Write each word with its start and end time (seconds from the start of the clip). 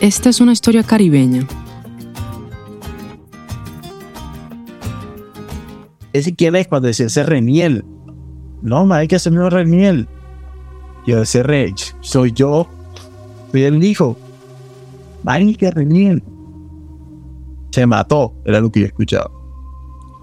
Esta 0.00 0.28
es 0.28 0.40
una 0.40 0.52
historia 0.52 0.84
caribeña. 0.84 1.44
Ese 6.12 6.34
quién 6.36 6.54
es 6.54 6.68
cuando 6.68 6.86
decía 6.86 7.06
ese 7.06 7.24
reniel. 7.24 7.84
No, 8.62 8.92
hay 8.92 9.08
que 9.08 9.16
hacerme 9.16 9.50
reniel. 9.50 10.08
Yo 11.04 11.22
ese 11.22 11.42
rey, 11.42 11.74
soy 12.00 12.32
yo. 12.32 12.68
Soy 13.50 13.62
el 13.64 13.82
hijo. 13.82 14.16
Hay 15.24 15.54
que 15.56 15.70
reniel. 15.70 16.22
Se 17.70 17.84
mató, 17.84 18.34
era 18.44 18.60
lo 18.60 18.70
que 18.70 18.80
yo 18.80 18.86
escuchaba. 18.86 19.30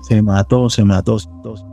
Se 0.07 0.21
mató, 0.21 0.70
se 0.70 0.86
mató. 0.86 1.14
Dos, 1.14 1.30
dos. 1.44 1.64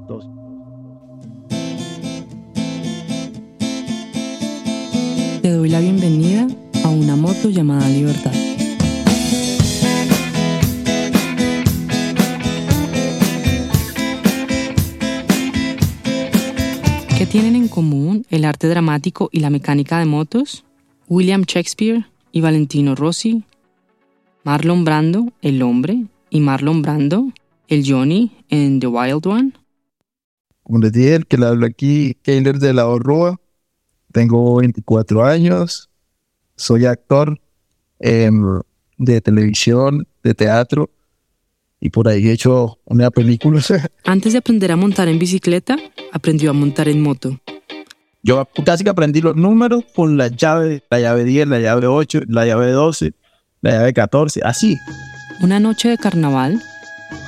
Moto 7.43 7.50
llamada 7.50 7.88
Libertad. 7.88 8.32
¿Qué 17.19 17.27
tienen 17.27 17.56
en 17.56 17.66
común 17.66 18.24
el 18.30 18.45
arte 18.45 18.69
dramático 18.69 19.28
y 19.33 19.41
la 19.41 19.50
mecánica 19.50 19.98
de 19.98 20.05
motos? 20.05 20.64
William 21.09 21.42
Shakespeare 21.42 22.06
y 22.30 22.41
Valentino 22.41 22.95
Rossi, 22.95 23.42
Marlon 24.45 24.84
Brando, 24.84 25.33
el 25.42 25.62
hombre, 25.62 26.05
y 26.30 26.41
Marlon 26.41 26.83
Brando, 26.83 27.33
el 27.66 27.83
Johnny 27.84 28.30
en 28.50 28.78
The 28.78 28.86
Wild 28.86 29.27
One. 29.27 29.52
Como 30.62 30.78
les 30.78 30.92
dije, 30.92 31.16
el 31.16 31.27
que 31.27 31.38
le 31.38 31.47
hablo 31.47 31.66
aquí, 31.66 32.16
Keiler 32.22 32.59
de 32.59 32.72
la 32.72 32.86
Orroa. 32.86 33.41
Tengo 34.12 34.56
24 34.56 35.24
años, 35.24 35.91
soy 36.62 36.87
actor 36.87 37.41
em, 37.98 38.61
de 38.97 39.20
televisión, 39.20 40.07
de 40.23 40.33
teatro, 40.33 40.91
y 41.81 41.91
por 41.91 42.06
ahí 42.06 42.28
he 42.28 42.33
hecho 42.33 42.78
una 42.84 43.11
película. 43.11 43.61
Antes 44.05 44.33
de 44.33 44.39
aprender 44.39 44.70
a 44.70 44.77
montar 44.77 45.09
en 45.09 45.19
bicicleta, 45.19 45.77
aprendió 46.12 46.51
a 46.51 46.53
montar 46.53 46.89
en 46.89 47.03
moto. 47.03 47.41
Yo 48.23 48.48
casi 48.64 48.84
que 48.84 48.91
aprendí 48.91 49.20
los 49.20 49.34
números 49.34 49.84
con 49.92 50.17
la 50.17 50.28
llave, 50.28 50.84
la 50.89 51.01
llave 51.01 51.25
10, 51.25 51.48
la 51.48 51.59
llave 51.59 51.89
8, 51.89 52.20
la 52.28 52.47
llave 52.47 52.70
12, 52.70 53.12
la 53.62 53.70
llave 53.73 53.92
14, 53.92 54.42
así. 54.45 54.79
Una 55.42 55.58
noche 55.58 55.89
de 55.89 55.98
carnaval, 55.98 56.62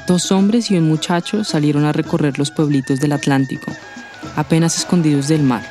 dos 0.07 0.31
hombres 0.31 0.71
y 0.71 0.77
un 0.77 0.87
muchacho 0.87 1.43
salieron 1.43 1.85
a 1.85 1.93
recorrer 1.93 2.39
los 2.39 2.53
pueblitos 2.53 3.01
del 3.01 3.11
Atlántico, 3.11 3.73
apenas 4.37 4.79
escondidos 4.79 5.27
del 5.27 5.43
mar, 5.43 5.65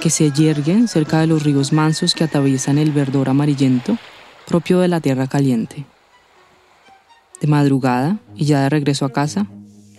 que 0.00 0.10
se 0.10 0.30
yerguen 0.30 0.88
cerca 0.88 1.20
de 1.20 1.26
los 1.26 1.42
ríos 1.42 1.72
mansos 1.72 2.14
que 2.14 2.24
atraviesan 2.24 2.78
el 2.78 2.92
verdor 2.92 3.28
amarillento 3.28 3.98
propio 4.46 4.78
de 4.78 4.88
la 4.88 5.00
tierra 5.00 5.26
caliente. 5.26 5.84
De 7.40 7.46
madrugada, 7.46 8.18
y 8.34 8.44
ya 8.44 8.62
de 8.62 8.68
regreso 8.68 9.04
a 9.04 9.12
casa, 9.12 9.46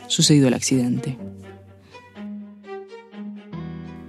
sucedió 0.08 0.48
el 0.48 0.54
accidente. 0.54 1.18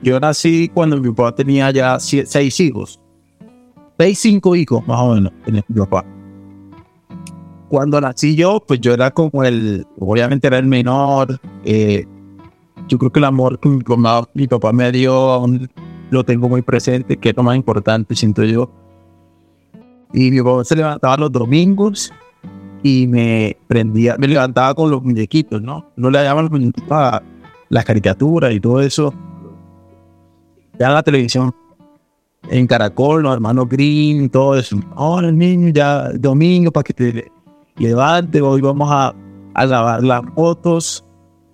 Yo 0.03 0.19
nací 0.21 0.71
cuando 0.73 0.97
mi 1.01 1.11
papá 1.11 1.35
tenía 1.35 1.71
ya 1.71 1.99
seis 1.99 2.61
hijos. 2.61 3.01
Seis, 3.99 4.19
cinco 4.21 4.55
hijos, 4.55 4.87
más 4.87 5.01
o 5.01 5.15
menos, 5.15 5.33
tenía 5.45 5.65
mi 5.69 5.81
papá. 5.81 6.05
Cuando 7.69 8.01
nací 8.01 8.37
yo, 8.37 8.63
pues 8.67 8.81
yo 8.81 8.95
era 8.95 9.11
como 9.11 9.43
el, 9.43 9.87
obviamente 9.99 10.47
era 10.47 10.59
el 10.59 10.67
menor. 10.67 11.41
Eh, 11.65 12.07
yo 12.89 12.99
creo 12.99 13.13
que 13.13 13.21
el 13.21 13.25
amor 13.25 13.59
que 13.61 13.69
mi, 13.69 14.47
papá 14.47 14.73
me 14.73 14.91
dio 14.91 15.47
lo 16.11 16.25
tengo 16.25 16.49
muy 16.49 16.63
presente, 16.63 17.17
que 17.17 17.31
es 17.31 17.37
lo 17.37 17.43
más 17.43 17.57
importante, 17.57 18.15
siento 18.15 18.43
yo. 18.45 18.71
Y 20.13 20.31
mi 20.31 20.41
papá 20.41 20.65
se 20.65 20.77
levantaba 20.77 21.17
los 21.19 21.31
domingos 21.31 22.13
y 22.83 23.07
me 23.07 23.57
prendía, 23.67 24.17
me 24.19 24.27
levantaba 24.27 24.75
con 24.75 24.91
los 24.91 25.03
muñequitos, 25.03 25.61
¿no? 25.61 25.87
No 25.97 26.11
le 26.11 26.23
llaman 26.23 26.45
los 26.45 26.53
muñequitos 26.53 26.91
a 26.91 27.23
las 27.69 27.85
caricaturas 27.85 28.53
y 28.53 28.61
todo 28.61 28.81
eso 28.81 29.13
ya 30.79 30.91
la 30.91 31.03
televisión, 31.03 31.53
en 32.51 32.67
Caracol, 32.67 33.23
los 33.23 33.35
hermanos 33.35 33.69
Green, 33.69 34.31
todo 34.31 34.57
eso. 34.57 34.79
Ahora, 34.95 35.31
niño, 35.33 35.71
ya 35.71 36.11
domingo 36.13 36.71
para 36.71 36.85
que 36.85 36.95
te 36.95 37.33
levante, 37.77 38.41
hoy 38.41 38.61
vamos 38.61 38.89
a, 38.91 39.15
a 39.55 39.67
grabar 39.67 40.05
las 40.05 40.23
fotos. 40.35 41.05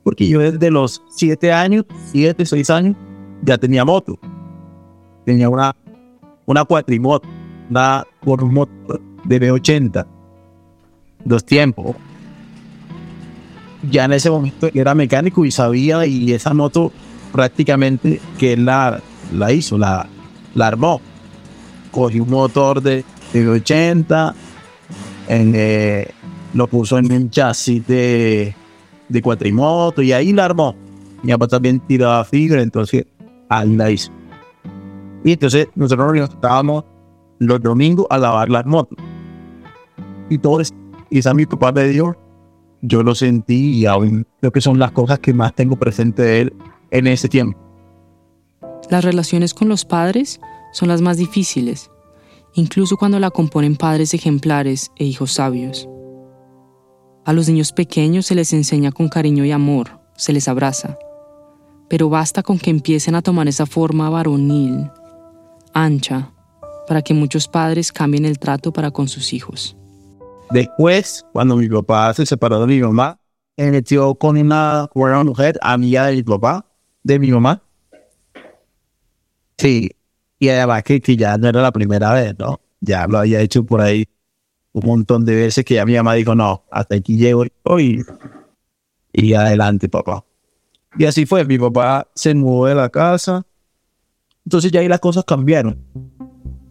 Porque 0.04 0.28
yo 0.28 0.38
desde 0.38 0.70
los 0.70 1.02
siete 1.08 1.52
años, 1.52 1.86
siete, 2.12 2.46
seis 2.46 2.70
años, 2.70 2.94
ya 3.42 3.58
tenía 3.58 3.84
moto. 3.84 4.18
Tenía 5.24 5.48
una, 5.48 5.74
una 6.44 6.64
cuatrimoto, 6.64 7.26
una 7.70 8.06
moto 8.22 9.00
de 9.24 9.40
B80, 9.40 10.06
dos 11.24 11.44
tiempos. 11.44 11.96
Ya 13.90 14.04
en 14.04 14.12
ese 14.12 14.30
momento 14.30 14.68
era 14.72 14.94
mecánico 14.94 15.44
y 15.44 15.50
sabía, 15.50 16.06
y 16.06 16.32
esa 16.32 16.52
moto 16.52 16.92
prácticamente 17.32 18.20
que 18.38 18.56
la, 18.56 19.00
la 19.32 19.52
hizo, 19.52 19.78
la, 19.78 20.06
la 20.54 20.66
armó. 20.66 21.00
Cogió 21.90 22.24
un 22.24 22.30
motor 22.30 22.82
de, 22.82 23.04
de 23.32 23.48
80, 23.48 24.34
en, 25.28 25.52
eh, 25.56 26.10
lo 26.52 26.66
puso 26.66 26.98
en 26.98 27.10
un 27.10 27.30
chasis 27.30 27.86
de, 27.86 28.54
de 29.14 29.22
cuatrimoto 29.22 30.02
y 30.02 30.12
ahí 30.12 30.32
la 30.32 30.44
armó. 30.44 30.76
Mi 31.22 31.32
papá 31.32 31.48
también 31.48 31.80
tiraba 31.80 32.24
fibra, 32.24 32.60
entonces 32.60 33.06
hizo. 33.90 34.12
Y 35.24 35.32
entonces 35.32 35.68
nosotros 35.74 36.14
nos 36.14 36.30
estábamos 36.30 36.84
los 37.38 37.62
domingos 37.62 38.06
a 38.10 38.18
lavar 38.18 38.50
las 38.50 38.66
motos. 38.66 38.98
Y 40.28 40.38
todo 40.38 40.60
eso, 40.60 40.74
y 41.08 41.18
esa 41.18 41.32
mi 41.32 41.46
papá 41.46 41.72
me 41.72 41.84
dio, 41.84 42.16
yo 42.82 43.02
lo 43.02 43.14
sentí 43.14 43.78
y 43.78 43.86
aún 43.86 44.26
creo 44.40 44.52
que 44.52 44.60
son 44.60 44.78
las 44.78 44.90
cosas 44.90 45.18
que 45.20 45.32
más 45.32 45.54
tengo 45.54 45.76
presente 45.76 46.22
de 46.22 46.40
él 46.42 46.52
en 46.90 47.06
ese 47.06 47.28
tiempo. 47.28 47.58
Las 48.90 49.04
relaciones 49.04 49.54
con 49.54 49.68
los 49.68 49.84
padres 49.84 50.40
son 50.72 50.88
las 50.88 51.00
más 51.00 51.16
difíciles, 51.16 51.90
incluso 52.54 52.96
cuando 52.96 53.18
la 53.18 53.30
componen 53.30 53.76
padres 53.76 54.12
ejemplares 54.12 54.90
e 54.96 55.04
hijos 55.04 55.32
sabios. 55.32 55.88
A 57.26 57.32
los 57.32 57.48
niños 57.48 57.72
pequeños 57.72 58.26
se 58.26 58.34
les 58.34 58.52
enseña 58.52 58.92
con 58.92 59.08
cariño 59.08 59.46
y 59.46 59.50
amor, 59.50 59.98
se 60.14 60.34
les 60.34 60.46
abraza, 60.46 60.98
pero 61.88 62.10
basta 62.10 62.42
con 62.42 62.58
que 62.58 62.68
empiecen 62.68 63.14
a 63.14 63.22
tomar 63.22 63.48
esa 63.48 63.64
forma 63.64 64.10
varonil, 64.10 64.90
ancha, 65.72 66.30
para 66.86 67.00
que 67.00 67.14
muchos 67.14 67.48
padres 67.48 67.92
cambien 67.92 68.26
el 68.26 68.38
trato 68.38 68.74
para 68.74 68.90
con 68.90 69.08
sus 69.08 69.32
hijos. 69.32 69.74
Después, 70.50 71.24
cuando 71.32 71.56
mi 71.56 71.66
papá 71.66 72.12
se 72.12 72.26
separó 72.26 72.60
de 72.60 72.66
mi 72.66 72.80
mamá, 72.80 73.18
me 73.56 73.70
metió 73.70 74.14
con 74.16 74.36
una, 74.36 74.90
mujer 75.24 75.58
amiga 75.62 76.06
de 76.06 76.16
mi 76.16 76.22
papá, 76.22 76.66
de 77.02 77.18
mi 77.18 77.30
mamá, 77.30 77.62
Sí, 79.56 79.88
y 80.38 80.48
además 80.48 80.82
que, 80.82 81.00
que, 81.00 81.16
ya 81.16 81.38
no 81.38 81.48
era 81.48 81.62
la 81.62 81.70
primera 81.70 82.12
vez, 82.12 82.34
¿no? 82.38 82.60
Ya 82.80 83.06
lo 83.06 83.18
había 83.18 83.40
hecho 83.40 83.64
por 83.64 83.80
ahí 83.80 84.04
un 84.74 84.86
montón 84.86 85.24
de 85.24 85.36
veces 85.36 85.64
que 85.64 85.74
ya 85.74 85.86
mi 85.86 85.94
mamá 85.94 86.14
dijo, 86.14 86.34
no, 86.34 86.64
hasta 86.70 86.96
aquí 86.96 87.16
llego 87.16 87.44
y, 87.78 88.02
y 89.12 89.34
adelante, 89.34 89.88
papá. 89.88 90.24
Y 90.98 91.04
así 91.04 91.26
fue, 91.26 91.44
mi 91.44 91.58
papá 91.58 92.08
se 92.14 92.34
mudó 92.34 92.66
de 92.66 92.74
la 92.74 92.88
casa, 92.88 93.46
entonces 94.44 94.72
ya 94.72 94.80
ahí 94.80 94.88
las 94.88 94.98
cosas 94.98 95.24
cambiaron. 95.24 95.78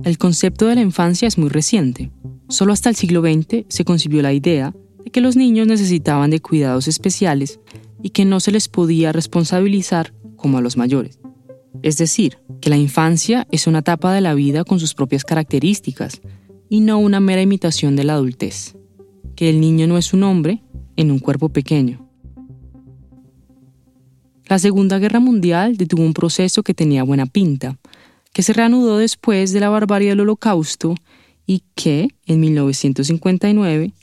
El 0.03 0.17
concepto 0.17 0.67
de 0.67 0.75
la 0.75 0.81
infancia 0.81 1.29
es 1.29 1.37
muy 1.37 1.47
reciente. 1.47 2.11
Solo 2.49 2.73
hasta 2.73 2.89
el 2.89 2.95
siglo 2.97 3.21
XX 3.21 3.65
se 3.69 3.85
concibió 3.85 4.21
la 4.21 4.33
idea 4.33 4.75
de 5.03 5.09
que 5.09 5.21
los 5.21 5.37
niños 5.37 5.65
necesitaban 5.65 6.29
de 6.29 6.41
cuidados 6.41 6.89
especiales 6.89 7.61
y 8.01 8.09
que 8.09 8.25
no 8.25 8.41
se 8.41 8.51
les 8.51 8.67
podía 8.67 9.13
responsabilizar 9.13 10.13
como 10.35 10.57
a 10.57 10.61
los 10.61 10.75
mayores. 10.75 11.19
Es 11.83 11.97
decir, 11.97 12.37
que 12.59 12.69
la 12.69 12.77
infancia 12.77 13.47
es 13.49 13.65
una 13.65 13.79
etapa 13.79 14.13
de 14.13 14.19
la 14.19 14.33
vida 14.33 14.65
con 14.65 14.79
sus 14.79 14.93
propias 14.93 15.23
características 15.23 16.21
y 16.69 16.81
no 16.81 16.99
una 16.99 17.19
mera 17.19 17.41
imitación 17.41 17.95
de 17.95 18.03
la 18.03 18.13
adultez. 18.13 18.75
Que 19.35 19.49
el 19.49 19.61
niño 19.61 19.87
no 19.87 19.97
es 19.97 20.13
un 20.13 20.23
hombre 20.23 20.61
en 20.95 21.11
un 21.11 21.19
cuerpo 21.19 21.49
pequeño. 21.49 22.07
La 24.47 24.59
Segunda 24.59 24.99
Guerra 24.99 25.19
Mundial 25.19 25.77
detuvo 25.77 26.03
un 26.03 26.13
proceso 26.13 26.63
que 26.63 26.73
tenía 26.73 27.03
buena 27.03 27.25
pinta, 27.25 27.77
que 28.33 28.43
se 28.43 28.53
reanudó 28.53 28.97
después 28.97 29.51
de 29.53 29.59
la 29.59 29.69
barbarie 29.69 30.09
del 30.09 30.21
Holocausto 30.21 30.95
y 31.45 31.63
que, 31.75 32.09
en 32.25 32.39
1959, 32.39 33.93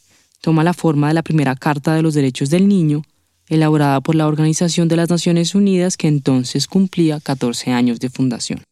toma 0.40 0.64
la 0.64 0.72
forma 0.72 1.08
de 1.08 1.14
la 1.14 1.22
primera 1.22 1.54
Carta 1.54 1.94
de 1.94 2.02
los 2.02 2.14
Derechos 2.14 2.50
del 2.50 2.68
Niño 2.68 3.02
elaborada 3.50 4.00
por 4.00 4.14
la 4.14 4.28
Organización 4.28 4.88
de 4.88 4.96
las 4.96 5.10
Naciones 5.10 5.54
Unidas 5.54 5.96
que 5.96 6.08
entonces 6.08 6.66
cumplía 6.66 7.20
14 7.20 7.72
años 7.72 8.00
de 8.00 8.08
fundación. 8.08 8.62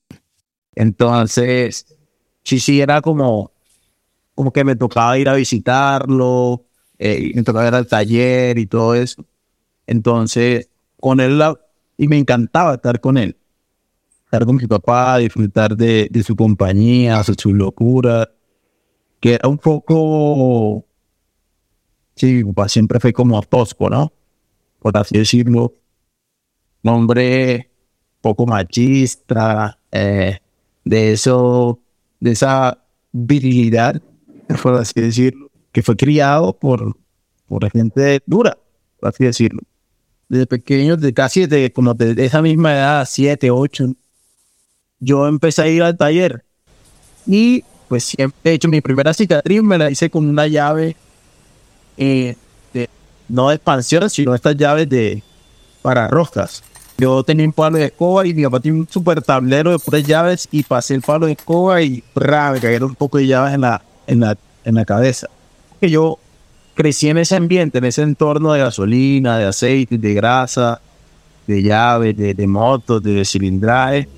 Entonces, 0.74 1.84
sí, 2.44 2.60
sí, 2.60 2.80
era 2.80 3.02
como, 3.02 3.50
como 4.38 4.52
que 4.52 4.62
me 4.62 4.76
tocaba 4.76 5.18
ir 5.18 5.28
a 5.28 5.34
visitarlo, 5.34 6.64
eh, 6.96 7.32
me 7.34 7.42
tocaba 7.42 7.66
ir 7.66 7.74
al 7.74 7.88
taller 7.88 8.56
y 8.56 8.66
todo 8.66 8.94
eso. 8.94 9.24
Entonces, 9.84 10.70
con 11.00 11.18
él, 11.18 11.42
y 11.96 12.06
me 12.06 12.18
encantaba 12.18 12.74
estar 12.74 13.00
con 13.00 13.18
él, 13.18 13.36
estar 14.26 14.46
con 14.46 14.54
mi 14.54 14.68
papá, 14.68 15.18
disfrutar 15.18 15.76
de, 15.76 16.08
su 16.24 16.36
compañía, 16.36 17.20
su 17.24 17.52
locura. 17.52 18.30
que 19.18 19.34
era 19.34 19.48
un 19.48 19.58
poco, 19.58 20.84
sí, 22.14 22.34
mi 22.34 22.44
papá 22.44 22.68
siempre 22.68 23.00
fue 23.00 23.12
como 23.12 23.42
tosco, 23.42 23.90
¿no? 23.90 24.12
Por 24.78 24.96
así 24.96 25.18
decirlo. 25.18 25.74
Un 26.84 26.90
hombre 26.92 27.72
poco 28.20 28.46
machista, 28.46 29.80
eh, 29.90 30.38
de 30.84 31.12
eso, 31.12 31.80
de 32.20 32.30
esa 32.30 32.78
virilidad, 33.10 34.00
por 34.62 34.74
así 34.74 35.00
decirlo, 35.00 35.50
que 35.72 35.82
fue 35.82 35.96
criado 35.96 36.52
por, 36.52 36.96
por 37.46 37.70
gente 37.70 38.20
dura, 38.26 38.58
por 39.00 39.10
así 39.10 39.24
decirlo. 39.24 39.60
Desde 40.28 40.46
pequeño, 40.46 40.96
de 40.96 41.14
casi 41.14 41.46
de, 41.46 41.72
como 41.72 41.94
de 41.94 42.24
esa 42.24 42.42
misma 42.42 42.74
edad, 42.74 43.08
siete, 43.08 43.50
ocho, 43.50 43.86
yo 45.00 45.26
empecé 45.26 45.62
a 45.62 45.68
ir 45.68 45.82
al 45.82 45.96
taller 45.96 46.44
y 47.26 47.64
pues 47.88 48.04
siempre 48.04 48.50
he 48.50 48.54
hecho 48.54 48.68
mi 48.68 48.80
primera 48.80 49.14
cicatriz, 49.14 49.62
me 49.62 49.78
la 49.78 49.90
hice 49.90 50.10
con 50.10 50.28
una 50.28 50.46
llave 50.46 50.96
eh, 51.96 52.36
de, 52.74 52.88
no 53.28 53.48
de 53.48 53.56
expansión, 53.56 54.10
sino 54.10 54.34
estas 54.34 54.56
llaves 54.56 54.88
de 54.88 55.22
para 55.80 56.08
roscas. 56.08 56.62
Yo 56.98 57.22
tenía 57.22 57.46
un 57.46 57.52
palo 57.52 57.78
de 57.78 57.86
escoba 57.86 58.26
y 58.26 58.34
mi 58.34 58.42
papá 58.42 58.60
tiene 58.60 58.80
un 58.80 58.88
super 58.88 59.22
tablero 59.22 59.70
de 59.70 59.78
puras 59.78 60.02
llaves 60.04 60.48
y 60.50 60.64
pasé 60.64 60.94
el 60.94 61.02
palo 61.02 61.26
de 61.26 61.32
escoba 61.32 61.80
y 61.80 62.02
me 62.14 62.60
cayeron 62.60 62.90
un 62.90 62.96
poco 62.96 63.18
de 63.18 63.28
llaves 63.28 63.54
en 63.54 63.60
la, 63.60 63.80
en 64.08 64.20
la, 64.20 64.36
en 64.64 64.74
la 64.74 64.84
cabeza. 64.84 65.28
Que 65.80 65.88
yo 65.88 66.18
crecí 66.74 67.08
en 67.08 67.18
ese 67.18 67.36
ambiente, 67.36 67.78
en 67.78 67.84
ese 67.84 68.02
entorno 68.02 68.52
de 68.52 68.60
gasolina, 68.60 69.38
de 69.38 69.44
aceite, 69.44 69.98
de 69.98 70.14
grasa, 70.14 70.80
de 71.46 71.62
llaves, 71.62 72.16
de, 72.16 72.34
de 72.34 72.46
motos, 72.46 73.02
de 73.02 73.24
cilindraje. 73.24 74.08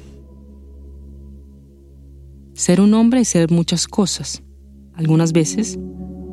Ser 2.55 2.81
un 2.81 2.95
hombre 2.95 3.21
es 3.21 3.29
ser 3.29 3.51
muchas 3.51 3.87
cosas. 3.87 4.43
Algunas 4.95 5.33
veces, 5.33 5.79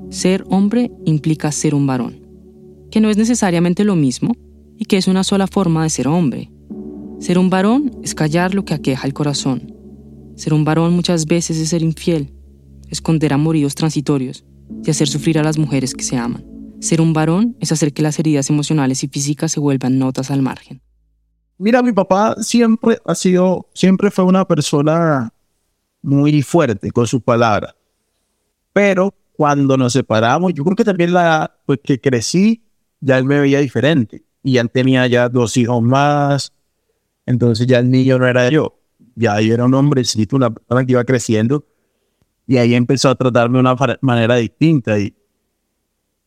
ser 0.10 0.44
hombre 0.50 0.92
implica 1.06 1.52
ser 1.52 1.74
un 1.76 1.88
varón, 1.88 2.20
que 2.92 3.00
no 3.00 3.10
es 3.10 3.18
necesariamente 3.18 3.84
lo 3.84 3.96
mismo, 3.96 4.36
y 4.78 4.86
que 4.86 4.98
es 4.98 5.08
una 5.08 5.24
sola 5.24 5.48
forma 5.48 5.84
de 5.84 5.90
ser 5.90 6.08
hombre. 6.08 6.52
Ser 7.20 7.40
un 7.40 7.50
varón 7.50 7.92
es 8.04 8.14
callar 8.14 8.54
lo 8.54 8.64
que 8.64 8.74
aqueja 8.74 9.08
el 9.08 9.14
corazón. 9.14 9.74
Ser 10.36 10.54
un 10.54 10.66
varón 10.66 10.94
muchas 10.94 11.26
veces 11.26 11.58
es 11.58 11.70
ser 11.70 11.82
infiel, 11.82 12.32
esconder 12.90 13.34
amoríos 13.34 13.76
transitorios 13.76 14.46
y 14.84 14.90
hacer 14.90 15.08
sufrir 15.08 15.40
a 15.40 15.44
las 15.44 15.58
mujeres 15.58 15.94
que 15.94 16.04
se 16.04 16.18
aman. 16.18 16.46
Ser 16.80 17.02
un 17.02 17.14
varón 17.14 17.56
es 17.60 17.72
hacer 17.72 17.94
que 17.94 18.02
las 18.02 18.20
heridas 18.20 18.50
emocionales 18.50 19.04
y 19.04 19.08
físicas 19.08 19.52
se 19.52 19.60
vuelvan 19.60 19.98
notas 19.98 20.30
al 20.30 20.42
margen. 20.42 20.82
Mira, 21.58 21.82
mi 21.82 21.92
papá 21.92 22.36
siempre 22.42 23.00
ha 23.04 23.16
sido, 23.16 23.68
siempre 23.74 24.12
fue 24.12 24.26
una 24.26 24.46
persona 24.46 25.34
muy 26.04 26.42
fuerte 26.44 26.92
con 26.92 27.08
sus 27.08 27.22
palabras. 27.22 27.76
Pero 28.74 29.14
cuando 29.34 29.76
nos 29.76 29.94
separamos, 29.94 30.54
yo 30.54 30.64
creo 30.64 30.76
que 30.76 30.84
también 30.84 31.14
la, 31.14 31.60
pues 31.66 31.80
que 31.84 32.00
crecí, 32.00 32.64
ya 33.00 33.18
él 33.18 33.26
me 33.26 33.40
veía 33.40 33.60
diferente 33.60 34.24
y 34.44 34.54
ya 34.54 34.66
tenía 34.66 35.08
ya 35.08 35.30
dos 35.30 35.58
hijos 35.58 35.82
más. 35.82 36.54
Entonces 37.26 37.66
ya 37.66 37.80
el 37.80 37.90
niño 37.90 38.20
no 38.20 38.28
era 38.28 38.50
yo, 38.50 38.80
ya 39.16 39.42
yo 39.42 39.54
era 39.54 39.66
un 39.66 39.74
hombrecito, 39.74 40.36
una 40.36 40.52
persona 40.52 40.86
que 40.86 40.92
iba 40.92 41.04
creciendo. 41.04 41.66
Y 42.48 42.58
ahí 42.58 42.74
empezó 42.74 43.10
a 43.10 43.16
tratarme 43.16 43.58
de 43.58 43.60
una 43.60 43.76
manera 44.02 44.36
distinta. 44.36 44.98
Y 44.98 45.14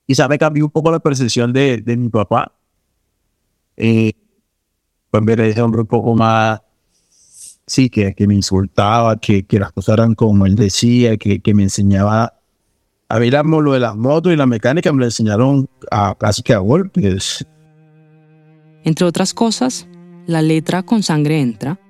quizá 0.07 0.29
me 0.29 0.39
cambió 0.39 0.65
un 0.65 0.71
poco 0.71 0.91
la 0.91 1.01
percepción 1.01 1.53
de, 1.53 1.79
de 1.79 1.97
mi 1.97 2.09
papá. 2.09 2.53
Eh, 3.77 4.13
pues 5.11 5.25
ver 5.25 5.41
ese 5.41 5.63
hombre 5.63 5.81
un 5.81 5.87
poco 5.87 6.15
más, 6.15 6.61
sí, 7.67 7.89
que, 7.89 8.15
que 8.15 8.27
me 8.27 8.35
insultaba, 8.35 9.19
que, 9.19 9.45
que 9.45 9.59
las 9.59 9.73
cosas 9.73 9.95
eran 9.95 10.15
como 10.15 10.47
él 10.47 10.55
decía, 10.55 11.17
que, 11.17 11.41
que 11.41 11.55
me 11.55 11.63
enseñaba 11.63 12.41
a 13.11 13.19
ver 13.19 13.33
lo 13.45 13.73
de 13.73 13.81
las 13.81 13.97
motos 13.97 14.33
y 14.33 14.37
la 14.37 14.47
mecánica, 14.47 14.93
me 14.93 15.01
lo 15.01 15.05
enseñaron 15.07 15.69
a, 15.91 16.15
casi 16.15 16.43
que 16.43 16.55
a 16.55 16.59
golpes. 16.59 17.45
Entre 18.85 19.05
otras 19.05 19.35
cosas, 19.35 19.89
La 20.27 20.43
letra 20.43 20.85
con 20.85 21.03
sangre 21.03 21.41
entra 21.41 21.81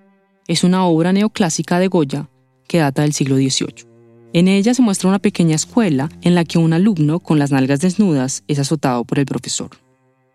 es 0.49 0.65
una 0.65 0.87
obra 0.87 1.13
neoclásica 1.13 1.79
de 1.79 1.89
Goya 1.89 2.31
que 2.67 2.79
data 2.79 3.03
del 3.03 3.13
siglo 3.13 3.37
XVIII. 3.37 3.90
En 4.33 4.47
ella 4.47 4.75
se 4.75 4.83
muestra 4.83 5.09
una 5.09 5.19
pequeña 5.19 5.57
escuela 5.57 6.09
en 6.23 6.37
la 6.37 6.45
que 6.45 6.59
un 6.59 6.73
alumno 6.73 7.19
con 7.19 7.41
las 7.41 7.51
nalgas 7.51 7.81
desnudas 7.81 8.45
es 8.47 8.61
azotado 8.61 9.05
por 9.05 9.19
el 9.19 9.27
profesor. 9.27 9.71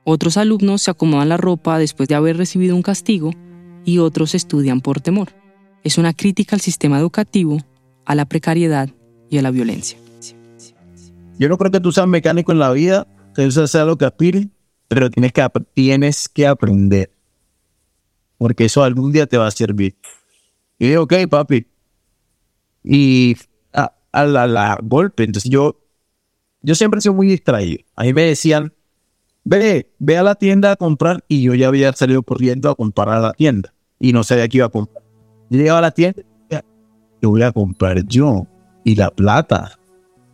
Otros 0.04 0.36
alumnos 0.36 0.82
se 0.82 0.92
acomodan 0.92 1.30
la 1.30 1.38
ropa 1.38 1.80
después 1.80 2.10
de 2.10 2.16
haber 2.16 2.36
recibido 2.36 2.76
un 2.76 2.82
castigo 2.82 3.32
y 3.86 4.00
otros 4.00 4.36
estudian 4.36 4.82
por 4.82 5.00
temor. 5.00 5.30
Es 5.84 5.98
una 5.98 6.14
crítica 6.14 6.58
al 6.58 6.62
sistema 6.62 7.00
educativo, 7.00 7.60
a 8.04 8.16
la 8.16 8.26
precariedad 8.26 8.90
y 9.30 9.38
a 9.38 9.42
la 9.42 9.52
violencia. 9.52 9.98
Yo 11.40 11.48
no 11.48 11.58
creo 11.58 11.72
que 11.72 11.80
tú 11.80 11.94
seas 11.94 12.08
mecánico 12.08 12.52
en 12.52 12.60
la 12.60 12.72
vida, 12.72 13.08
que 13.34 13.46
eso 13.46 13.66
sea 13.66 13.86
lo 13.86 13.98
que 13.98 14.06
aspires, 14.06 14.48
pero 14.90 15.10
tienes 15.10 15.32
que, 15.32 15.48
tienes 15.74 16.28
que 16.28 16.48
aprender. 16.48 17.12
Porque 18.38 18.66
eso 18.66 18.84
algún 18.84 19.14
día 19.14 19.26
te 19.26 19.38
va 19.38 19.48
a 19.48 19.52
servir. 19.52 19.96
Y 20.80 20.90
digo, 20.90 21.04
ok, 21.04 21.14
papi. 21.30 21.66
Y 22.84 23.38
a, 24.22 24.48
la, 24.48 24.80
golpe. 24.82 25.24
Entonces 25.24 25.50
yo, 25.50 25.80
yo 26.62 26.76
siempre 26.76 27.00
he 27.00 27.02
sido 27.02 27.14
muy 27.14 27.28
distraído. 27.28 27.84
A 27.96 28.04
mí 28.04 28.14
me 28.14 28.24
decían, 28.24 28.74
ve, 29.44 29.92
ve 30.00 30.18
a 30.18 30.24
la 30.24 30.36
tienda 30.36 30.72
a 30.72 30.76
comprar. 30.76 31.24
Y 31.28 31.44
yo 31.44 31.54
ya 31.54 31.68
había 31.68 31.92
salido 31.94 32.24
corriendo 32.24 32.70
a 32.70 32.76
comprar 32.76 33.10
a 33.10 33.20
la 33.20 33.34
tienda. 33.34 33.74
Y 34.00 34.14
no 34.14 34.24
sabía 34.24 34.48
qué 34.48 34.58
iba 34.58 34.68
a 34.68 34.70
comprar. 34.70 35.04
Yo 35.50 35.60
llegaba 35.60 35.80
a 35.80 35.84
la 35.84 35.92
tienda. 35.92 36.24
Yo 37.22 37.30
voy 37.30 37.44
a 37.44 37.52
comprar 37.52 38.04
yo. 38.06 38.48
Y 38.84 38.96
la 38.96 39.10
plata. 39.10 39.78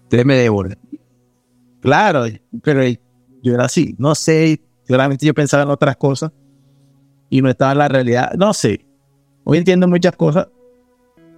Ustedes 0.04 0.26
me 0.26 0.36
devuelven. 0.36 0.78
Claro, 1.82 2.26
pero 2.64 2.84
yo 3.42 3.54
era 3.54 3.66
así, 3.66 3.96
no 3.98 4.14
sé, 4.14 4.62
seguramente 4.84 5.26
yo 5.26 5.34
pensaba 5.34 5.64
en 5.64 5.70
otras 5.70 5.98
cosas 5.98 6.32
y 7.30 7.42
no 7.42 7.50
estaba 7.50 7.72
en 7.72 7.78
la 7.80 7.88
realidad, 7.88 8.34
no 8.38 8.54
sé. 8.54 8.86
Hoy 9.44 9.58
entiendo 9.58 9.88
muchas 9.88 10.16
cosas, 10.16 10.48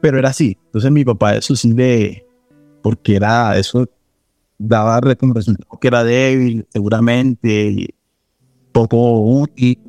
pero 0.01 0.19
era 0.19 0.29
así. 0.29 0.57
Entonces 0.65 0.91
mi 0.91 1.05
papá 1.05 1.35
eso 1.35 1.55
sí 1.55 1.71
le, 1.71 2.22
porque 2.83 3.15
era, 3.15 3.57
eso 3.57 3.89
daba 4.59 5.01
como 5.15 5.33
resultado 5.33 5.79
que 5.79 5.87
era 5.87 6.03
débil, 6.03 6.67
seguramente, 6.69 7.95
poco 8.71 9.19
útil. 9.21 9.79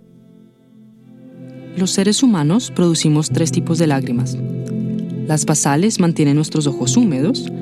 Los 1.76 1.90
seres 1.90 2.22
humanos 2.22 2.72
producimos 2.74 3.28
tres 3.28 3.52
tipos 3.52 3.78
de 3.78 3.88
lágrimas. 3.88 4.38
Las 5.26 5.44
basales 5.44 6.00
mantienen 6.00 6.36
nuestros 6.36 6.66
ojos 6.66 6.96
húmedos, 6.96 7.52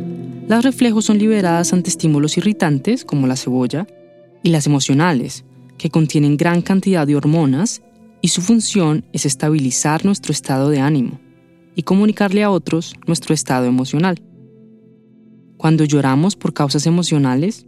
las 0.48 0.64
reflejos 0.64 1.06
son 1.06 1.18
liberadas 1.18 1.72
ante 1.72 1.90
estímulos 1.90 2.36
irritantes 2.36 3.04
como 3.04 3.26
la 3.26 3.36
cebolla, 3.36 3.86
y 4.42 4.50
las 4.50 4.66
emocionales, 4.66 5.44
que 5.78 5.90
contienen 5.90 6.36
gran 6.36 6.62
cantidad 6.62 7.06
de 7.06 7.16
hormonas 7.16 7.82
y 8.20 8.28
su 8.28 8.42
función 8.42 9.04
es 9.12 9.24
estabilizar 9.24 10.04
nuestro 10.04 10.32
estado 10.32 10.68
de 10.68 10.80
ánimo 10.80 11.20
y 11.74 11.84
comunicarle 11.84 12.42
a 12.42 12.50
otros 12.50 12.94
nuestro 13.06 13.34
estado 13.34 13.66
emocional. 13.66 14.20
Cuando 15.62 15.84
lloramos 15.84 16.34
por 16.34 16.52
causas 16.52 16.88
emocionales, 16.88 17.66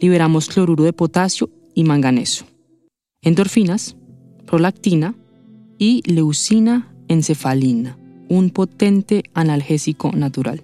liberamos 0.00 0.48
cloruro 0.48 0.84
de 0.84 0.92
potasio 0.92 1.50
y 1.74 1.82
manganeso, 1.82 2.44
endorfinas, 3.22 3.96
prolactina 4.46 5.16
y 5.76 6.08
leucina 6.08 6.94
encefalina, 7.08 7.98
un 8.28 8.50
potente 8.50 9.24
analgésico 9.34 10.12
natural. 10.12 10.60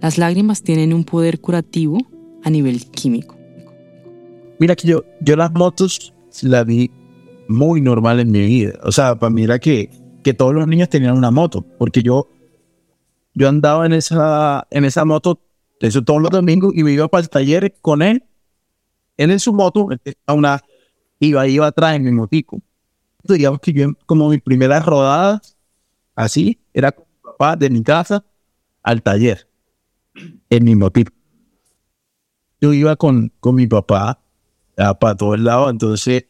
Las 0.00 0.16
lágrimas 0.16 0.62
tienen 0.62 0.94
un 0.94 1.04
poder 1.04 1.38
curativo 1.38 1.98
a 2.42 2.48
nivel 2.48 2.86
químico. 2.86 3.36
Mira 4.58 4.74
que 4.74 4.88
yo, 4.88 5.04
yo 5.20 5.36
las 5.36 5.52
motos 5.52 6.14
la 6.40 6.64
vi 6.64 6.90
muy 7.46 7.82
normal 7.82 8.20
en 8.20 8.30
mi 8.30 8.40
vida. 8.40 8.72
O 8.84 8.90
sea, 8.90 9.18
para 9.18 9.28
mí 9.28 9.42
era 9.42 9.58
que, 9.58 9.90
que 10.24 10.32
todos 10.32 10.54
los 10.54 10.66
niños 10.66 10.88
tenían 10.88 11.14
una 11.14 11.30
moto, 11.30 11.62
porque 11.76 12.02
yo, 12.02 12.26
yo 13.34 13.50
andaba 13.50 13.84
en 13.84 13.92
esa, 13.92 14.66
en 14.70 14.86
esa 14.86 15.04
moto 15.04 15.42
eso 15.80 16.02
todos 16.02 16.22
los 16.22 16.30
domingos 16.30 16.72
y 16.74 16.82
me 16.82 16.92
iba 16.92 17.08
para 17.08 17.22
el 17.22 17.28
taller 17.28 17.74
con 17.80 18.02
él. 18.02 18.24
Él 19.16 19.30
en 19.30 19.40
su 19.40 19.52
moto, 19.52 19.88
una, 20.28 20.62
iba, 21.18 21.46
iba 21.46 21.66
atrás 21.66 21.96
en 21.96 22.04
mi 22.04 22.12
motico. 22.12 22.60
Digamos 23.22 23.60
que 23.60 23.72
yo, 23.72 23.88
como 24.06 24.28
mi 24.28 24.38
primera 24.38 24.80
rodada, 24.80 25.40
así, 26.14 26.60
era 26.72 26.92
con 26.92 27.06
mi 27.06 27.22
papá 27.22 27.56
de 27.56 27.70
mi 27.70 27.82
casa 27.82 28.24
al 28.82 29.02
taller, 29.02 29.48
en 30.50 30.64
mi 30.64 30.76
motico. 30.76 31.12
Yo 32.60 32.72
iba 32.72 32.96
con, 32.96 33.32
con 33.40 33.54
mi 33.54 33.66
papá 33.66 34.20
para 34.76 35.16
todos 35.16 35.40
lados. 35.40 35.70
Entonces, 35.70 36.26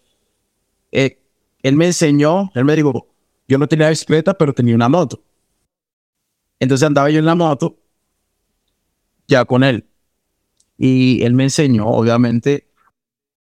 eh, 0.92 1.20
él 1.62 1.76
me 1.76 1.86
enseñó, 1.86 2.50
él 2.54 2.64
me 2.64 2.76
dijo, 2.76 3.08
yo 3.48 3.58
no 3.58 3.68
tenía 3.68 3.88
bicicleta, 3.88 4.34
pero 4.34 4.52
tenía 4.52 4.74
una 4.74 4.88
moto. 4.88 5.22
Entonces 6.58 6.86
andaba 6.86 7.10
yo 7.10 7.18
en 7.18 7.26
la 7.26 7.34
moto, 7.34 7.76
ya 9.26 9.45
con 9.45 9.64
él. 9.64 9.87
Y 10.78 11.23
él 11.23 11.35
me 11.35 11.45
enseñó, 11.45 11.87
obviamente, 11.87 12.66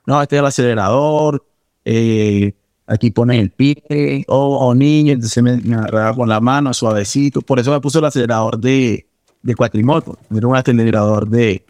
no, 0.06 0.22
este 0.22 0.36
es 0.36 0.40
el 0.40 0.46
acelerador, 0.46 1.44
eh, 1.84 2.54
aquí 2.86 3.10
pone 3.10 3.38
el 3.40 3.50
pie, 3.50 4.24
o 4.28 4.58
oh, 4.58 4.74
niño, 4.74 5.12
entonces 5.12 5.42
me, 5.42 5.56
me, 5.58 5.74
agarraba 5.76 6.14
con 6.14 6.28
la 6.28 6.40
mano 6.40 6.72
suavecito. 6.72 7.42
Por 7.42 7.58
eso 7.58 7.72
me 7.72 7.80
puso 7.80 7.98
el 7.98 8.06
acelerador 8.06 8.58
de, 8.58 9.06
de 9.42 9.54
cuatrimoto, 9.54 10.18
era 10.34 10.46
un 10.46 10.56
acelerador 10.56 11.28
de, 11.28 11.64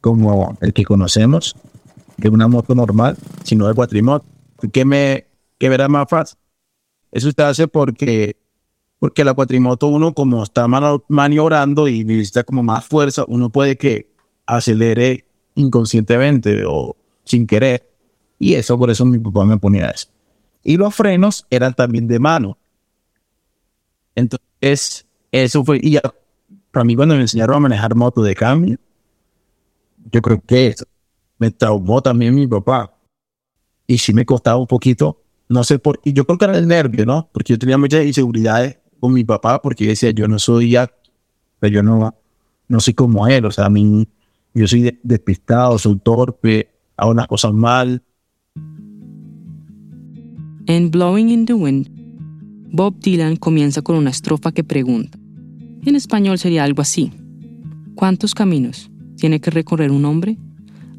como 0.00 0.56
el 0.60 0.72
que 0.72 0.84
conocemos, 0.84 1.56
que 2.20 2.28
es 2.28 2.34
una 2.34 2.48
moto 2.48 2.74
normal, 2.74 3.16
sino 3.44 3.68
el 3.68 3.74
cuatrimoto. 3.74 4.26
¿Qué 4.72 4.84
me, 4.84 5.26
qué 5.58 5.68
verá 5.68 5.88
más 5.88 6.08
fácil? 6.08 6.38
Eso 7.10 7.30
se 7.30 7.42
hace 7.42 7.68
porque, 7.68 8.36
porque 9.02 9.24
la 9.24 9.34
cuatrimoto 9.34 9.88
uno 9.88 10.14
como 10.14 10.44
está 10.44 10.68
maniobrando 11.08 11.88
y 11.88 12.04
necesita 12.04 12.44
como 12.44 12.62
más 12.62 12.86
fuerza, 12.86 13.24
uno 13.26 13.50
puede 13.50 13.76
que 13.76 14.08
acelere 14.46 15.26
inconscientemente 15.56 16.62
o 16.64 16.96
sin 17.24 17.48
querer. 17.48 17.90
Y 18.38 18.54
eso, 18.54 18.78
por 18.78 18.90
eso 18.92 19.04
mi 19.04 19.18
papá 19.18 19.44
me 19.44 19.58
ponía 19.58 19.90
eso. 19.90 20.06
Y 20.62 20.76
los 20.76 20.94
frenos 20.94 21.44
eran 21.50 21.74
también 21.74 22.06
de 22.06 22.20
mano. 22.20 22.56
Entonces, 24.14 25.04
eso 25.32 25.64
fue, 25.64 25.80
y 25.82 25.98
para 26.70 26.84
mí 26.84 26.94
cuando 26.94 27.16
me 27.16 27.22
enseñaron 27.22 27.56
a 27.56 27.58
manejar 27.58 27.96
moto 27.96 28.22
de 28.22 28.36
cambio, 28.36 28.78
yo 30.12 30.22
creo 30.22 30.40
que 30.46 30.68
eso 30.68 30.84
me 31.38 31.50
traumó 31.50 32.00
también 32.02 32.36
mi 32.36 32.46
papá. 32.46 32.96
Y 33.84 33.98
sí 33.98 34.14
me 34.14 34.24
costaba 34.24 34.58
un 34.58 34.68
poquito, 34.68 35.24
no 35.48 35.64
sé 35.64 35.80
por 35.80 36.00
qué, 36.00 36.12
yo 36.12 36.24
creo 36.24 36.38
que 36.38 36.44
era 36.44 36.56
el 36.56 36.68
nervio, 36.68 37.04
¿no? 37.04 37.28
Porque 37.32 37.54
yo 37.54 37.58
tenía 37.58 37.76
muchas 37.76 38.06
inseguridades 38.06 38.78
con 39.02 39.12
mi 39.12 39.24
papá 39.24 39.60
porque 39.60 39.84
decía, 39.84 40.12
yo 40.12 40.28
no 40.28 40.38
soy 40.38 40.76
pero 41.58 41.74
yo 41.74 41.82
no, 41.82 42.14
no 42.68 42.78
soy 42.78 42.94
como 42.94 43.26
él, 43.26 43.44
o 43.44 43.50
sea, 43.50 43.66
a 43.66 43.68
mí, 43.68 44.06
yo 44.54 44.68
soy 44.68 44.96
despistado, 45.02 45.76
soy 45.76 45.98
torpe, 45.98 46.68
hago 46.96 47.12
las 47.12 47.26
cosas 47.26 47.52
mal. 47.52 48.00
En 50.66 50.92
Blowing 50.92 51.30
in 51.30 51.46
the 51.46 51.52
Wind, 51.52 51.90
Bob 52.70 53.00
Dylan 53.00 53.34
comienza 53.34 53.82
con 53.82 53.96
una 53.96 54.10
estrofa 54.10 54.52
que 54.52 54.62
pregunta. 54.62 55.18
En 55.84 55.96
español 55.96 56.38
sería 56.38 56.62
algo 56.62 56.80
así. 56.80 57.10
¿Cuántos 57.96 58.36
caminos 58.36 58.88
tiene 59.16 59.40
que 59.40 59.50
recorrer 59.50 59.90
un 59.90 60.04
hombre 60.04 60.38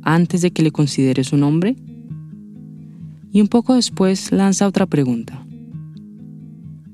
antes 0.02 0.42
de 0.42 0.52
que 0.52 0.62
le 0.62 0.72
consideres 0.72 1.32
un 1.32 1.44
hombre? 1.44 1.78
Y 3.32 3.40
un 3.40 3.48
poco 3.48 3.76
después 3.76 4.34
lanza 4.34 4.68
otra 4.68 4.88
pregunta. 4.88 5.46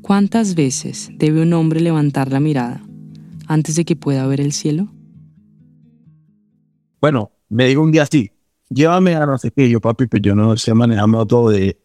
¿Cuántas 0.09 0.55
veces 0.55 1.11
debe 1.13 1.43
un 1.43 1.53
hombre 1.53 1.81
levantar 1.81 2.31
la 2.31 2.39
mirada 2.39 2.81
antes 3.45 3.75
de 3.75 3.85
que 3.85 3.95
pueda 3.95 4.25
ver 4.25 4.41
el 4.41 4.53
cielo? 4.53 4.87
Bueno, 6.99 7.31
me 7.47 7.67
digo 7.67 7.83
un 7.83 7.91
día 7.91 8.01
así, 8.01 8.31
llévame 8.69 9.13
a 9.13 9.27
no 9.27 9.37
sé 9.37 9.51
qué, 9.51 9.69
yo 9.69 9.79
papi, 9.79 10.07
pero 10.07 10.23
yo 10.23 10.33
no 10.33 10.57
sé 10.57 10.73
manejar 10.73 11.27
todo 11.27 11.51
de, 11.51 11.79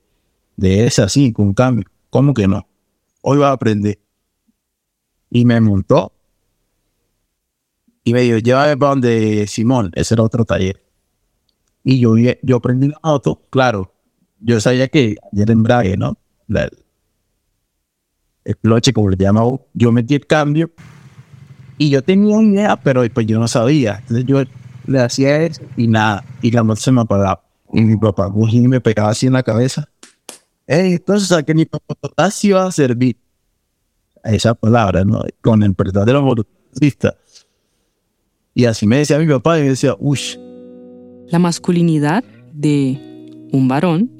de 0.57 0.87
ese 0.87 1.03
así, 1.03 1.35
con 1.35 1.53
cambio. 1.53 1.85
¿Cómo 2.09 2.33
que 2.33 2.49
no? 2.49 2.67
Hoy 3.21 3.37
va 3.37 3.51
a 3.51 3.53
aprender. 3.53 3.99
Y 5.29 5.45
me 5.45 5.61
montó. 5.61 6.11
Y 8.05 8.15
me 8.15 8.23
dijo, 8.23 8.39
llévame 8.39 8.79
para 8.79 8.91
donde 8.93 9.47
Simón, 9.47 9.91
ese 9.95 10.15
era 10.15 10.23
otro 10.23 10.47
taller. 10.47 10.83
Y 11.83 12.01
yo, 12.01 12.15
yo 12.17 12.57
aprendí 12.57 12.89
la 12.89 12.99
moto, 13.05 13.43
claro, 13.51 13.93
yo 14.41 14.63
sabía 14.63 14.89
que 14.89 15.17
ayer 15.31 15.51
embrague, 15.51 15.99
¿no? 15.99 16.17
El 18.45 18.57
cloche, 18.57 18.93
como 18.93 19.11
le 19.11 19.17
llamaba, 19.17 19.59
yo 19.73 19.93
metí 19.93 20.15
el 20.15 20.27
cambio 20.27 20.71
y 21.79 21.91
yo 21.91 22.03
tenía 22.03 22.37
una 22.37 22.49
idea, 22.49 22.77
pero 22.77 23.03
pues 23.13 23.27
yo 23.27 23.39
no 23.39 23.49
sabía. 23.49 23.99
Entonces 24.01 24.27
yo 24.27 24.43
le 24.87 25.01
hacía 25.01 25.43
eso 25.43 25.63
y 25.77 25.87
nada, 25.87 26.25
y 26.43 26.51
la 26.51 26.63
moto 26.63 26.81
se 26.81 26.93
me 26.93 27.01
apagaba. 27.01 27.43
Y 27.73 27.81
mi 27.83 27.97
papá 27.97 28.31
y 28.51 28.69
me 28.69 28.81
pegaba 28.81 29.11
así 29.11 29.27
en 29.27 29.33
la 29.33 29.43
cabeza. 29.43 29.89
Entonces 30.67 31.33
a 31.33 31.43
que 31.43 31.55
mi 31.55 31.65
papá 31.65 31.95
así 32.17 32.51
va 32.51 32.67
a 32.67 32.73
servir. 32.73 33.17
Esa 34.23 34.55
palabra, 34.55 35.05
¿no? 35.05 35.23
Con 35.43 35.63
el 35.63 35.73
verdadero 35.77 36.23
motorista. 36.23 37.17
Y 38.55 38.65
así 38.65 38.87
me 38.87 38.99
decía 38.99 39.19
mi 39.19 39.27
papá 39.27 39.59
y 39.59 39.63
me 39.63 39.69
decía, 39.71 39.97
uy. 39.99 40.19
La 41.29 41.39
masculinidad 41.39 42.25
de 42.53 43.49
un 43.53 43.69
varón 43.69 44.11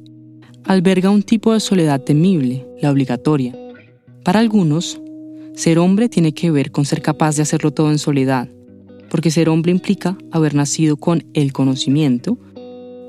alberga 0.65 1.11
un 1.11 1.23
tipo 1.23 1.53
de 1.53 1.61
soledad 1.61 2.03
temible, 2.03 2.67
la 2.83 2.91
obligatoria. 2.91 3.55
Para 4.25 4.41
algunos, 4.41 4.99
ser 5.55 5.79
hombre 5.79 6.09
tiene 6.09 6.33
que 6.33 6.51
ver 6.51 6.71
con 6.71 6.87
ser 6.87 7.03
capaz 7.03 7.37
de 7.37 7.43
hacerlo 7.43 7.73
todo 7.73 7.91
en 7.91 7.99
soledad, 7.99 8.49
porque 9.11 9.31
ser 9.31 9.51
hombre 9.51 9.71
implica 9.71 10.17
haber 10.33 10.55
nacido 10.55 10.97
con 10.97 11.25
el 11.35 11.53
conocimiento 11.53 12.39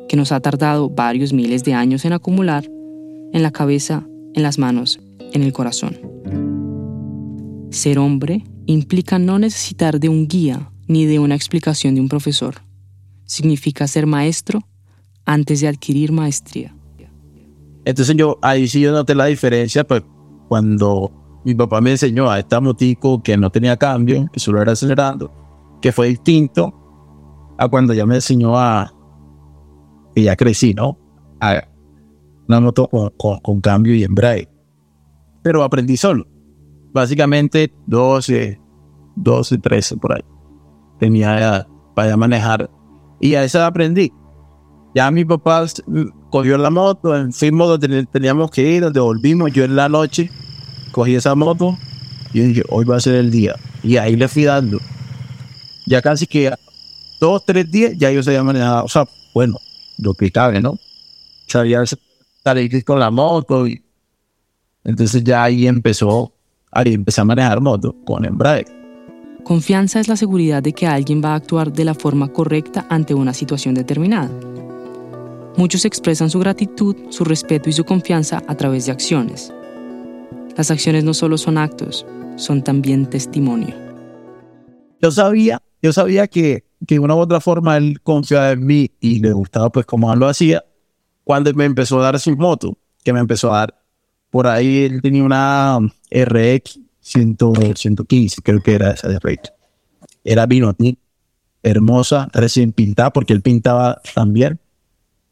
que 0.10 0.18
nos 0.18 0.34
ha 0.34 0.42
tardado 0.42 0.90
varios 0.90 1.32
miles 1.32 1.64
de 1.64 1.74
años 1.74 2.04
en 2.04 2.12
acumular 2.12 2.70
en 3.32 3.44
la 3.44 3.52
cabeza, 3.52 4.06
en 4.34 4.44
las 4.44 4.60
manos, 4.60 5.00
en 5.32 5.42
el 5.42 5.54
corazón. 5.54 5.98
Ser 7.70 7.98
hombre 7.98 8.44
implica 8.66 9.18
no 9.18 9.40
necesitar 9.40 10.02
de 10.02 10.10
un 10.10 10.28
guía 10.28 10.70
ni 10.86 11.06
de 11.06 11.20
una 11.20 11.36
explicación 11.36 11.96
de 11.96 12.02
un 12.02 12.10
profesor. 12.10 12.56
Significa 13.24 13.88
ser 13.88 14.06
maestro 14.06 14.68
antes 15.24 15.62
de 15.62 15.70
adquirir 15.70 16.12
maestría. 16.12 16.76
Entonces 17.86 18.18
yo, 18.18 18.38
ahí 18.42 18.68
sí 18.68 18.82
yo 18.82 18.92
noté 18.92 19.16
la 19.16 19.28
diferencia, 19.28 19.86
pues 19.86 20.04
cuando 20.48 21.12
mi 21.46 21.54
papá 21.54 21.82
me 21.82 21.92
enseñó 21.92 22.30
a 22.30 22.40
esta 22.40 22.60
motico 22.60 23.22
que 23.22 23.38
no 23.38 23.50
tenía 23.50 23.78
cambio, 23.78 24.28
que 24.32 24.40
solo 24.40 24.62
era 24.62 24.72
acelerando, 24.72 25.32
que 25.82 25.92
fue 25.92 26.08
distinto 26.08 26.74
a 27.58 27.68
cuando 27.68 27.94
ya 27.94 28.06
me 28.06 28.16
enseñó 28.16 28.58
a, 28.58 28.92
que 30.16 30.24
ya 30.24 30.36
crecí, 30.36 30.74
¿no? 30.74 30.98
A 31.40 31.64
una 32.48 32.60
moto 32.60 32.88
con, 32.88 33.40
con, 33.42 33.62
cambio 33.62 33.94
y 33.96 34.04
embrague. 34.04 34.50
Pero 35.44 35.64
aprendí 35.64 35.98
solo. 35.98 36.26
Básicamente 36.94 37.74
12, 37.88 38.60
12, 39.16 39.58
13 39.58 39.98
por 39.98 40.14
ahí. 40.14 40.24
Tenía 41.00 41.68
para 41.96 42.16
manejar. 42.18 42.70
Y 43.20 43.36
a 43.36 43.44
esa 43.44 43.68
aprendí. 43.68 44.12
Ya 44.96 45.12
mi 45.12 45.26
papá 45.26 45.66
cogió 46.30 46.58
la 46.58 46.70
moto, 46.70 47.14
fuimos 47.34 47.68
donde 47.68 48.06
teníamos 48.06 48.50
que 48.50 48.62
ir, 48.62 48.82
donde 48.82 49.02
volvimos. 49.02 49.52
Yo 49.52 49.66
en 49.66 49.76
la 49.76 49.90
noche 49.90 50.32
cogí 50.94 51.16
esa 51.16 51.36
moto 51.36 51.78
y 52.32 52.40
dije, 52.40 52.64
hoy 52.70 52.86
va 52.86 52.96
a 52.96 53.02
ser 53.02 53.16
el 53.16 53.30
día. 53.30 53.58
Y 53.84 53.98
ahí 53.98 54.16
le 54.16 54.30
fui 54.30 54.46
dando. 54.46 54.80
Ya 55.86 56.02
casi 56.02 56.26
que 56.26 56.50
dos, 57.20 57.44
tres 57.46 57.70
días 57.70 57.92
ya 57.98 58.10
yo 58.10 58.24
sabía 58.24 58.42
manejar, 58.42 58.86
o 58.86 58.88
sea, 58.88 59.06
bueno, 59.34 59.60
lo 59.98 60.14
que 60.14 60.32
cabe, 60.32 60.62
¿no? 60.62 60.80
Sabía 61.46 61.84
salir 62.42 62.86
con 62.86 62.98
la 62.98 63.12
moto 63.12 63.68
y 63.68 63.84
entonces 64.86 65.26
ya 65.26 65.44
ahí 65.44 65.68
empezó, 65.68 66.32
ahí 66.72 66.94
empecé 66.94 67.20
a 67.20 67.26
manejar 67.26 67.60
moto 67.60 67.94
con 68.06 68.24
embrague. 68.24 68.66
Confianza 69.44 70.00
es 70.00 70.08
la 70.08 70.16
seguridad 70.16 70.64
de 70.64 70.72
que 70.72 70.88
alguien 70.88 71.22
va 71.22 71.34
a 71.34 71.36
actuar 71.36 71.74
de 71.74 71.84
la 71.84 71.96
forma 71.96 72.30
correcta 72.30 72.86
ante 72.90 73.14
una 73.14 73.34
situación 73.34 73.76
determinada. 73.76 74.32
Muchos 75.58 75.86
expresan 75.86 76.30
su 76.30 76.40
gratitud, 76.40 76.96
su 77.10 77.24
respeto 77.24 77.70
y 77.70 77.74
su 77.74 77.86
confianza 77.86 78.44
a 78.48 78.56
través 78.56 78.86
de 78.86 78.92
acciones. 78.92 79.54
Las 80.58 80.70
acciones 80.70 81.06
no 81.06 81.14
solo 81.14 81.38
son 81.38 81.58
actos, 81.58 82.06
son 82.36 82.62
también 82.62 83.06
testimonio. 83.10 83.74
Yo 85.02 85.12
sabía, 85.12 85.62
yo 85.82 85.94
sabía 85.94 86.28
que, 86.28 86.66
que 86.86 86.96
de 86.96 87.00
una 87.00 87.16
u 87.16 87.20
otra 87.20 87.40
forma 87.40 87.78
él 87.78 88.02
confiaba 88.02 88.52
en 88.52 88.66
mí 88.66 88.92
y 89.00 89.20
le 89.20 89.32
gustaba 89.32 89.70
pues 89.72 89.86
como 89.86 90.12
él 90.12 90.20
lo 90.20 90.28
hacía 90.28 90.64
cuando 91.24 91.54
me 91.54 91.66
empezó 91.66 92.00
a 92.00 92.04
dar 92.04 92.20
su 92.20 92.36
moto, 92.36 92.78
que 93.04 93.14
me 93.14 93.20
empezó 93.20 93.54
a 93.54 93.60
dar. 93.60 93.82
Por 94.30 94.48
ahí 94.48 94.84
él 94.84 95.02
tenía 95.02 95.24
una 95.24 95.80
RX 96.12 96.80
115, 97.00 98.42
creo 98.42 98.62
que 98.62 98.74
era 98.74 98.92
esa 98.92 99.08
de 99.08 99.20
RX. 99.20 99.54
Era 100.24 100.46
vino 100.46 100.76
hermosa, 101.64 102.30
recién 102.34 102.74
pintada, 102.74 103.12
porque 103.12 103.34
él 103.34 103.42
pintaba 103.42 104.02
también 104.14 104.60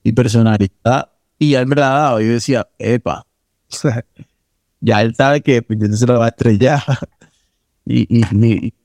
y 0.03 0.11
personalidad. 0.11 1.09
Y 1.39 1.55
él 1.55 1.67
me 1.67 1.75
la 1.75 1.89
dado. 1.89 2.21
Y 2.21 2.27
yo 2.27 2.33
decía, 2.33 2.67
epa, 2.77 3.25
ya 4.81 5.01
él 5.01 5.15
sabe 5.15 5.41
que 5.41 5.61
pues, 5.61 5.79
no 5.79 5.95
se 5.95 6.05
lo 6.05 6.19
va 6.19 6.25
a 6.25 6.29
estrellar. 6.29 6.83
y, 7.85 8.19
y, 8.19 8.23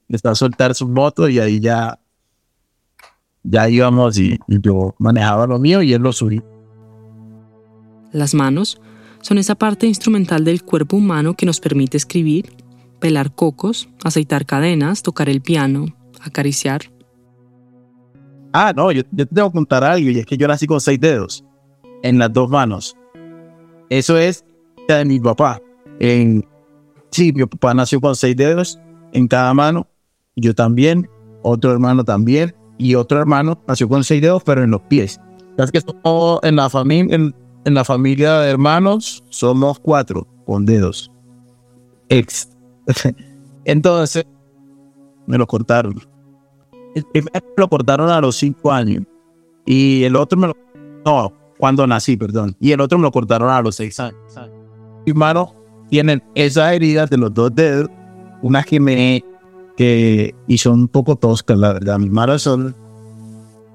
y 0.09 0.17
está 0.17 0.31
a 0.31 0.35
soltar 0.35 0.75
su 0.75 0.89
moto 0.89 1.29
y 1.29 1.39
ahí 1.39 1.61
ya, 1.61 1.99
ya 3.43 3.69
íbamos 3.69 4.19
y, 4.19 4.39
yo 4.47 4.95
manejaba 4.99 5.47
lo 5.47 5.59
mío 5.59 5.83
y 5.83 5.93
él 5.93 6.03
lo 6.03 6.13
subí. 6.13 6.43
Las 8.13 8.35
manos 8.35 8.81
son 9.21 9.39
esa 9.39 9.55
parte 9.55 9.87
instrumental 9.87 10.45
del 10.45 10.63
cuerpo 10.63 10.97
humano 10.97 11.35
que 11.35 11.47
nos 11.47 11.61
permite 11.61 11.97
escribir, 11.97 12.53
pelar 13.01 13.35
cocos, 13.35 13.89
aceitar 14.03 14.47
cadenas, 14.47 15.03
tocar 15.03 15.29
el 15.29 15.43
piano, 15.43 15.95
acariciar. 16.21 16.91
Ah, 18.61 18.73
no, 18.75 18.91
yo, 18.91 19.05
te 19.05 19.25
tengo 19.25 19.50
que 19.50 19.55
contar 19.55 19.85
algo 19.85 20.11
y 20.11 20.19
es 20.19 20.27
que 20.27 20.37
yo 20.37 20.49
nací 20.49 20.67
con 20.67 20.81
seis 20.81 20.99
dedos 20.99 21.45
en 22.03 22.19
las 22.19 22.33
dos 22.33 22.50
manos. 22.50 22.97
Eso 23.88 24.19
es 24.19 24.45
de 24.88 25.05
mi 25.05 25.21
papá. 25.21 25.62
En, 26.00 26.45
sí, 27.12 27.33
mi 27.33 27.47
papá 27.47 27.73
nació 27.73 28.00
con 28.00 28.17
seis 28.17 28.35
dedos 28.35 28.77
en 29.12 29.29
cada 29.29 29.55
mano. 29.55 29.87
Yo 30.35 30.57
también, 30.57 31.09
otro 31.43 31.71
hermano 31.71 32.03
también 32.03 32.53
y 32.79 32.97
otro 32.97 33.21
hermano 33.21 33.62
nació 33.69 33.88
con 33.88 34.03
seis 34.03 34.23
dedos 34.23 34.43
pero 34.43 34.65
en 34.65 34.73
los 34.73 34.81
pies. 34.81 35.21
Es 35.57 35.71
que 35.71 35.81
en 36.43 36.57
la 36.57 36.69
familia, 36.69 37.15
en, 37.15 37.35
la 37.65 37.85
familia 37.85 38.41
de 38.41 38.50
hermanos 38.50 39.23
somos 39.29 39.79
cuatro 39.79 40.27
con 40.47 40.67
dedos. 40.67 41.12
Ex. 42.09 42.49
Entonces 43.65 44.27
me 45.29 45.38
lo 45.38 45.47
cortaron 45.47 46.18
El 46.95 47.04
primero 47.04 47.45
lo 47.57 47.68
cortaron 47.68 48.11
a 48.11 48.21
los 48.21 48.37
cinco 48.37 48.73
años 48.73 49.04
y 49.66 50.04
el 50.04 50.16
otro 50.16 50.38
me 50.38 50.47
lo... 50.49 50.54
No, 51.04 51.33
cuando 51.59 51.87
nací, 51.87 52.16
perdón. 52.16 52.57
Y 52.61 52.73
el 52.73 52.80
otro 52.80 52.99
me 52.99 53.02
lo 53.02 53.12
cortaron 53.12 53.50
a 53.50 53.61
los 53.61 53.76
seis 53.76 54.00
años. 54.00 54.18
Mis 55.04 55.14
manos 55.14 55.50
tienen 55.90 56.23
esas 56.35 56.73
heridas 56.73 57.11
de 57.11 57.18
los 57.18 57.33
dos 57.35 57.54
dedos, 57.54 57.90
unas 58.42 58.64
que 58.66 58.80
me... 58.80 59.25
que... 59.76 60.35
y 60.47 60.59
son 60.59 60.80
un 60.80 60.88
poco 60.88 61.16
toscas, 61.16 61.59
la 61.59 61.73
verdad. 61.75 61.99
Mis 61.99 62.11
manos 62.11 62.42
son... 62.42 62.75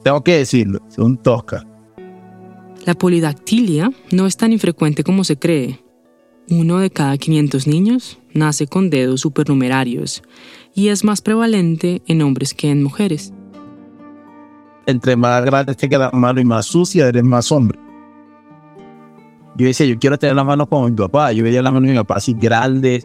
Tengo 0.03 0.23
que 0.23 0.39
decirlo, 0.39 0.79
son 0.89 1.17
toscas. 1.17 1.65
La 2.85 2.95
polidactilia 2.95 3.91
no 4.11 4.27
es 4.27 4.35
tan 4.35 4.51
infrecuente 4.51 5.03
como 5.03 5.23
se 5.23 5.37
cree. 5.37 5.82
Uno 6.49 6.79
de 6.79 6.89
cada 6.89 7.17
500 7.17 7.67
niños 7.67 8.19
nace 8.33 8.67
con 8.67 8.89
dedos 8.89 9.21
supernumerarios 9.21 10.23
y 10.75 10.89
es 10.89 11.03
más 11.03 11.21
prevalente 11.21 12.01
en 12.07 12.21
hombres 12.21 12.53
que 12.53 12.69
en 12.69 12.83
mujeres. 12.83 13.33
Entre 14.85 15.15
más 15.15 15.45
grande 15.45 15.73
tenga 15.75 15.97
la 15.97 16.11
mano 16.11 16.41
y 16.41 16.45
más 16.45 16.65
sucia, 16.65 17.07
eres 17.07 17.23
más 17.23 17.51
hombre. 17.51 17.79
Yo 19.55 19.67
decía, 19.67 19.85
yo 19.85 19.97
quiero 19.97 20.17
tener 20.17 20.35
la 20.35 20.43
mano 20.43 20.67
como 20.67 20.89
mi 20.89 20.95
papá. 20.95 21.31
Yo 21.31 21.43
veía 21.43 21.61
la 21.61 21.71
mano 21.71 21.85
de 21.85 21.93
mi 21.93 21.97
papá 21.99 22.15
así 22.15 22.33
grande, 22.33 23.03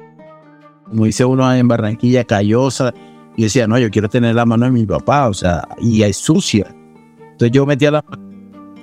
como 0.88 1.04
dice 1.04 1.24
uno 1.24 1.52
en 1.52 1.68
Barranquilla, 1.68 2.24
callosa. 2.24 2.92
Y 3.36 3.42
decía, 3.42 3.68
no, 3.68 3.78
yo 3.78 3.90
quiero 3.90 4.08
tener 4.08 4.34
la 4.34 4.46
mano 4.46 4.64
de 4.64 4.72
mi 4.72 4.84
papá, 4.84 5.28
o 5.28 5.34
sea, 5.34 5.68
y 5.78 6.02
es 6.02 6.16
sucia. 6.16 6.74
Entonces 7.20 7.52
yo 7.52 7.66
metía 7.66 7.92
la 7.92 8.02
mano 8.02 8.22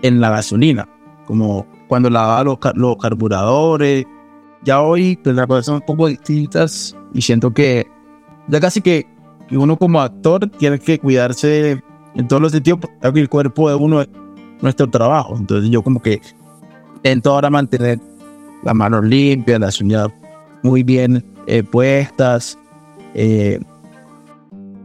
en 0.01 0.21
la 0.21 0.29
gasolina, 0.29 0.87
como 1.25 1.65
cuando 1.89 2.09
lavaba 2.09 2.43
los, 2.43 2.57
los 2.75 2.95
carburadores. 2.97 4.05
Ya 4.65 4.81
hoy 4.81 5.17
pues, 5.23 5.35
las 5.35 5.47
cosas 5.47 5.65
son 5.65 5.75
un 5.75 5.81
poco 5.81 6.07
distintas 6.07 6.95
y 7.13 7.21
siento 7.21 7.53
que 7.53 7.87
ya 8.47 8.59
casi 8.59 8.81
que 8.81 9.07
uno 9.51 9.77
como 9.77 10.01
actor 10.01 10.49
tiene 10.57 10.79
que 10.79 10.99
cuidarse 10.99 11.81
en 12.15 12.27
todos 12.27 12.41
los 12.41 12.51
sentidos 12.51 12.79
porque 13.01 13.19
el 13.19 13.29
cuerpo 13.29 13.69
de 13.69 13.75
uno 13.75 14.01
es 14.01 14.09
nuestro 14.61 14.89
trabajo. 14.89 15.35
Entonces 15.37 15.69
yo 15.69 15.83
como 15.83 16.01
que 16.01 16.19
intento 16.95 17.31
ahora 17.31 17.49
mantener 17.49 17.99
las 18.63 18.73
manos 18.73 19.05
limpias, 19.05 19.59
las 19.59 19.79
uñas 19.79 20.07
muy 20.63 20.81
bien 20.81 21.23
eh, 21.45 21.61
puestas. 21.61 22.57
Eh, 23.13 23.59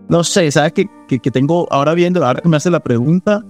no 0.08 0.22
sé, 0.24 0.50
¿sabes 0.50 0.72
que, 0.72 0.88
que, 1.08 1.30
tengo 1.30 1.66
ahora 1.70 1.94
viendo, 1.94 2.24
ahora 2.24 2.42
que 2.42 2.48
me 2.48 2.56
hace 2.56 2.70
la 2.70 2.80
pregunta, 2.80 3.42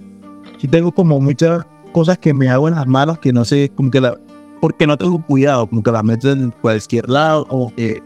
sí 0.59 0.69
tengo 0.69 0.93
como 0.93 1.19
muchas 1.21 1.67
cosas 1.93 2.19
que 2.19 2.33
me 2.33 2.49
hago 2.49 2.69
en 2.69 2.75
las 2.75 2.87
manos 2.87 3.19
que 3.19 3.33
no 3.33 3.45
sé, 3.45 3.73
como 3.75 3.91
que 3.91 4.01
la, 4.01 4.17
porque 4.61 4.87
no 4.87 4.97
tengo 4.97 5.25
cuidado, 5.25 5.67
como 5.67 5.83
que 5.83 5.91
las 5.91 6.05
meto 6.05 6.31
en 6.31 6.51
cualquier 6.61 7.09
lado 7.09 7.47
o 7.49 7.73
que 7.75 8.03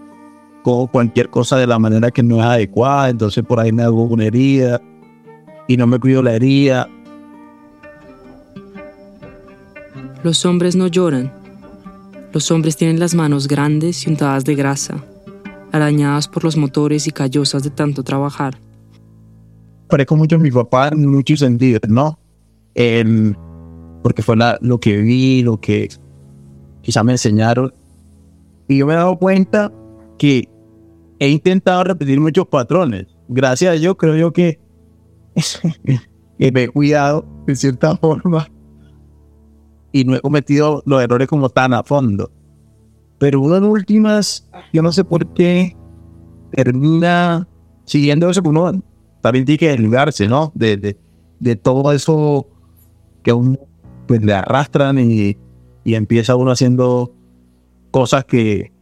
cojo 0.63 0.87
cualquier 0.87 1.29
cosa 1.29 1.59
de 1.59 1.67
la 1.67 1.79
manera 1.79 2.11
que 2.11 2.23
no 2.23 2.39
es 2.39 2.45
adecuada, 2.45 3.11
entonces 3.11 3.45
por 3.45 3.61
ahí 3.61 3.73
me 3.73 3.83
hago 3.83 4.05
una 4.05 4.25
herida 4.25 4.81
y 5.69 5.77
no 5.77 5.87
me 5.87 5.99
cuido 5.99 6.23
la 6.23 6.35
herida. 6.35 6.89
Los 10.23 10.47
hombres 10.47 10.75
no 10.75 10.87
lloran. 10.87 11.33
Los 12.33 12.51
hombres 12.51 12.77
tienen 12.77 12.99
las 12.99 13.15
manos 13.15 13.47
grandes 13.47 14.07
y 14.07 14.11
untadas 14.11 14.45
de 14.45 14.55
grasa, 14.55 15.05
arañadas 15.71 16.27
por 16.29 16.45
los 16.45 16.57
motores 16.57 17.07
y 17.07 17.13
callosas 17.13 17.63
de 17.63 17.71
tanto 17.71 18.03
trabajar. 18.03 18.59
Parezco 19.89 20.17
mucho 20.17 20.37
a 20.37 20.39
mi 20.39 20.51
papá 20.51 20.89
en 20.89 21.07
muchos 21.07 21.41
sentidos, 21.41 21.83
¿no? 21.89 22.19
porque 24.03 24.23
fue 24.23 24.37
lo 24.61 24.81
que 24.81 24.97
vi, 24.97 25.43
lo 25.43 25.61
que 25.61 25.89
quizá 26.85 27.03
me 27.03 27.13
enseñaron. 27.13 27.73
Y 28.69 28.79
yo 28.79 28.87
me 28.87 28.93
he 28.93 28.97
dado 28.97 29.19
cuenta 29.19 29.73
que 30.19 30.49
he 31.19 31.29
intentado 31.29 31.83
repetir 31.85 32.21
muchos 32.21 32.47
patrones. 32.47 33.07
Gracias 33.29 33.75
a 33.75 33.79
Dios 33.79 33.97
creo 33.99 34.17
yo 34.17 34.33
que, 34.33 34.61
que 36.39 36.53
me 36.53 36.65
he 36.65 36.69
cuidado 36.69 37.27
de 37.47 37.57
cierta 37.57 37.97
forma 37.97 38.47
y 39.93 40.05
no 40.05 40.15
he 40.15 40.21
cometido 40.21 40.83
los 40.87 41.03
errores 41.03 41.29
como 41.29 41.49
tan 41.49 41.73
a 41.73 41.83
fondo. 41.83 42.31
Pero 43.19 43.41
una 43.41 43.61
de 43.61 43.67
últimas, 43.67 44.49
yo 44.73 44.83
no 44.83 44.93
sé 44.93 45.05
por 45.05 45.33
qué 45.35 45.77
termina 46.51 47.49
siguiendo 47.85 48.29
eso 48.29 48.43
que 48.43 48.49
uno 48.49 48.83
también 49.21 49.45
tiene 49.45 49.59
que 49.59 49.69
desligarse, 49.69 50.29
¿no? 50.29 50.53
De, 50.55 50.77
de, 50.77 50.99
de 51.41 51.57
todo 51.57 51.93
eso 51.93 52.49
que 53.23 53.33
uno 53.33 53.59
pues 54.07 54.23
le 54.23 54.35
arrastran 54.35 54.99
y, 54.99 55.39
y 55.85 55.95
empieza 55.95 56.35
uno 56.35 56.51
haciendo 56.51 57.15
cosas 57.91 58.25
que, 58.25 58.73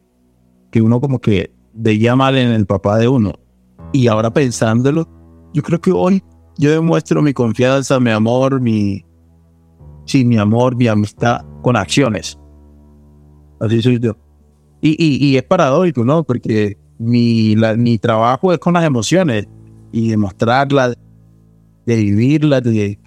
que 0.70 0.80
uno 0.80 1.00
como 1.00 1.20
que 1.20 1.52
veía 1.74 2.16
mal 2.16 2.36
en 2.36 2.50
el 2.50 2.66
papá 2.66 2.98
de 2.98 3.08
uno. 3.08 3.34
Y 3.92 4.06
ahora 4.06 4.32
pensándolo, 4.32 5.08
yo 5.52 5.62
creo 5.62 5.80
que 5.80 5.92
hoy 5.92 6.22
yo 6.58 6.70
demuestro 6.70 7.20
mi 7.22 7.32
confianza, 7.32 7.98
mi 8.00 8.10
amor, 8.10 8.60
mi, 8.60 9.04
sí, 10.06 10.24
mi 10.24 10.38
amor, 10.38 10.76
mi 10.76 10.86
amistad 10.86 11.44
con 11.62 11.76
acciones. 11.76 12.38
Así 13.60 13.82
soy 13.82 13.98
yo. 13.98 14.16
Y, 14.80 14.96
y, 14.98 15.36
es 15.36 15.44
paradójico, 15.44 16.04
¿no? 16.04 16.24
Porque 16.24 16.76
mi, 16.98 17.54
mi 17.76 17.98
trabajo 17.98 18.52
es 18.52 18.58
con 18.58 18.74
las 18.74 18.84
emociones 18.84 19.46
y 19.92 20.08
demostrarlas, 20.08 20.96
de 21.86 21.96
vivirlas, 21.96 22.64
de, 22.64 22.98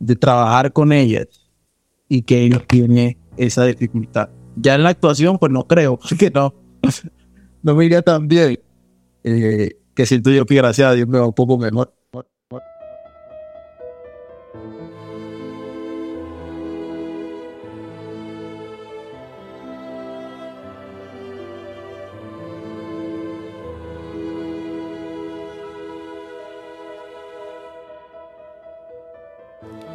de 0.00 0.16
trabajar 0.16 0.72
con 0.72 0.90
ellas 0.92 1.26
y 2.08 2.22
que 2.22 2.42
ellos 2.42 2.66
tienen 2.66 3.16
esa 3.36 3.64
dificultad. 3.64 4.28
Ya 4.56 4.74
en 4.74 4.82
la 4.82 4.90
actuación, 4.90 5.38
pues 5.38 5.52
no 5.52 5.66
creo 5.66 5.98
que 6.18 6.30
no, 6.30 6.54
no 7.62 7.74
me 7.74 7.84
iría 7.84 8.02
tan 8.02 8.28
bien. 8.28 8.58
Eh, 9.24 9.76
que 9.94 10.06
siento 10.06 10.30
yo 10.30 10.46
que 10.46 10.54
gracias 10.54 10.88
a 10.88 10.94
Dios 10.94 11.08
me 11.08 11.18
va 11.18 11.26
un 11.26 11.32
poco 11.32 11.58
mejor. 11.58 11.94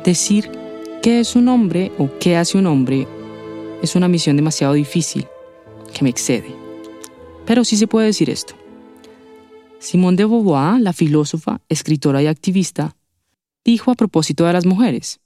Decir 0.03 0.49
qué 1.01 1.19
es 1.19 1.35
un 1.35 1.49
hombre 1.49 1.91
o 1.97 2.09
qué 2.17 2.37
hace 2.37 2.57
un 2.57 2.65
hombre 2.67 3.05
es 3.81 3.95
una 3.95 4.07
misión 4.07 4.35
demasiado 4.35 4.73
difícil 4.73 5.27
que 5.93 6.03
me 6.03 6.09
excede. 6.09 6.53
Pero 7.45 7.63
sí 7.63 7.77
se 7.77 7.87
puede 7.87 8.07
decir 8.07 8.29
esto. 8.29 8.55
Simone 9.79 10.17
de 10.17 10.25
Beauvoir, 10.25 10.81
la 10.81 10.93
filósofa, 10.93 11.61
escritora 11.69 12.21
y 12.21 12.27
activista, 12.27 12.95
dijo 13.63 13.91
a 13.91 13.95
propósito 13.95 14.45
de 14.45 14.53
las 14.53 14.65
mujeres, 14.65 15.19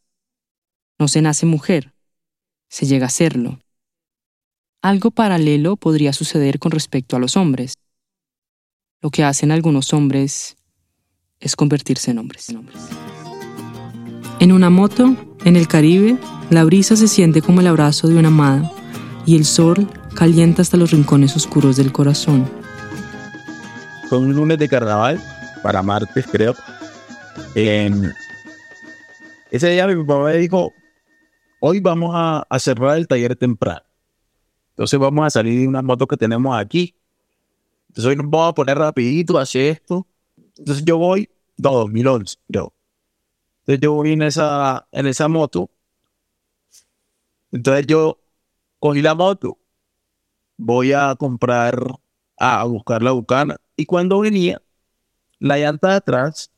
no 1.00 1.08
se 1.08 1.22
nace 1.22 1.46
mujer, 1.46 1.94
se 2.70 2.86
llega 2.86 3.08
a 3.08 3.10
serlo. 3.10 3.60
Algo 4.82 5.12
paralelo 5.12 5.78
podría 5.78 6.12
suceder 6.14 6.60
con 6.60 6.72
respecto 6.72 7.16
a 7.16 7.20
los 7.20 7.38
hombres. 7.38 7.74
Lo 9.02 9.10
que 9.10 9.24
hacen 9.24 9.52
algunos 9.52 9.94
hombres 9.94 10.58
es 11.40 11.56
convertirse 11.56 12.12
en 12.12 12.20
hombres. 12.20 12.48
En 14.40 14.52
una 14.52 14.70
moto, 14.70 15.16
en 15.46 15.56
el 15.56 15.68
Caribe, 15.68 16.18
la 16.52 16.64
brisa 16.66 16.98
se 16.98 17.08
siente 17.08 17.42
como 17.42 17.62
el 17.62 17.68
abrazo 17.68 18.10
de 18.10 18.18
una 18.18 18.28
amada 18.28 18.70
y 19.26 19.38
el 19.38 19.46
sol 19.46 19.88
calienta 20.14 20.62
hasta 20.62 20.76
los 20.76 20.92
rincones 20.92 21.34
oscuros 21.38 21.78
del 21.78 21.94
corazón. 21.94 22.46
Fue 24.10 24.18
un 24.18 24.36
lunes 24.36 24.60
de 24.60 24.68
carnaval, 24.68 25.18
para 25.64 25.82
martes 25.82 26.28
creo. 26.30 26.54
ese 27.56 28.14
día 29.70 29.88
mi 29.88 29.96
papá 30.04 30.26
me 30.26 30.36
dijo, 30.36 30.74
hoy 31.62 31.80
vamos 31.80 32.12
a, 32.14 32.46
a, 32.50 32.60
cerrar 32.60 32.98
el 32.98 33.08
taller 33.08 33.38
temprano. 33.38 33.86
Entonces 34.72 35.00
vamos 35.00 35.26
a 35.26 35.30
salir 35.30 35.62
de 35.62 35.68
una 35.70 35.82
moto 35.82 36.06
que 36.06 36.18
tenemos 36.18 36.60
aquí. 36.60 36.94
Entonces 37.88 38.10
hoy 38.10 38.18
nos 38.18 38.30
vamos 38.30 38.50
a 38.50 38.54
poner 38.54 38.78
rapidito, 38.78 39.38
hacer 39.38 39.72
esto. 39.72 40.06
Entonces 40.58 40.84
yo 40.84 40.98
voy, 40.98 41.30
2011 41.56 42.36
creo. 42.52 42.74
Entonces 43.62 43.80
yo 43.80 43.94
voy 43.94 44.12
en 44.12 44.24
esa, 44.24 44.86
en 44.92 45.08
esa 45.08 45.30
moto. 45.30 45.70
Entonces 47.52 47.86
yo 47.88 48.18
cogí 48.80 49.02
la 49.02 49.16
moto. 49.16 49.58
Voy 50.58 50.94
a 50.94 51.16
comprar, 51.16 51.80
a 52.38 52.64
buscar 52.66 53.02
la 53.02 53.12
bucana. 53.12 53.58
Y 53.76 53.86
cuando 53.86 54.20
venía, 54.20 54.62
la 55.40 55.58
llanta 55.58 55.90
de 55.90 55.96
atrás 55.96 56.52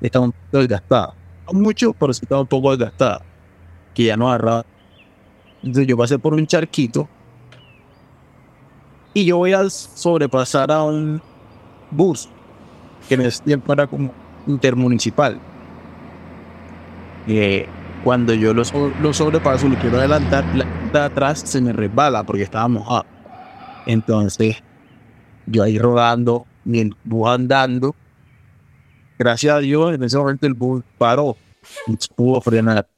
estaba 0.00 0.26
un 0.26 0.32
poco 0.32 0.58
desgastada. 0.58 1.14
Mucho, 1.52 1.92
pero 1.94 2.12
sí 2.12 2.20
estaba 2.22 2.42
un 2.42 2.46
poco 2.46 2.76
desgastada. 2.76 3.22
Que 3.94 4.04
ya 4.04 4.16
no 4.16 4.28
agarraba. 4.28 4.66
Entonces 5.62 5.86
yo 5.86 5.96
pasé 5.96 6.18
por 6.18 6.34
un 6.34 6.46
charquito. 6.46 7.08
Y 9.12 9.24
yo 9.24 9.38
voy 9.38 9.52
a 9.52 9.68
sobrepasar 9.68 10.70
a 10.70 10.84
un 10.84 11.20
bus. 11.90 12.28
Que 13.08 13.14
en 13.14 13.22
ese 13.22 13.42
tiempo 13.42 13.72
era 13.72 13.86
como 13.86 14.12
intermunicipal 14.46 15.40
cuando 18.04 18.32
yo 18.34 18.54
lo, 18.54 18.62
lo 19.02 19.12
sobrepaso, 19.12 19.68
lo 19.68 19.76
quiero 19.78 19.98
adelantar, 19.98 20.44
la 20.54 21.04
atrás 21.04 21.40
se 21.40 21.60
me 21.60 21.72
resbala 21.72 22.24
porque 22.24 22.42
estaba 22.42 22.66
mojado. 22.68 23.04
Entonces, 23.86 24.56
yo 25.46 25.62
ahí 25.62 25.78
rodando, 25.78 26.46
mi 26.64 26.90
bus 27.04 27.28
andando, 27.28 27.94
gracias 29.18 29.54
a 29.54 29.58
Dios, 29.58 29.94
en 29.94 30.02
ese 30.02 30.16
momento 30.16 30.46
el 30.46 30.54
bus 30.54 30.82
paró 30.98 31.36
y 31.86 31.96
pudo 32.14 32.40
frenar. 32.40 32.88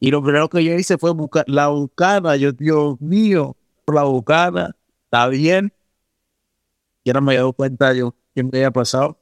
Y 0.00 0.10
lo 0.10 0.22
primero 0.22 0.48
que 0.48 0.64
yo 0.64 0.74
hice 0.74 0.98
fue 0.98 1.12
buscar 1.12 1.44
la 1.46 1.68
bucana. 1.68 2.36
Yo, 2.36 2.52
Dios 2.52 3.00
mío, 3.00 3.56
la 3.86 4.02
bucana, 4.02 4.76
está 5.04 5.28
bien. 5.28 5.72
Y 7.04 7.10
ahora 7.10 7.20
me 7.20 7.32
había 7.32 7.40
dado 7.40 7.52
cuenta 7.52 7.92
yo 7.94 8.14
que 8.34 8.42
me 8.42 8.50
había 8.52 8.70
pasado. 8.70 9.18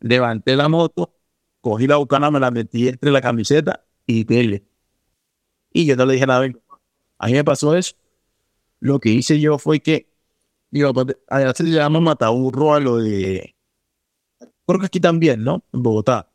Levanté 0.00 0.56
la 0.56 0.68
moto, 0.68 1.12
cogí 1.60 1.86
la 1.86 1.96
bucana, 1.96 2.30
me 2.30 2.40
la 2.40 2.50
metí 2.50 2.88
entre 2.88 3.10
la 3.10 3.20
camiseta 3.20 3.86
y 4.06 4.24
dele. 4.24 4.64
Y 5.72 5.86
yo 5.86 5.96
no 5.96 6.06
le 6.06 6.14
dije 6.14 6.26
nada. 6.26 6.48
A 7.18 7.26
mí 7.26 7.32
me 7.32 7.44
pasó 7.44 7.76
eso. 7.76 7.94
Lo 8.80 9.00
que 9.00 9.10
hice 9.10 9.40
yo 9.40 9.58
fue 9.58 9.80
que, 9.80 10.08
digo, 10.70 10.92
allá 11.28 11.54
se 11.54 11.64
llama 11.64 12.00
mataburro 12.00 12.74
a 12.74 12.80
lo 12.80 12.98
de. 12.98 13.54
Creo 14.66 14.80
que 14.80 14.86
aquí 14.86 15.00
también, 15.00 15.44
¿no? 15.44 15.64
En 15.72 15.82
Bogotá. 15.82 16.30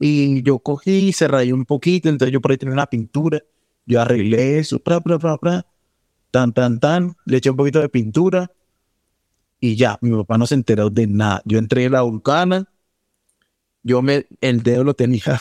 Y 0.00 0.42
yo 0.42 0.58
cogí, 0.60 1.12
se 1.12 1.26
rayó 1.26 1.54
un 1.54 1.64
poquito, 1.64 2.08
entonces 2.08 2.32
yo 2.32 2.40
por 2.40 2.52
ahí 2.52 2.58
tenía 2.58 2.74
una 2.74 2.86
pintura. 2.86 3.42
Yo 3.86 4.00
arreglé 4.00 4.58
eso, 4.58 4.78
pra, 4.78 5.00
pra, 5.00 5.18
pra, 5.18 5.38
pra, 5.38 5.66
tan, 6.30 6.52
tan, 6.52 6.78
tan. 6.78 7.16
Le 7.24 7.38
eché 7.38 7.50
un 7.50 7.56
poquito 7.56 7.80
de 7.80 7.88
pintura 7.88 8.52
y 9.60 9.76
ya, 9.76 9.98
mi 10.00 10.10
papá 10.10 10.38
no 10.38 10.46
se 10.46 10.54
enteró 10.54 10.90
de 10.90 11.06
nada. 11.06 11.42
Yo 11.44 11.58
entré 11.58 11.84
en 11.84 11.92
la 11.92 12.02
vulcana, 12.02 12.70
yo 13.82 14.02
me, 14.02 14.26
el 14.40 14.62
dedo 14.62 14.84
lo 14.84 14.94
tenía, 14.94 15.40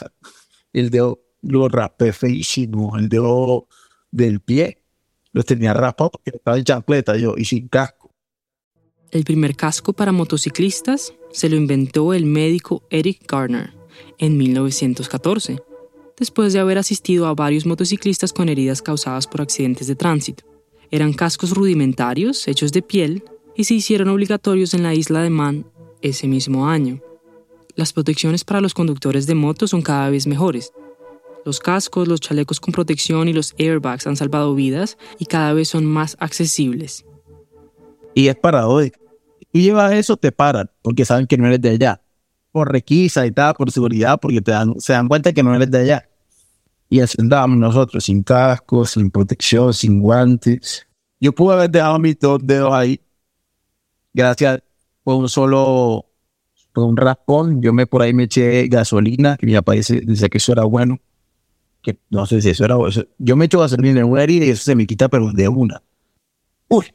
el 0.74 0.90
dedo 0.90 1.22
lo 1.42 1.70
rapé 1.70 2.14
feísimo, 2.14 2.98
el 2.98 3.10
dedo 3.10 3.68
del 4.12 4.40
pie 4.40 4.84
lo 5.32 5.44
tenía 5.44 5.74
raspado 5.74 6.12
porque 6.12 6.32
estaba 6.36 6.58
en 6.58 6.64
chancleta 6.64 7.16
yo 7.18 7.36
y 7.38 7.46
sin 7.46 7.68
casco. 7.68 8.12
El 9.12 9.24
primer 9.24 9.56
casco 9.56 9.94
para 9.94 10.12
motociclistas 10.12 11.14
se 11.32 11.50
lo 11.50 11.56
inventó 11.56 12.14
el 12.14 12.26
médico 12.26 12.84
Eric 12.90 13.32
Garner 13.32 13.74
en 14.18 14.38
1914, 14.38 15.62
después 16.18 16.54
de 16.54 16.60
haber 16.60 16.78
asistido 16.78 17.28
a 17.28 17.34
varios 17.34 17.66
motociclistas 17.66 18.34
con 18.34 18.50
heridas 18.50 18.82
causadas 18.82 19.28
por 19.28 19.42
accidentes 19.42 19.88
de 19.88 19.96
tránsito. 19.96 20.44
Eran 20.92 21.14
cascos 21.14 21.52
rudimentarios, 21.52 22.48
hechos 22.48 22.72
de 22.72 22.82
piel, 22.82 23.24
y 23.56 23.64
se 23.64 23.76
hicieron 23.76 24.10
obligatorios 24.10 24.74
en 24.74 24.84
la 24.84 24.94
isla 24.94 25.22
de 25.22 25.30
Man 25.30 25.66
ese 26.02 26.28
mismo 26.28 26.68
año. 26.68 27.02
Las 27.78 27.94
protecciones 27.94 28.44
para 28.44 28.60
los 28.60 28.74
conductores 28.74 29.28
de 29.28 29.36
motos 29.36 29.70
son 29.70 29.84
cada 29.84 30.10
vez 30.10 30.26
mejores. 30.26 30.74
Los 31.46 31.60
cascos, 31.60 32.08
los 32.08 32.20
chalecos 32.20 32.60
con 32.60 32.74
protección 32.74 33.28
y 33.28 33.34
los 33.34 33.54
airbags 33.60 34.08
han 34.08 34.18
salvado 34.18 34.56
vidas 34.56 34.98
y 35.20 35.28
cada 35.28 35.54
vez 35.54 35.70
son 35.70 35.86
más 35.86 36.18
accesibles. 36.20 37.06
Y 38.16 38.30
es 38.30 38.36
paradójico. 38.36 39.00
Y 39.54 39.62
llevas 39.62 39.94
eso, 39.94 40.18
te 40.18 40.32
paran, 40.32 40.72
porque 40.82 41.06
saben 41.06 41.28
que 41.28 41.38
no 41.38 41.46
eres 41.46 41.62
de 41.62 41.70
allá 41.70 42.02
por 42.52 42.72
requisa 42.72 43.28
y 43.28 43.32
tal, 43.32 43.54
por 43.54 43.70
seguridad, 43.70 44.20
porque 44.20 44.42
te 44.42 44.50
dan, 44.50 44.74
se 44.80 44.94
dan 44.94 45.08
cuenta 45.08 45.32
que 45.32 45.44
no 45.44 45.54
eres 45.54 45.70
de 45.70 45.78
allá. 45.78 46.10
Y 46.90 47.02
así 47.02 47.16
andábamos 47.22 47.60
nosotros, 47.60 48.06
sin 48.06 48.24
casco, 48.24 48.84
sin 48.84 49.12
protección, 49.12 49.72
sin 49.76 50.02
guantes. 50.02 50.88
Yo 51.20 51.32
pude 51.34 51.54
haber 51.54 51.70
dejado 51.70 52.00
mis 52.00 52.18
dos 52.18 52.40
dedos 52.42 52.74
ahí, 52.74 53.00
gracias 54.12 54.64
por 55.04 55.18
un 55.18 55.30
solo, 55.30 56.07
un 56.84 56.98
raspón. 56.98 57.62
Yo 57.62 57.74
me 57.74 57.88
por 57.88 58.02
ahí 58.02 58.14
me 58.14 58.24
eché 58.24 58.68
gasolina, 58.68 59.38
que 59.38 59.46
mi 59.46 59.54
papá 59.54 59.74
dice, 59.74 60.02
que 60.30 60.38
eso 60.38 60.52
era 60.52 60.64
bueno. 60.64 61.00
Que 61.82 61.98
no 62.10 62.26
sé 62.26 62.42
si 62.42 62.50
eso 62.50 62.66
era 62.66 62.76
bueno. 62.76 62.94
Yo 63.18 63.36
me 63.36 63.46
echo 63.46 63.60
gasolina 63.60 64.00
en 64.00 64.06
una 64.06 64.24
herida 64.24 64.46
y 64.46 64.50
eso 64.50 64.64
se 64.64 64.76
me 64.76 64.86
quita, 64.86 65.10
pero 65.10 65.32
de 65.32 65.48
una. 65.48 65.82
Uy, 66.68 66.86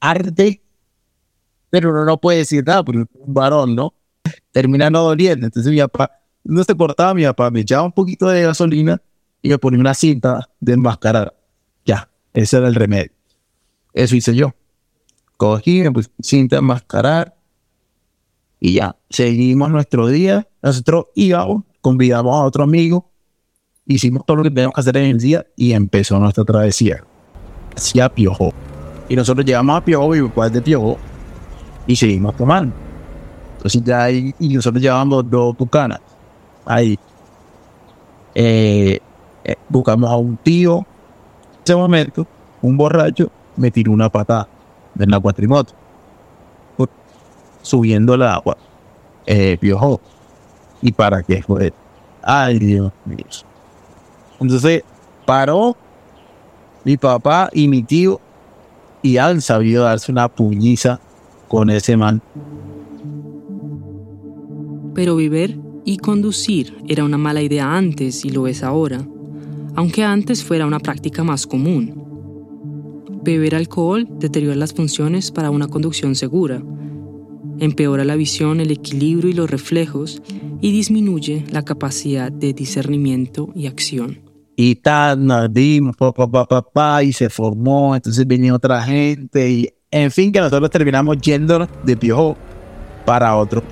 arde, 0.00 0.60
pero 1.70 1.92
no, 1.92 2.04
no 2.04 2.20
puede 2.20 2.38
decir 2.38 2.64
nada, 2.66 2.84
porque 2.84 3.04
un 3.14 3.34
varón, 3.34 3.74
¿no? 3.74 3.94
termina 4.52 4.90
no 4.90 5.02
doliendo. 5.02 5.46
Entonces 5.46 5.70
mi 5.70 5.78
papá 5.78 6.10
no 6.44 6.64
se 6.64 6.74
cortaba, 6.74 7.14
mi 7.14 7.24
papá 7.24 7.50
me 7.50 7.60
echaba 7.60 7.84
un 7.84 7.92
poquito 7.92 8.28
de 8.28 8.42
gasolina 8.42 9.00
y 9.42 9.50
me 9.50 9.58
ponía 9.58 9.80
una 9.80 9.94
cinta 9.94 10.48
de 10.60 10.72
enmascarar. 10.72 11.36
Ya, 11.84 12.08
ese 12.32 12.56
era 12.58 12.68
el 12.68 12.74
remedio. 12.74 13.12
Eso 13.92 14.16
hice 14.16 14.34
yo. 14.34 14.54
Cogí, 15.36 15.82
me 15.82 15.92
puse 15.92 16.10
cinta 16.20 16.56
de 16.56 16.60
enmascarar 16.60 17.35
y 18.60 18.74
ya, 18.74 18.96
seguimos 19.10 19.70
nuestro 19.70 20.08
día. 20.08 20.46
Nosotros 20.62 21.06
íbamos, 21.14 21.64
convidamos 21.80 22.34
a 22.34 22.44
otro 22.44 22.64
amigo, 22.64 23.10
hicimos 23.86 24.24
todo 24.26 24.38
lo 24.38 24.42
que 24.42 24.50
teníamos 24.50 24.74
que 24.74 24.80
hacer 24.80 24.96
en 24.96 25.10
el 25.10 25.18
día 25.18 25.46
y 25.56 25.72
empezó 25.72 26.18
nuestra 26.18 26.44
travesía 26.44 27.04
hacia 27.76 28.08
Piojo. 28.08 28.52
Y 29.08 29.16
nosotros 29.16 29.44
llegamos 29.46 29.76
a 29.76 29.84
Piojo 29.84 30.14
y 30.14 30.20
después 30.20 30.52
de 30.52 30.62
Piojo 30.62 30.98
y 31.86 31.94
seguimos 31.96 32.36
tomando 32.36 32.86
ahí, 33.94 34.34
y 34.38 34.54
nosotros 34.54 34.82
llevamos 34.82 35.28
dos 35.28 35.56
bucanas. 35.56 36.00
Ahí. 36.64 36.98
Eh, 38.34 39.00
eh, 39.44 39.56
buscamos 39.68 40.10
a 40.10 40.16
un 40.16 40.36
tío. 40.36 40.78
En 40.78 41.62
ese 41.64 41.76
momento, 41.76 42.26
un 42.62 42.76
borracho 42.76 43.30
me 43.56 43.70
tiró 43.70 43.92
una 43.92 44.08
patada 44.10 44.48
en 44.98 45.10
la 45.10 45.18
cuatrimoto. 45.18 45.74
Subiendo 47.66 48.14
el 48.14 48.22
agua. 48.22 48.56
Eh, 49.26 49.56
piojó. 49.60 50.00
¿Y 50.82 50.92
para 50.92 51.22
qué 51.22 51.42
fue? 51.42 51.72
Ay, 52.22 52.58
Dios 52.58 52.92
mío. 53.04 53.26
Entonces, 54.40 54.82
paró 55.24 55.76
mi 56.84 56.96
papá 56.96 57.50
y 57.52 57.68
mi 57.68 57.82
tío 57.82 58.20
y 59.02 59.16
han 59.18 59.40
sabido 59.40 59.84
darse 59.84 60.12
una 60.12 60.28
puñiza 60.28 61.00
con 61.48 61.70
ese 61.70 61.96
man 61.96 62.22
pero 64.96 65.14
beber 65.14 65.58
y 65.84 65.98
conducir 65.98 66.74
era 66.88 67.04
una 67.04 67.18
mala 67.18 67.42
idea 67.42 67.76
antes 67.76 68.24
y 68.24 68.30
lo 68.30 68.46
es 68.46 68.62
ahora, 68.62 69.06
aunque 69.74 70.02
antes 70.02 70.42
fuera 70.42 70.66
una 70.66 70.80
práctica 70.80 71.22
más 71.22 71.46
común. 71.46 72.02
Beber 73.22 73.54
alcohol 73.54 74.08
deteriora 74.18 74.56
las 74.56 74.72
funciones 74.72 75.30
para 75.30 75.50
una 75.50 75.68
conducción 75.68 76.14
segura, 76.14 76.62
empeora 77.60 78.04
la 78.04 78.16
visión, 78.16 78.60
el 78.60 78.70
equilibrio 78.70 79.30
y 79.30 79.34
los 79.34 79.50
reflejos 79.50 80.22
y 80.60 80.72
disminuye 80.72 81.44
la 81.50 81.62
capacidad 81.62 82.30
de 82.30 82.52
discernimiento 82.52 83.50
y 83.54 83.66
acción. 83.66 84.20
Y 84.56 84.76
tal, 84.76 85.24
nos 85.24 85.52
dimos, 85.52 85.96
pa, 85.96 87.02
y 87.02 87.12
se 87.12 87.28
formó, 87.28 87.94
entonces 87.94 88.26
venía 88.26 88.54
otra 88.54 88.82
gente 88.82 89.50
y 89.50 89.68
en 89.90 90.10
fin 90.10 90.32
que 90.32 90.40
nosotros 90.40 90.70
terminamos 90.70 91.18
yendo 91.18 91.68
de 91.84 91.96
piojo 91.96 92.36
para 93.04 93.36
otro 93.36 93.62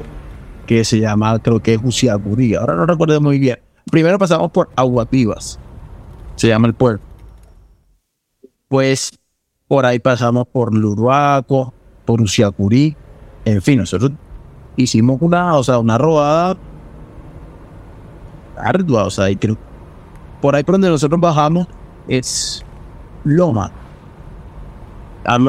que 0.66 0.84
se 0.84 0.98
llama, 0.98 1.38
creo 1.40 1.60
que 1.60 1.74
es 1.74 1.80
Uciacurí. 1.82 2.54
Ahora 2.54 2.74
no 2.74 2.86
recuerdo 2.86 3.20
muy 3.20 3.38
bien. 3.38 3.58
Primero 3.90 4.18
pasamos 4.18 4.50
por 4.50 4.70
Aguas 4.76 5.08
Vivas, 5.10 5.58
se 6.36 6.48
llama 6.48 6.66
el 6.66 6.74
pueblo. 6.74 7.00
Pues 8.68 9.12
por 9.68 9.86
ahí 9.86 9.98
pasamos 9.98 10.46
por 10.48 10.74
Luruaco, 10.74 11.74
por 12.04 12.20
Uciacurí. 12.20 12.96
En 13.44 13.60
fin, 13.60 13.78
nosotros 13.78 14.12
hicimos 14.76 15.18
una, 15.20 15.56
o 15.56 15.64
sea, 15.64 15.78
una 15.78 15.98
rodada 15.98 16.56
ardua, 18.56 19.04
o 19.04 19.10
sea, 19.10 19.30
y 19.30 19.36
creo, 19.36 19.56
por 20.40 20.54
ahí 20.54 20.62
por 20.62 20.74
donde 20.74 20.88
nosotros 20.88 21.20
bajamos 21.20 21.66
es 22.08 22.64
Loma. 23.24 23.70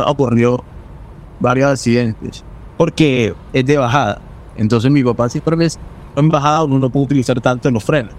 Ocurrió 0.08 0.64
varios 1.40 1.72
accidentes 1.72 2.44
porque 2.78 3.34
es 3.54 3.66
de 3.66 3.78
bajada. 3.78 4.22
Entonces 4.56 4.92
mi 4.92 5.04
papá 5.04 5.30
siempre 5.30 5.56
me 5.56 5.68
en 6.16 6.30
bajada 6.30 6.64
uno 6.64 6.80
no 6.80 6.90
puede 6.90 7.06
utilizar 7.06 7.40
tanto 7.42 7.70
los 7.72 7.84
frenos. 7.84 8.14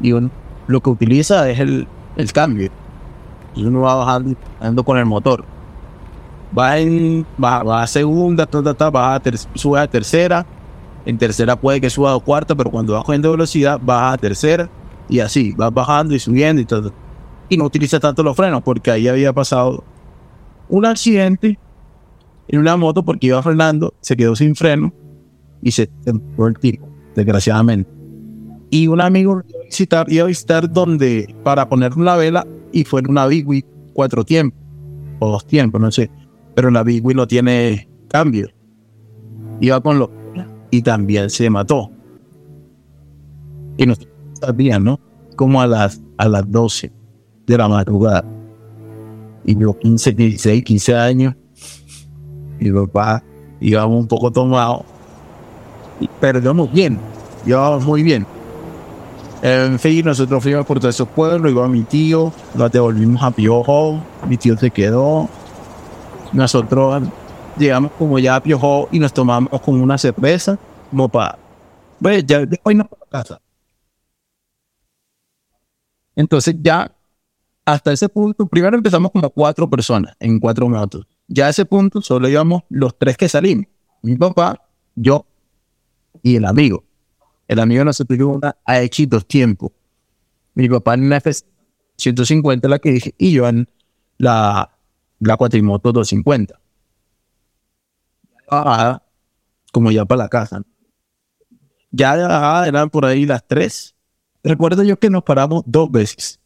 Y 0.00 0.12
uno 0.12 0.30
lo 0.66 0.80
que 0.80 0.90
utiliza 0.90 1.48
es 1.50 1.60
el, 1.60 1.86
el 2.16 2.32
cambio. 2.32 2.70
Y 3.54 3.64
uno 3.64 3.82
va 3.82 3.94
bajando 3.94 4.84
con 4.84 4.98
el 4.98 5.06
motor. 5.06 5.44
Va, 6.56 6.78
en, 6.78 7.26
va, 7.42 7.82
a 7.82 7.86
segunda, 7.86 8.46
va 8.46 9.16
a 9.16 9.22
sube 9.54 9.80
a 9.80 9.88
tercera. 9.88 10.46
En 11.06 11.18
tercera 11.18 11.56
puede 11.56 11.80
que 11.80 11.90
suba 11.90 12.14
a 12.14 12.18
cuarta, 12.18 12.54
pero 12.54 12.70
cuando 12.70 12.94
va 12.94 13.02
cogiendo 13.02 13.30
velocidad, 13.30 13.80
baja 13.82 14.12
a 14.12 14.18
tercera. 14.18 14.70
Y 15.08 15.20
así, 15.20 15.52
va 15.52 15.70
bajando 15.70 16.14
y 16.14 16.18
subiendo 16.18 16.62
y 16.62 16.64
todo. 16.64 16.92
Y 17.48 17.56
no 17.56 17.64
utiliza 17.64 18.00
tanto 18.00 18.22
los 18.22 18.36
frenos, 18.36 18.62
porque 18.62 18.90
ahí 18.90 19.08
había 19.08 19.32
pasado 19.32 19.84
un 20.68 20.86
accidente 20.86 21.58
en 22.48 22.60
una 22.60 22.76
moto 22.76 23.04
porque 23.04 23.28
iba 23.28 23.42
frenando, 23.42 23.94
se 24.00 24.16
quedó 24.16 24.36
sin 24.36 24.54
freno 24.54 24.92
y 25.62 25.70
se 25.70 25.86
templó 25.86 26.46
el 26.46 26.58
tipo, 26.58 26.86
desgraciadamente. 27.14 27.90
Y 28.70 28.86
un 28.88 29.00
amigo 29.00 29.42
iba 29.48 29.60
a 29.60 29.64
visitar, 29.64 30.12
iba 30.12 30.24
a 30.24 30.28
visitar 30.28 30.70
donde, 30.70 31.34
para 31.42 31.68
poner 31.68 31.92
una 31.94 32.16
vela, 32.16 32.46
y 32.72 32.84
fue 32.84 33.00
en 33.00 33.10
una 33.10 33.26
Bigwee 33.26 33.64
cuatro 33.92 34.24
tiempos, 34.24 34.58
o 35.20 35.30
dos 35.30 35.46
tiempos, 35.46 35.80
no 35.80 35.90
sé. 35.90 36.10
Pero 36.54 36.70
la 36.70 36.82
Bigwee 36.82 37.14
no 37.14 37.26
tiene 37.26 37.88
cambio. 38.08 38.48
Iba 39.60 39.80
con 39.80 39.98
lo 39.98 40.10
y 40.70 40.82
también 40.82 41.30
se 41.30 41.48
mató. 41.50 41.90
Y 43.76 43.86
no 43.86 43.94
sabían, 44.40 44.84
¿no? 44.84 45.00
Como 45.36 45.60
a 45.60 45.66
las, 45.66 46.02
a 46.16 46.28
las 46.28 46.50
12 46.50 46.92
de 47.46 47.58
la 47.58 47.68
madrugada. 47.68 48.24
Y 49.44 49.58
yo 49.58 49.78
15, 49.78 50.12
16, 50.12 50.64
15 50.64 50.94
años. 50.96 51.34
Mi 52.58 52.70
papá 52.70 53.22
íbamos 53.60 54.00
un 54.00 54.08
poco 54.08 54.30
tomado 54.30 54.84
pero 56.20 56.38
íbamos 56.38 56.72
bien, 56.72 56.98
íbamos 57.46 57.84
muy 57.84 58.02
bien. 58.02 58.26
En 59.42 59.78
fin, 59.78 60.04
nosotros 60.06 60.42
fuimos 60.42 60.64
por 60.64 60.80
todos 60.80 60.94
esos 60.94 61.08
pueblos, 61.08 61.52
iba 61.52 61.68
mi 61.68 61.82
tío, 61.82 62.32
nos 62.54 62.72
devolvimos 62.72 63.22
a 63.22 63.30
Piojo, 63.30 64.00
mi 64.26 64.36
tío 64.36 64.56
se 64.56 64.70
quedó. 64.70 65.28
Nosotros 66.34 67.04
llegamos 67.56 67.92
como 67.92 68.18
ya 68.18 68.36
a 68.36 68.42
Piojo 68.42 68.88
y 68.90 68.98
nos 68.98 69.14
tomamos 69.14 69.60
como 69.60 69.82
una 69.82 69.96
cerveza, 69.96 70.58
como 70.90 71.08
para, 71.08 71.38
pues 72.02 72.26
ya 72.26 72.44
después 72.44 72.76
nos 72.76 72.88
para 72.88 73.06
casa. 73.06 73.40
Entonces 76.16 76.56
ya 76.60 76.92
hasta 77.64 77.92
ese 77.92 78.08
punto, 78.08 78.46
primero 78.46 78.76
empezamos 78.76 79.12
como 79.12 79.30
cuatro 79.30 79.70
personas 79.70 80.16
en 80.18 80.40
cuatro 80.40 80.68
minutos. 80.68 81.06
Ya 81.28 81.46
a 81.46 81.50
ese 81.50 81.64
punto 81.64 82.02
solo 82.02 82.28
íbamos 82.28 82.64
los 82.68 82.98
tres 82.98 83.16
que 83.16 83.28
salimos. 83.28 83.66
Mi 84.02 84.16
papá, 84.16 84.60
yo 84.96 85.24
y 86.22 86.36
el 86.36 86.44
amigo. 86.44 86.84
El 87.46 87.60
amigo 87.60 87.84
nos 87.84 88.02
pidió 88.08 88.28
una 88.28 88.56
AX 88.64 89.08
dos 89.08 89.26
tiempos. 89.26 89.70
Mi 90.54 90.68
papá 90.68 90.94
en 90.94 91.08
la 91.08 91.22
F150, 91.22 92.68
la 92.68 92.78
que 92.80 92.90
dije, 92.90 93.14
y 93.18 93.32
yo 93.32 93.48
en 93.48 93.68
la, 94.18 94.73
la 95.24 95.36
cuatrimoto 95.36 95.92
250. 95.92 96.58
Ah, 98.50 99.02
como 99.72 99.90
ya 99.90 100.04
para 100.04 100.24
la 100.24 100.28
casa. 100.28 100.62
Ya 101.90 102.14
eran 102.66 102.90
por 102.90 103.04
ahí 103.04 103.26
las 103.26 103.46
tres. 103.46 103.94
Recuerdo 104.42 104.82
yo 104.82 104.98
que 104.98 105.10
nos 105.10 105.22
paramos 105.22 105.62
dos 105.66 105.90
veces 105.90 106.40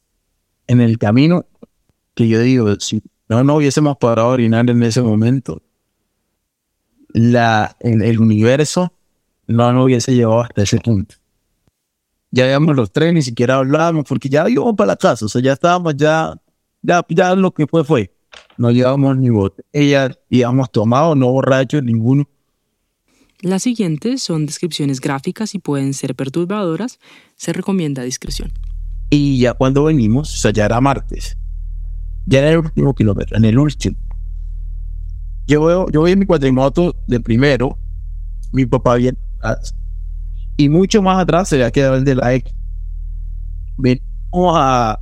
en 0.67 0.81
el 0.81 0.99
camino, 0.99 1.47
que 2.15 2.29
yo 2.29 2.41
digo, 2.41 2.75
si 2.79 3.03
no 3.29 3.43
no 3.45 3.57
hubiésemos 3.57 3.97
parado 3.97 4.29
a 4.29 4.33
orinar 4.33 4.69
en 4.71 4.83
ese 4.83 5.03
momento, 5.03 5.63
la, 7.09 7.77
en 7.81 8.03
el 8.03 8.21
universo 8.21 8.93
no 9.47 9.73
nos 9.73 9.87
hubiese 9.87 10.15
llevado 10.15 10.43
hasta 10.43 10.63
ese 10.63 10.79
punto. 10.79 11.17
Ya 12.31 12.49
íbamos 12.49 12.77
los 12.77 12.93
tres, 12.93 13.15
ni 13.15 13.23
siquiera 13.23 13.57
hablábamos, 13.57 14.05
porque 14.07 14.29
ya 14.29 14.49
íbamos 14.49 14.77
para 14.77 14.89
la 14.89 14.97
casa, 14.97 15.25
o 15.25 15.29
sea, 15.29 15.41
ya 15.41 15.55
estábamos, 15.55 15.97
ya, 15.97 16.35
ya, 16.83 17.05
ya 17.09 17.35
lo 17.35 17.53
que 17.53 17.67
fue, 17.67 17.85
fue. 17.85 18.18
No 18.57 18.71
llevábamos 18.71 19.17
ni 19.17 19.31
bote. 19.31 19.65
Ella 19.73 20.17
íbamos 20.29 20.71
tomado, 20.71 21.15
no 21.15 21.31
borrachos, 21.31 21.83
ninguno. 21.83 22.29
Las 23.41 23.63
siguientes 23.63 24.23
son 24.23 24.47
descripciones 24.47 25.01
gráficas 25.01 25.55
y 25.55 25.61
pueden 25.61 25.95
ser 25.95 26.15
perturbadoras. 26.15 26.99
Se 27.37 27.53
recomienda 27.53 28.03
discreción. 28.03 28.53
Y 29.11 29.39
ya 29.39 29.55
cuando 29.55 29.85
venimos, 29.85 30.35
o 30.35 30.37
sea, 30.37 30.51
ya 30.51 30.65
era 30.65 30.81
martes. 30.81 31.37
Ya 32.27 32.41
era 32.41 32.51
el 32.51 32.59
último 32.59 32.95
kilómetro, 32.95 33.37
en 33.37 33.45
el 33.45 33.59
último. 33.59 33.97
Yo, 35.47 35.89
yo 35.89 36.01
voy 36.01 36.13
en 36.13 36.19
mi 36.19 36.27
cuatrimoto 36.27 36.95
de 37.07 37.21
primero, 37.21 37.79
mi 38.53 38.67
papá 38.67 38.97
viene 38.97 39.17
y 40.59 40.69
mucho 40.69 41.01
más 41.01 41.23
atrás 41.23 41.49
se 41.49 41.55
había 41.55 41.71
quedado 41.71 41.95
el 41.95 42.05
de 42.05 42.17
la 42.17 42.35
X. 42.35 42.53
Venimos 43.77 44.55
a, 44.57 45.01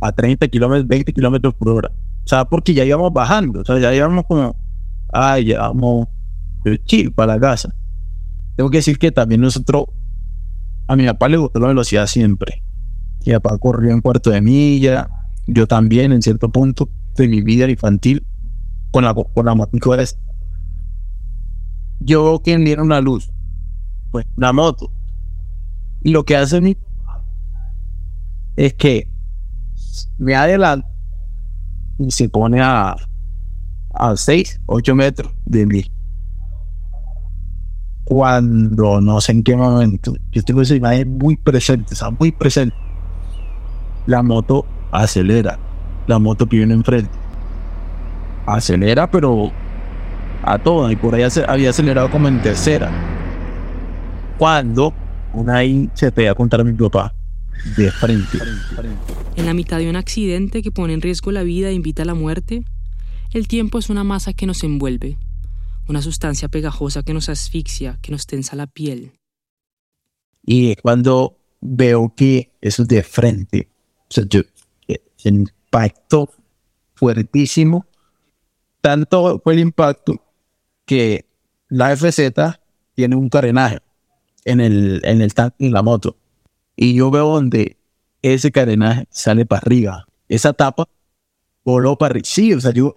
a 0.00 0.12
30 0.12 0.48
kilómetros, 0.48 0.88
20 0.88 1.12
kilómetros 1.12 1.54
por 1.54 1.68
hora. 1.68 1.90
O 2.24 2.28
sea, 2.28 2.44
porque 2.44 2.74
ya 2.74 2.84
íbamos 2.84 3.12
bajando, 3.12 3.60
o 3.60 3.64
sea, 3.64 3.78
ya 3.78 3.94
íbamos 3.94 4.24
como, 4.26 4.56
ay, 5.12 5.46
ya 5.46 5.60
vamos 5.60 6.08
chill 6.84 7.12
para 7.12 7.34
la 7.34 7.40
casa. 7.40 7.74
Tengo 8.56 8.70
que 8.70 8.78
decir 8.78 8.98
que 8.98 9.10
también 9.10 9.40
nosotros, 9.40 9.84
a 10.86 10.96
mi 10.96 11.06
papá 11.06 11.28
le 11.28 11.38
gustó 11.38 11.60
la 11.60 11.68
velocidad 11.68 12.06
siempre. 12.06 12.62
Mi 13.26 13.32
papá 13.32 13.58
corrió 13.58 13.90
en 13.90 14.00
cuarto 14.00 14.30
de 14.30 14.40
milla, 14.40 15.08
yo 15.46 15.66
también 15.66 16.12
en 16.12 16.22
cierto 16.22 16.50
punto 16.50 16.88
de 17.16 17.28
mi 17.28 17.42
vida 17.42 17.68
infantil 17.68 18.26
con 18.90 19.04
la, 19.04 19.14
con 19.14 19.46
la 19.46 19.54
moto 19.54 19.78
yo 22.00 22.40
que 22.42 22.56
viene 22.56 22.82
una 22.82 23.00
luz, 23.00 23.30
pues 24.10 24.26
una 24.36 24.52
moto. 24.52 24.90
Y 26.02 26.12
lo 26.12 26.24
que 26.24 26.36
hace 26.36 26.60
mi 26.60 26.76
es 28.56 28.74
que 28.74 29.09
me 30.18 30.34
adelanta 30.34 30.88
y 31.98 32.10
se 32.10 32.28
pone 32.28 32.60
a, 32.60 32.96
a 33.94 34.16
6, 34.16 34.62
8 34.66 34.94
metros 34.94 35.32
de 35.44 35.66
mí. 35.66 35.84
Cuando 38.04 39.00
no 39.00 39.20
sé 39.20 39.32
en 39.32 39.42
qué 39.42 39.54
momento, 39.56 40.14
yo 40.32 40.42
tengo 40.42 40.62
esa 40.62 40.74
imagen 40.74 41.16
muy 41.18 41.36
presente, 41.36 41.94
o 42.02 42.12
muy 42.12 42.32
presente. 42.32 42.74
La 44.06 44.22
moto 44.22 44.66
acelera, 44.90 45.58
la 46.06 46.18
moto 46.18 46.46
que 46.46 46.56
viene 46.56 46.74
enfrente. 46.74 47.10
Acelera, 48.46 49.10
pero 49.10 49.52
a 50.42 50.58
toda 50.58 50.90
y 50.90 50.96
por 50.96 51.14
ahí 51.14 51.22
había 51.46 51.70
acelerado 51.70 52.10
como 52.10 52.26
en 52.28 52.42
tercera. 52.42 52.90
Cuando 54.38 54.92
una 55.32 55.56
ahí 55.56 55.88
se 55.94 56.10
pega 56.10 56.34
contra 56.34 56.64
mi 56.64 56.72
papá 56.72 57.14
de 57.76 57.90
frente. 57.90 58.38
En 59.36 59.46
la 59.46 59.54
mitad 59.54 59.78
de 59.78 59.88
un 59.88 59.96
accidente 59.96 60.62
que 60.62 60.70
pone 60.70 60.94
en 60.94 61.00
riesgo 61.00 61.32
la 61.32 61.42
vida 61.42 61.68
e 61.68 61.72
invita 61.72 62.02
a 62.02 62.06
la 62.06 62.14
muerte, 62.14 62.64
el 63.32 63.48
tiempo 63.48 63.78
es 63.78 63.90
una 63.90 64.04
masa 64.04 64.32
que 64.32 64.46
nos 64.46 64.64
envuelve, 64.64 65.16
una 65.88 66.02
sustancia 66.02 66.48
pegajosa 66.48 67.02
que 67.02 67.14
nos 67.14 67.28
asfixia, 67.28 67.98
que 68.02 68.12
nos 68.12 68.26
tensa 68.26 68.56
la 68.56 68.66
piel. 68.66 69.12
Y 70.44 70.74
cuando 70.76 71.38
veo 71.60 72.12
que 72.16 72.52
eso 72.60 72.82
es 72.82 72.88
de 72.88 73.02
frente, 73.02 73.68
o 74.02 74.12
sea, 74.12 74.24
yo, 74.28 74.40
el 74.88 75.00
impacto 75.24 76.30
fuertísimo, 76.94 77.86
tanto 78.80 79.40
fue 79.42 79.54
el 79.54 79.60
impacto 79.60 80.22
que 80.84 81.26
la 81.68 81.96
FZ 81.96 82.58
tiene 82.94 83.16
un 83.16 83.28
carenaje 83.28 83.78
en 84.44 84.60
el, 84.60 85.00
en 85.04 85.20
el 85.22 85.32
tanque 85.34 85.66
en 85.66 85.72
la 85.72 85.82
moto. 85.82 86.16
Y 86.82 86.94
yo 86.94 87.10
veo 87.10 87.28
donde 87.28 87.76
ese 88.22 88.50
carenaje 88.50 89.06
sale 89.10 89.44
para 89.44 89.60
arriba. 89.60 90.06
Esa 90.30 90.54
tapa 90.54 90.88
voló 91.62 91.98
para 91.98 92.12
arriba. 92.12 92.24
Sí, 92.26 92.54
o 92.54 92.60
sea, 92.60 92.72
yo, 92.72 92.96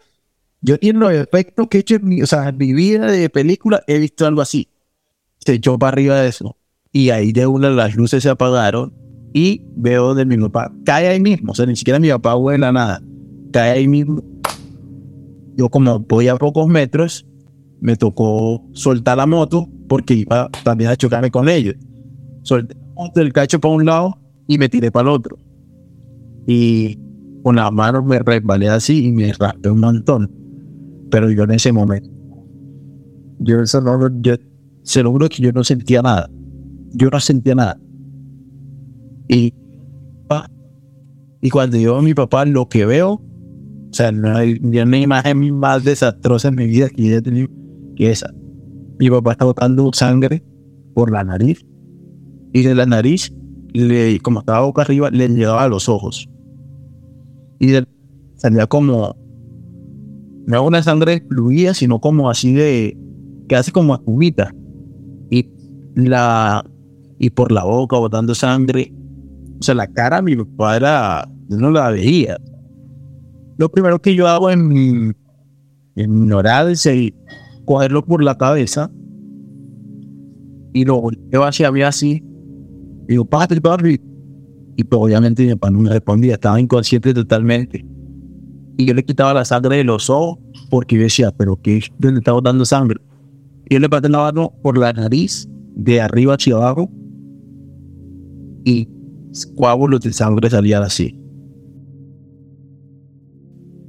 yo 0.62 0.80
tiene 0.80 1.00
los 1.00 1.12
efectos 1.12 1.68
que 1.68 1.80
he 1.80 1.82
hecho 1.82 1.96
en 1.96 2.08
mi, 2.08 2.22
o 2.22 2.26
sea, 2.26 2.48
en 2.48 2.58
mi 2.58 2.72
vida 2.72 3.12
de 3.12 3.30
película, 3.30 3.84
he 3.88 4.00
visto 4.00 4.26
algo 4.26 4.40
así. 4.40 4.70
Se 5.40 5.56
echó 5.56 5.78
para 5.78 5.90
arriba 5.90 6.22
de 6.22 6.30
eso. 6.30 6.56
Y 6.94 7.10
ahí 7.10 7.34
de 7.34 7.46
una 7.46 7.70
las 7.72 7.94
luces 7.98 8.24
se 8.24 8.30
apagaron 8.30 8.94
y 9.34 9.66
veo 9.76 10.14
donde 10.14 10.26
mi 10.26 10.38
papá 10.38 10.72
cae 10.86 11.10
ahí 11.10 11.20
mismo. 11.20 11.52
O 11.52 11.56
sea, 11.56 11.66
ni 11.66 11.76
siquiera 11.76 12.00
mi 12.00 12.08
papá 12.08 12.36
vuela 12.36 12.72
nada. 12.72 13.02
Cae 13.52 13.72
ahí 13.72 13.88
mismo. 13.90 14.24
Yo 15.58 15.68
como 15.68 16.00
voy 16.00 16.30
a 16.30 16.38
pocos 16.38 16.70
metros, 16.70 17.28
me 17.82 17.98
tocó 17.98 18.66
soltar 18.72 19.18
la 19.18 19.26
moto 19.26 19.68
porque 19.90 20.14
iba 20.14 20.50
también 20.64 20.90
a 20.90 20.96
chocarme 20.96 21.32
con 21.32 21.50
ellos. 21.50 21.76
Solté 22.44 22.83
el 23.16 23.34
cacho 23.34 23.60
para 23.60 23.74
un 23.74 23.86
lado 23.86 24.18
y 24.48 24.58
me 24.58 24.70
tiré 24.70 24.92
para 24.92 25.10
el 25.10 25.16
otro. 25.16 25.38
Y 26.48 26.98
con 27.44 27.56
las 27.56 27.72
manos 27.72 28.04
me 28.06 28.20
resbalé 28.20 28.70
así 28.70 29.06
y 29.06 29.12
me 29.12 29.34
raspé 29.34 29.70
un 29.70 29.80
montón. 29.80 30.32
Pero 31.10 31.30
yo 31.32 31.44
en 31.44 31.52
ese 31.52 31.72
momento, 31.72 32.10
yo, 33.40 33.58
no, 33.58 34.22
yo 34.22 34.36
se 34.84 35.04
lo 35.04 35.12
juro 35.12 35.30
que 35.30 35.44
yo 35.44 35.52
no 35.52 35.64
sentía 35.64 36.02
nada. 36.02 36.30
Yo 36.94 37.10
no 37.10 37.20
sentía 37.20 37.56
nada. 37.56 37.80
Y, 39.28 39.54
y 41.42 41.50
cuando 41.50 41.78
yo 41.78 41.98
a 41.98 42.02
mi 42.02 42.14
papá 42.14 42.46
lo 42.46 42.68
que 42.68 42.86
veo, 42.86 43.14
o 43.14 43.94
sea, 43.96 44.12
no 44.12 44.36
hay, 44.36 44.60
una 44.64 44.98
imagen 44.98 45.56
más 45.58 45.84
desastrosa 45.84 46.48
en 46.48 46.56
mi 46.56 46.68
vida 46.68 46.90
que 46.90 47.04
yo 47.04 47.18
he 47.18 47.22
tenido 47.22 47.48
que 47.96 48.12
esa. 48.12 48.34
Mi 49.00 49.10
papá 49.10 49.34
está 49.34 49.46
botando 49.46 49.92
sangre 49.94 50.44
por 50.94 51.12
la 51.12 51.24
nariz 51.24 51.66
y 52.54 52.62
de 52.62 52.76
la 52.76 52.86
nariz, 52.86 53.34
le, 53.74 54.20
como 54.20 54.40
estaba 54.40 54.62
boca 54.62 54.84
arriba, 54.84 55.10
le 55.10 55.28
llegaba 55.28 55.64
a 55.64 55.68
los 55.68 55.90
ojos. 55.90 56.30
Y 57.60 57.74
salía 58.36 58.68
como, 58.68 59.16
no 60.46 60.64
una 60.64 60.84
sangre 60.84 61.26
fluida, 61.28 61.74
sino 61.74 62.00
como 62.00 62.30
así 62.30 62.54
de, 62.54 62.98
que 63.48 63.56
hace 63.56 63.72
como 63.72 63.96
espumita. 63.96 64.54
Y 65.32 65.50
la, 65.96 66.64
y 67.18 67.32
por 67.32 67.52
la 67.52 67.64
boca 67.64 67.98
botando 67.98 68.36
sangre. 68.36 68.94
O 69.60 69.64
sea, 69.64 69.76
la 69.76 69.88
cara 69.88 70.22
mi 70.22 70.36
papá 70.36 70.76
era, 70.78 71.30
yo 71.50 71.58
no 71.58 71.72
la 71.72 71.90
veía. 71.90 72.38
Lo 73.58 73.70
primero 73.70 74.00
que 74.00 74.16
yo 74.16 74.28
hago 74.28 74.52
en 74.52 74.68
mi, 74.68 75.12
en 75.96 76.14
mi 76.14 76.20
ignorancia 76.20 76.94
y 76.94 77.16
cogerlo 77.66 78.06
por 78.06 78.24
la 78.24 78.38
cabeza 78.38 78.92
y 80.74 80.86
lo 80.86 81.02
volteo 81.02 81.44
hacia 81.44 81.72
mí 81.72 81.82
así. 81.82 82.24
Y 83.08 83.14
digo, 83.14 83.26
párate, 83.26 83.60
papi. 83.60 84.00
Y 84.76 84.84
pues 84.84 85.02
obviamente 85.02 85.44
mi 85.46 85.54
papá 85.54 85.70
no 85.70 85.80
me 85.80 85.90
respondía, 85.90 86.34
estaba 86.34 86.60
inconsciente 86.60 87.14
totalmente. 87.14 87.86
Y 88.78 88.86
yo 88.86 88.94
le 88.94 89.04
quitaba 89.04 89.34
la 89.34 89.46
sangre 89.46 89.78
de 89.78 89.84
los 89.84 90.10
ojos 90.10 90.40
porque 90.70 90.96
yo 90.96 91.04
decía, 91.04 91.32
pero 91.32 91.60
¿qué? 91.62 91.82
¿Dónde 92.00 92.20
estaba 92.20 92.42
dando 92.42 92.66
sangre? 92.66 93.00
Y 93.70 93.76
yo 93.76 93.80
le 93.80 93.90
pasé 93.90 94.10
la 94.10 94.20
mano 94.20 94.52
por 94.64 94.78
la 94.78 94.94
nariz, 94.94 95.48
de 95.76 96.02
arriba 96.02 96.34
hacia 96.34 96.56
abajo, 96.56 96.90
y 98.66 98.88
coágulos 99.56 100.02
de 100.02 100.14
sangre 100.14 100.50
salían 100.50 100.84
así. 100.84 101.20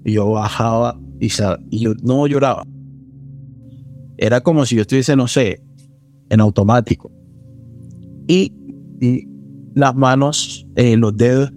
Y 0.05 0.13
yo 0.13 0.31
bajaba 0.31 1.01
y, 1.19 1.29
y 1.71 1.79
yo 1.79 1.95
no 2.03 2.27
lloraba 2.27 2.65
era 4.17 4.41
como 4.41 4.65
si 4.65 4.77
yo 4.77 4.83
estuviese, 4.83 5.17
no 5.17 5.27
sé, 5.27 5.63
en 6.31 6.41
automático. 6.41 7.11
Y, 8.27 8.53
y 9.01 9.29
las 9.75 9.95
manos, 9.95 10.67
eh, 10.77 10.97
los 10.97 11.17
dedos 11.17 11.53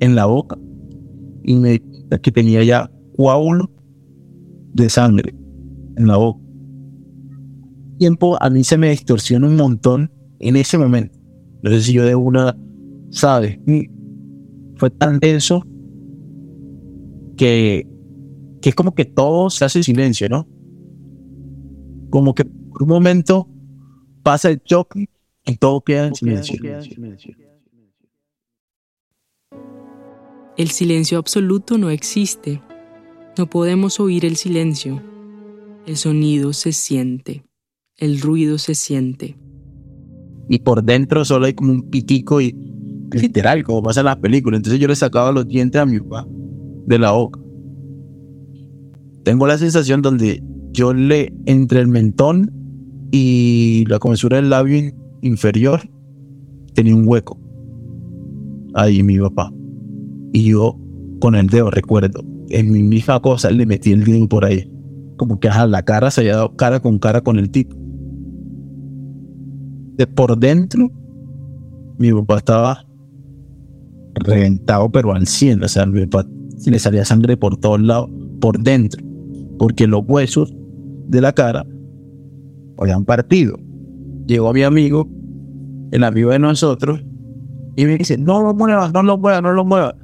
en 0.00 0.14
la 0.14 0.26
boca. 0.26 0.58
Y 1.44 1.56
me 1.56 1.82
que 2.22 2.32
tenía 2.32 2.64
ya 2.64 2.90
coágulo 3.16 3.70
de 4.74 4.88
sangre 4.88 5.34
en 5.96 6.06
la 6.06 6.16
boca. 6.16 6.40
Tiempo 7.98 8.36
a 8.42 8.50
mí 8.50 8.64
se 8.64 8.78
me 8.78 8.90
distorsiona 8.90 9.46
un 9.46 9.56
montón 9.56 10.10
en 10.38 10.56
ese 10.56 10.78
momento. 10.78 11.18
No 11.62 11.70
sé 11.70 11.82
si 11.82 11.92
yo 11.92 12.04
de 12.04 12.14
una, 12.14 12.56
¿sabes? 13.10 13.58
Fue 14.76 14.90
tan 14.90 15.18
denso 15.20 15.62
que, 17.36 17.86
que 18.62 18.70
es 18.70 18.74
como 18.74 18.94
que 18.94 19.04
todo 19.04 19.50
se 19.50 19.64
hace 19.64 19.82
silencio, 19.82 20.28
¿no? 20.28 20.48
Como 22.08 22.34
que 22.34 22.44
por 22.44 22.82
un 22.82 22.88
momento 22.88 23.48
pasa 24.22 24.50
el 24.50 24.62
choque 24.62 25.08
todo 25.56 25.80
queda 25.80 26.08
en 26.08 26.14
silencio. 26.14 26.58
El 30.56 30.70
silencio 30.70 31.18
absoluto 31.18 31.78
no 31.78 31.90
existe. 31.90 32.60
No 33.38 33.48
podemos 33.48 34.00
oír 34.00 34.24
el 34.26 34.36
silencio. 34.36 35.02
El 35.86 35.96
sonido 35.96 36.52
se 36.52 36.72
siente. 36.72 37.44
El 37.96 38.20
ruido 38.20 38.58
se 38.58 38.74
siente. 38.74 39.38
Y 40.48 40.58
por 40.58 40.82
dentro 40.82 41.24
solo 41.24 41.46
hay 41.46 41.54
como 41.54 41.72
un 41.72 41.90
pitico 41.90 42.40
y 42.40 42.54
literal, 43.12 43.62
como 43.62 43.82
pasa 43.82 44.00
en 44.00 44.06
las 44.06 44.16
películas. 44.16 44.58
Entonces 44.58 44.80
yo 44.80 44.88
le 44.88 44.96
sacaba 44.96 45.32
los 45.32 45.46
dientes 45.48 45.80
a 45.80 45.86
mi 45.86 45.98
papá 46.00 46.26
de 46.86 46.98
la 46.98 47.12
boca. 47.12 47.40
Tengo 49.22 49.46
la 49.46 49.58
sensación 49.58 50.02
donde 50.02 50.42
yo 50.72 50.92
le 50.92 51.32
entre 51.46 51.80
el 51.80 51.88
mentón 51.88 52.50
y 53.12 53.84
la 53.88 53.98
comensura 53.98 54.36
del 54.36 54.50
labio 54.50 54.92
inferior 55.22 55.80
tenía 56.74 56.94
un 56.94 57.06
hueco. 57.06 57.38
Ahí 58.74 59.02
mi 59.02 59.18
papá. 59.18 59.52
Y 60.32 60.50
yo 60.50 60.78
con 61.20 61.34
el 61.34 61.48
dedo 61.48 61.70
recuerdo, 61.70 62.22
en 62.48 62.70
mi 62.70 62.82
misma 62.82 63.20
cosa 63.20 63.50
le 63.50 63.66
metí 63.66 63.92
el 63.92 64.04
dedo 64.04 64.28
por 64.28 64.44
ahí. 64.44 64.70
Como 65.16 65.38
que 65.38 65.48
a 65.48 65.66
la 65.66 65.82
cara 65.82 66.10
se 66.10 66.22
había 66.22 66.36
dado 66.36 66.56
cara 66.56 66.80
con 66.80 66.98
cara 66.98 67.20
con 67.20 67.38
el 67.38 67.50
tipo. 67.50 67.76
De 69.96 70.06
por 70.06 70.38
dentro, 70.38 70.90
mi 71.98 72.12
papá 72.12 72.38
estaba 72.38 72.86
reventado, 74.14 74.90
pero 74.90 75.12
al 75.12 75.26
100. 75.26 75.62
O 75.62 75.68
sea, 75.68 75.84
mi 75.84 76.06
papá 76.06 76.28
le 76.64 76.78
salía 76.78 77.04
sangre 77.04 77.36
por 77.36 77.56
todos 77.58 77.80
lados, 77.80 78.10
por 78.40 78.58
dentro. 78.58 79.02
Porque 79.58 79.86
los 79.86 80.02
huesos 80.06 80.54
de 81.08 81.20
la 81.20 81.32
cara 81.32 81.66
habían 82.78 83.04
partido. 83.04 83.58
Llegó 84.30 84.52
mi 84.52 84.62
amigo, 84.62 85.08
el 85.90 86.04
amigo 86.04 86.30
de 86.30 86.38
nosotros, 86.38 87.02
y 87.74 87.84
me 87.84 87.98
dice, 87.98 88.16
no 88.16 88.40
lo 88.40 88.54
muevas, 88.54 88.92
no 88.92 89.02
lo 89.02 89.18
muevas, 89.18 89.42
no 89.42 89.52
lo 89.52 89.64
muevas. 89.64 89.96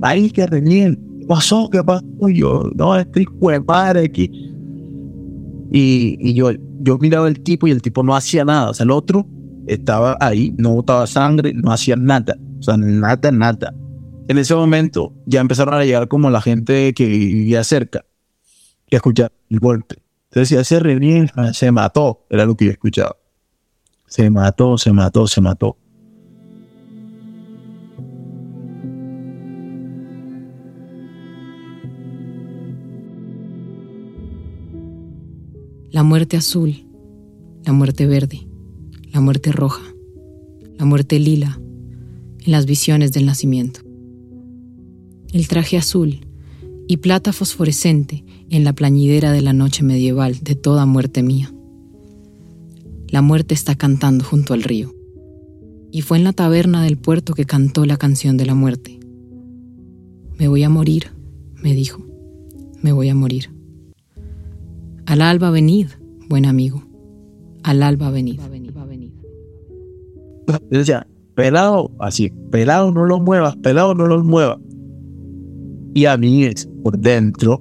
Ahí 0.00 0.32
que 0.32 0.48
reñían. 0.48 0.98
¿Qué 1.20 1.26
pasó? 1.28 1.70
¿Qué 1.70 1.80
pasó? 1.84 2.04
Y 2.22 2.40
yo, 2.40 2.68
no, 2.74 2.96
estoy 2.96 3.24
madre 3.64 4.06
aquí. 4.06 4.28
Y, 5.70 6.18
y, 6.18 6.34
yo, 6.34 6.50
yo 6.80 6.98
miraba 6.98 7.28
el 7.28 7.40
tipo 7.40 7.68
y 7.68 7.70
el 7.70 7.80
tipo 7.80 8.02
no 8.02 8.16
hacía 8.16 8.44
nada. 8.44 8.70
O 8.70 8.74
sea, 8.74 8.82
el 8.82 8.90
otro 8.90 9.28
estaba 9.68 10.16
ahí, 10.18 10.52
no 10.58 10.74
botaba 10.74 11.06
sangre, 11.06 11.52
no 11.54 11.70
hacía 11.70 11.94
nada. 11.94 12.36
O 12.58 12.62
sea, 12.64 12.76
nada, 12.76 13.30
nada. 13.30 13.72
En 14.26 14.38
ese 14.38 14.56
momento 14.56 15.14
ya 15.24 15.40
empezaron 15.40 15.74
a 15.74 15.84
llegar 15.84 16.08
como 16.08 16.30
la 16.30 16.40
gente 16.40 16.92
que 16.94 17.06
vivía 17.06 17.62
cerca 17.62 18.04
y 18.90 18.96
escuchar 18.96 19.30
el 19.50 19.60
golpe. 19.60 20.02
Entonces 20.30 20.50
ya 20.50 20.64
se 20.64 20.80
reñía, 20.80 21.32
se 21.52 21.70
mató, 21.70 22.26
era 22.28 22.44
lo 22.44 22.56
que 22.56 22.64
yo 22.64 22.72
escuchaba. 22.72 23.21
Se 24.12 24.28
mató, 24.28 24.76
se 24.76 24.92
mató, 24.92 25.26
se 25.26 25.40
mató. 25.40 25.78
la 35.90 36.02
muerte 36.02 36.36
azul, 36.36 36.84
la 37.64 37.72
muerte 37.72 38.06
verde, 38.06 38.46
la 39.12 39.20
muerte 39.20 39.50
roja, 39.50 39.82
la 40.78 40.84
muerte 40.84 41.18
lila, 41.18 41.58
en 42.44 42.52
las 42.52 42.66
visiones 42.66 43.12
del 43.12 43.24
nacimiento. 43.24 43.80
El 45.32 45.48
traje 45.48 45.76
azul 45.76 46.26
y 46.88 46.98
plata 46.98 47.32
fosforescente 47.32 48.24
en 48.50 48.64
la 48.64 48.72
plañidera 48.72 49.32
de 49.32 49.42
la 49.42 49.52
noche 49.52 49.82
medieval 49.82 50.38
de 50.42 50.54
toda 50.54 50.86
muerte 50.86 51.22
mía. 51.22 51.51
La 53.12 53.20
muerte 53.20 53.52
está 53.52 53.74
cantando 53.74 54.24
junto 54.24 54.54
al 54.54 54.62
río. 54.62 54.94
Y 55.90 56.00
fue 56.00 56.16
en 56.16 56.24
la 56.24 56.32
taberna 56.32 56.82
del 56.82 56.96
puerto 56.96 57.34
que 57.34 57.44
cantó 57.44 57.84
la 57.84 57.98
canción 57.98 58.38
de 58.38 58.46
la 58.46 58.54
muerte. 58.54 58.98
Me 60.38 60.48
voy 60.48 60.62
a 60.62 60.70
morir, 60.70 61.08
me 61.62 61.74
dijo, 61.74 62.02
me 62.80 62.90
voy 62.90 63.10
a 63.10 63.14
morir. 63.14 63.50
Al 65.04 65.20
alba 65.20 65.50
venid, 65.50 65.88
buen 66.30 66.46
amigo. 66.46 66.82
Al 67.62 67.82
alba 67.82 68.10
venid. 68.10 68.40
Decía, 70.70 71.06
pelado, 71.34 71.90
así, 71.98 72.32
pelado 72.50 72.92
no 72.92 73.04
lo 73.04 73.20
muevas, 73.20 73.56
pelado 73.56 73.94
no 73.94 74.06
lo 74.06 74.24
muevas. 74.24 74.58
Y 75.92 76.06
a 76.06 76.16
mí 76.16 76.44
es 76.44 76.66
por 76.82 76.98
dentro, 76.98 77.60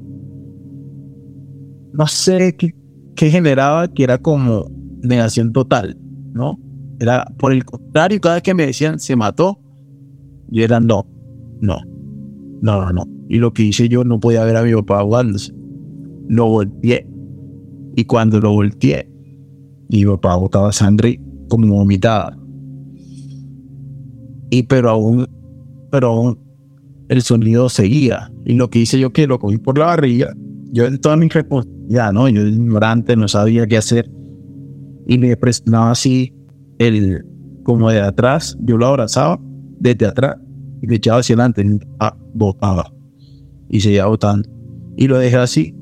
no 1.92 2.08
sé 2.08 2.56
qué 2.56 3.30
generaba, 3.30 3.90
que 3.90 4.06
era 4.06 4.18
como 4.18 4.81
negación 5.02 5.54
total, 5.54 5.98
¿no? 6.34 6.60
Era 7.00 7.26
por 7.38 7.52
el 7.52 7.66
contrario, 7.66 8.20
cada 8.22 8.36
vez 8.36 8.44
que 8.44 8.54
me 8.54 8.66
decían 8.66 9.00
se 9.00 9.16
mató, 9.16 9.60
yo 10.50 10.64
era 10.64 10.80
no, 10.80 11.08
no, 11.62 11.80
no, 12.62 12.82
no, 12.82 12.92
no. 12.92 13.04
Y 13.30 13.38
lo 13.38 13.54
que 13.54 13.64
hice 13.64 13.90
yo 13.90 14.04
no 14.04 14.20
podía 14.20 14.44
ver 14.44 14.58
a 14.58 14.64
mi 14.64 14.74
papá 14.74 15.00
ahogándose. 15.00 15.54
Lo 16.28 16.48
volteé 16.48 17.08
y 17.96 18.06
cuando 18.06 18.40
lo 18.40 18.52
volteé, 18.52 19.10
mi 19.90 20.06
papá 20.06 20.36
botaba 20.36 20.72
sangre 20.72 21.20
como 21.50 21.76
vomitada. 21.76 22.38
Y 24.50 24.64
pero 24.64 24.90
aún, 24.90 25.28
pero 25.90 26.08
aún 26.10 26.40
el 27.10 27.22
sonido 27.22 27.70
seguía. 27.70 28.32
Y 28.46 28.54
lo 28.54 28.70
que 28.70 28.80
hice 28.80 29.00
yo 29.00 29.12
que 29.12 29.28
lo 29.28 29.40
cogí 29.40 29.58
por 29.58 29.78
la 29.78 29.88
barriga, 29.88 30.34
yo 30.72 30.86
en 30.86 31.00
toda 31.00 31.18
mi 31.18 31.28
responsabilidad, 31.28 32.14
¿no? 32.14 32.30
Yo 32.30 32.42
ignorante, 32.48 33.16
no 33.16 33.28
sabía 33.28 33.68
qué 33.68 33.78
hacer. 33.78 34.10
Y 35.08 35.18
me 35.18 35.36
presionaba 35.36 35.92
así, 35.92 36.34
el, 36.80 37.26
como 37.64 37.90
de 37.90 38.02
atrás, 38.02 38.58
yo 38.62 38.78
lo 38.78 38.88
abrazaba 38.88 39.40
desde 39.80 40.06
atrás 40.06 40.38
y 40.82 40.88
le 40.88 40.96
echaba 40.96 41.20
hacia 41.20 41.36
adelante, 41.36 41.66
botaba. 42.34 42.92
Y 43.70 43.80
seguía 43.80 44.06
botando. 44.06 44.50
Y 44.98 45.08
lo 45.08 45.18
dejé 45.18 45.38
así 45.38 45.76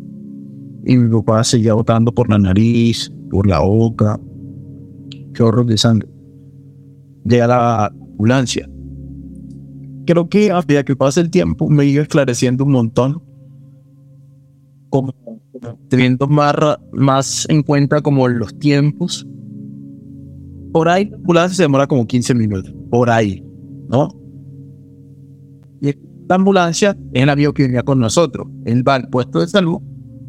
y 0.86 0.98
mi 0.98 1.10
papá 1.10 1.44
seguía 1.44 1.74
botando 1.74 2.12
por 2.12 2.30
la 2.30 2.38
nariz, 2.38 3.12
por 3.30 3.48
la 3.48 3.60
boca, 3.60 4.20
chorros 5.34 5.68
de 5.68 5.78
sangre. 5.78 6.10
Llega 7.26 7.48
la 7.48 7.86
ambulancia. 7.88 8.70
Creo 10.06 10.28
que 10.30 10.52
a 10.52 10.62
medida 10.62 10.84
que 10.84 10.96
pasa 10.96 11.22
el 11.22 11.30
tiempo 11.30 11.70
me 11.70 11.86
iba 11.86 12.02
esclareciendo 12.02 12.64
un 12.64 12.72
montón, 12.72 13.22
como, 14.90 15.14
teniendo 15.90 16.28
más, 16.28 16.56
más 16.92 17.48
en 17.50 17.64
cuenta 17.64 18.02
como 18.02 18.28
los 18.28 18.58
tiempos. 18.60 19.28
Por 20.72 20.88
ahí 20.88 21.10
la 21.10 21.18
ambulancia 21.18 21.56
se 21.56 21.64
demora 21.64 21.88
como 21.88 22.06
15 22.06 22.36
minutos, 22.36 22.74
por 22.90 23.10
ahí, 23.10 23.44
¿no? 23.90 24.10
Y 25.82 25.94
la 26.28 26.36
ambulancia 26.36 26.98
es 27.14 27.24
el 27.24 27.30
amigo 27.30 27.54
que 27.54 27.64
venía 27.64 27.84
con 27.84 28.00
nosotros. 28.00 28.48
Él 28.66 28.88
va 28.88 28.96
al 28.96 29.10
puesto 29.10 29.40
de 29.40 29.48
salud 29.48 29.80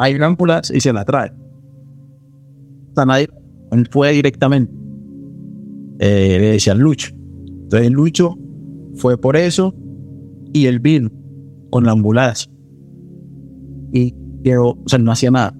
hay 0.01 0.15
una 0.15 0.27
ambulancia 0.27 0.75
y 0.75 0.81
se 0.81 0.95
la 0.95 1.05
trae. 1.05 1.31
O 1.31 2.95
sea, 2.95 3.05
nadie 3.05 3.29
fue 3.91 4.13
directamente. 4.13 4.73
Eh, 5.99 6.39
le 6.41 6.47
decían 6.53 6.79
Lucho. 6.79 7.11
Entonces 7.65 7.91
Lucho 7.91 8.39
fue 8.95 9.19
por 9.19 9.37
eso 9.37 9.75
y 10.55 10.65
él 10.65 10.81
vino 10.81 11.11
con 11.69 11.85
la 11.85 11.93
ambulancia. 11.93 12.51
Y 13.93 14.15
o 14.59 14.77
sea, 14.87 14.99
no 14.99 15.13
hacía 15.13 15.31
nada. 15.31 15.55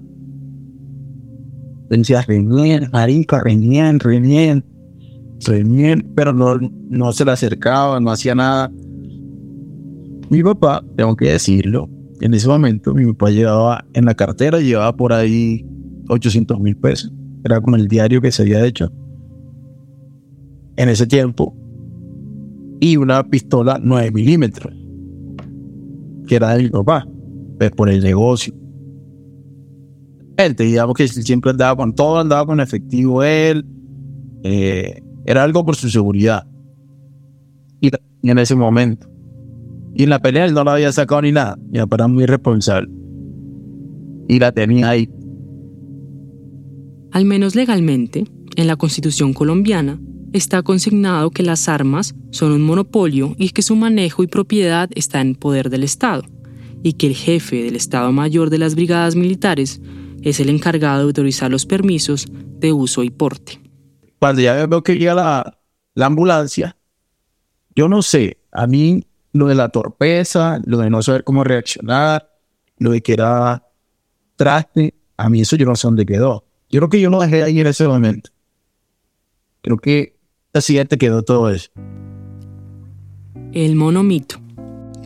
Decía, 1.89 2.21
reñían, 2.21 2.89
marica, 2.93 3.41
reñían, 3.41 3.99
reñían, 3.99 4.63
reñían, 5.45 6.11
pero 6.15 6.31
no, 6.31 6.57
no 6.89 7.11
se 7.11 7.25
le 7.25 7.31
acercaba, 7.31 7.99
no 7.99 8.11
hacía 8.11 8.33
nada. 8.33 8.71
Mi 10.29 10.41
papá, 10.41 10.83
tengo 10.95 11.15
que 11.17 11.31
decirlo, 11.31 11.89
en 12.21 12.33
ese 12.33 12.47
momento 12.47 12.93
mi 12.93 13.05
papá 13.13 13.31
llevaba 13.31 13.83
en 13.93 14.05
la 14.05 14.13
cartera, 14.13 14.59
llevaba 14.59 14.95
por 14.95 15.11
ahí 15.11 15.65
800 16.07 16.59
mil 16.59 16.77
pesos. 16.77 17.11
Era 17.43 17.59
como 17.59 17.75
el 17.75 17.87
diario 17.87 18.21
que 18.21 18.31
se 18.31 18.43
había 18.43 18.65
hecho 18.65 18.91
en 20.77 20.89
ese 20.89 21.07
tiempo. 21.07 21.55
Y 22.79 22.97
una 22.97 23.23
pistola 23.23 23.79
9 23.81 24.11
milímetros, 24.11 24.73
que 26.27 26.35
era 26.35 26.55
de 26.55 26.63
mi 26.63 26.69
papá, 26.69 27.07
pues 27.57 27.71
por 27.71 27.89
el 27.89 28.01
negocio. 28.01 28.53
Él, 30.37 30.55
digamos 30.55 30.95
que 30.95 31.07
siempre 31.07 31.51
andaba 31.51 31.75
con 31.75 31.93
todo, 31.93 32.19
andaba 32.19 32.45
con 32.45 32.59
efectivo 32.59 33.23
él, 33.23 33.65
Eh, 34.43 35.01
era 35.25 35.43
algo 35.43 35.63
por 35.65 35.75
su 35.75 35.89
seguridad. 35.89 36.47
Y, 37.79 37.91
en 38.23 38.37
ese 38.37 38.55
momento. 38.55 39.07
Y 39.93 40.03
en 40.03 40.09
la 40.09 40.19
pelea 40.19 40.45
él 40.45 40.53
no 40.53 40.63
la 40.63 40.73
había 40.73 40.91
sacado 40.91 41.21
ni 41.21 41.31
nada. 41.31 41.57
Papá 41.73 41.95
era 41.95 42.07
muy 42.07 42.25
responsable. 42.25 42.89
Y 44.27 44.39
la 44.39 44.51
tenía 44.51 44.89
ahí. 44.89 45.09
Al 47.11 47.25
menos 47.25 47.55
legalmente, 47.55 48.25
en 48.55 48.67
la 48.67 48.77
constitución 48.77 49.33
colombiana, 49.33 49.99
está 50.33 50.63
consignado 50.63 51.29
que 51.29 51.43
las 51.43 51.67
armas 51.67 52.15
son 52.31 52.53
un 52.53 52.61
monopolio 52.61 53.35
y 53.37 53.49
que 53.49 53.61
su 53.61 53.75
manejo 53.75 54.23
y 54.23 54.27
propiedad 54.27 54.89
está 54.95 55.19
en 55.19 55.35
poder 55.35 55.69
del 55.69 55.83
Estado, 55.83 56.23
y 56.83 56.93
que 56.93 57.07
el 57.07 57.15
jefe 57.15 57.63
del 57.63 57.75
Estado 57.75 58.11
Mayor 58.13 58.49
de 58.49 58.59
las 58.59 58.75
Brigadas 58.75 59.15
Militares 59.15 59.81
es 60.21 60.39
el 60.39 60.49
encargado 60.49 60.99
de 60.99 61.03
autorizar 61.05 61.49
los 61.51 61.65
permisos 61.65 62.27
de 62.31 62.73
uso 62.73 63.03
y 63.03 63.09
porte. 63.09 63.59
Cuando 64.19 64.41
ya 64.41 64.65
veo 64.65 64.83
que 64.83 64.97
llega 64.97 65.13
la, 65.13 65.59
la 65.95 66.05
ambulancia, 66.05 66.77
yo 67.75 67.87
no 67.87 68.01
sé, 68.01 68.37
a 68.51 68.67
mí 68.67 69.03
lo 69.33 69.47
de 69.47 69.55
la 69.55 69.69
torpeza, 69.69 70.59
lo 70.65 70.77
de 70.77 70.89
no 70.89 71.01
saber 71.01 71.23
cómo 71.23 71.43
reaccionar, 71.43 72.29
lo 72.77 72.91
de 72.91 73.01
que 73.01 73.13
era 73.13 73.67
traste, 74.35 74.93
a 75.17 75.29
mí 75.29 75.41
eso 75.41 75.55
yo 75.55 75.65
no 75.65 75.75
sé 75.75 75.87
dónde 75.87 76.05
quedó. 76.05 76.45
Yo 76.69 76.79
creo 76.79 76.89
que 76.89 77.01
yo 77.01 77.09
lo 77.09 77.19
dejé 77.19 77.43
ahí 77.43 77.59
en 77.59 77.67
ese 77.67 77.87
momento. 77.87 78.31
Creo 79.61 79.77
que 79.77 80.17
la 80.53 80.61
siguiente 80.61 80.97
quedó 80.97 81.23
todo 81.23 81.49
eso. 81.49 81.69
El 83.53 83.75
monomito. 83.75 84.37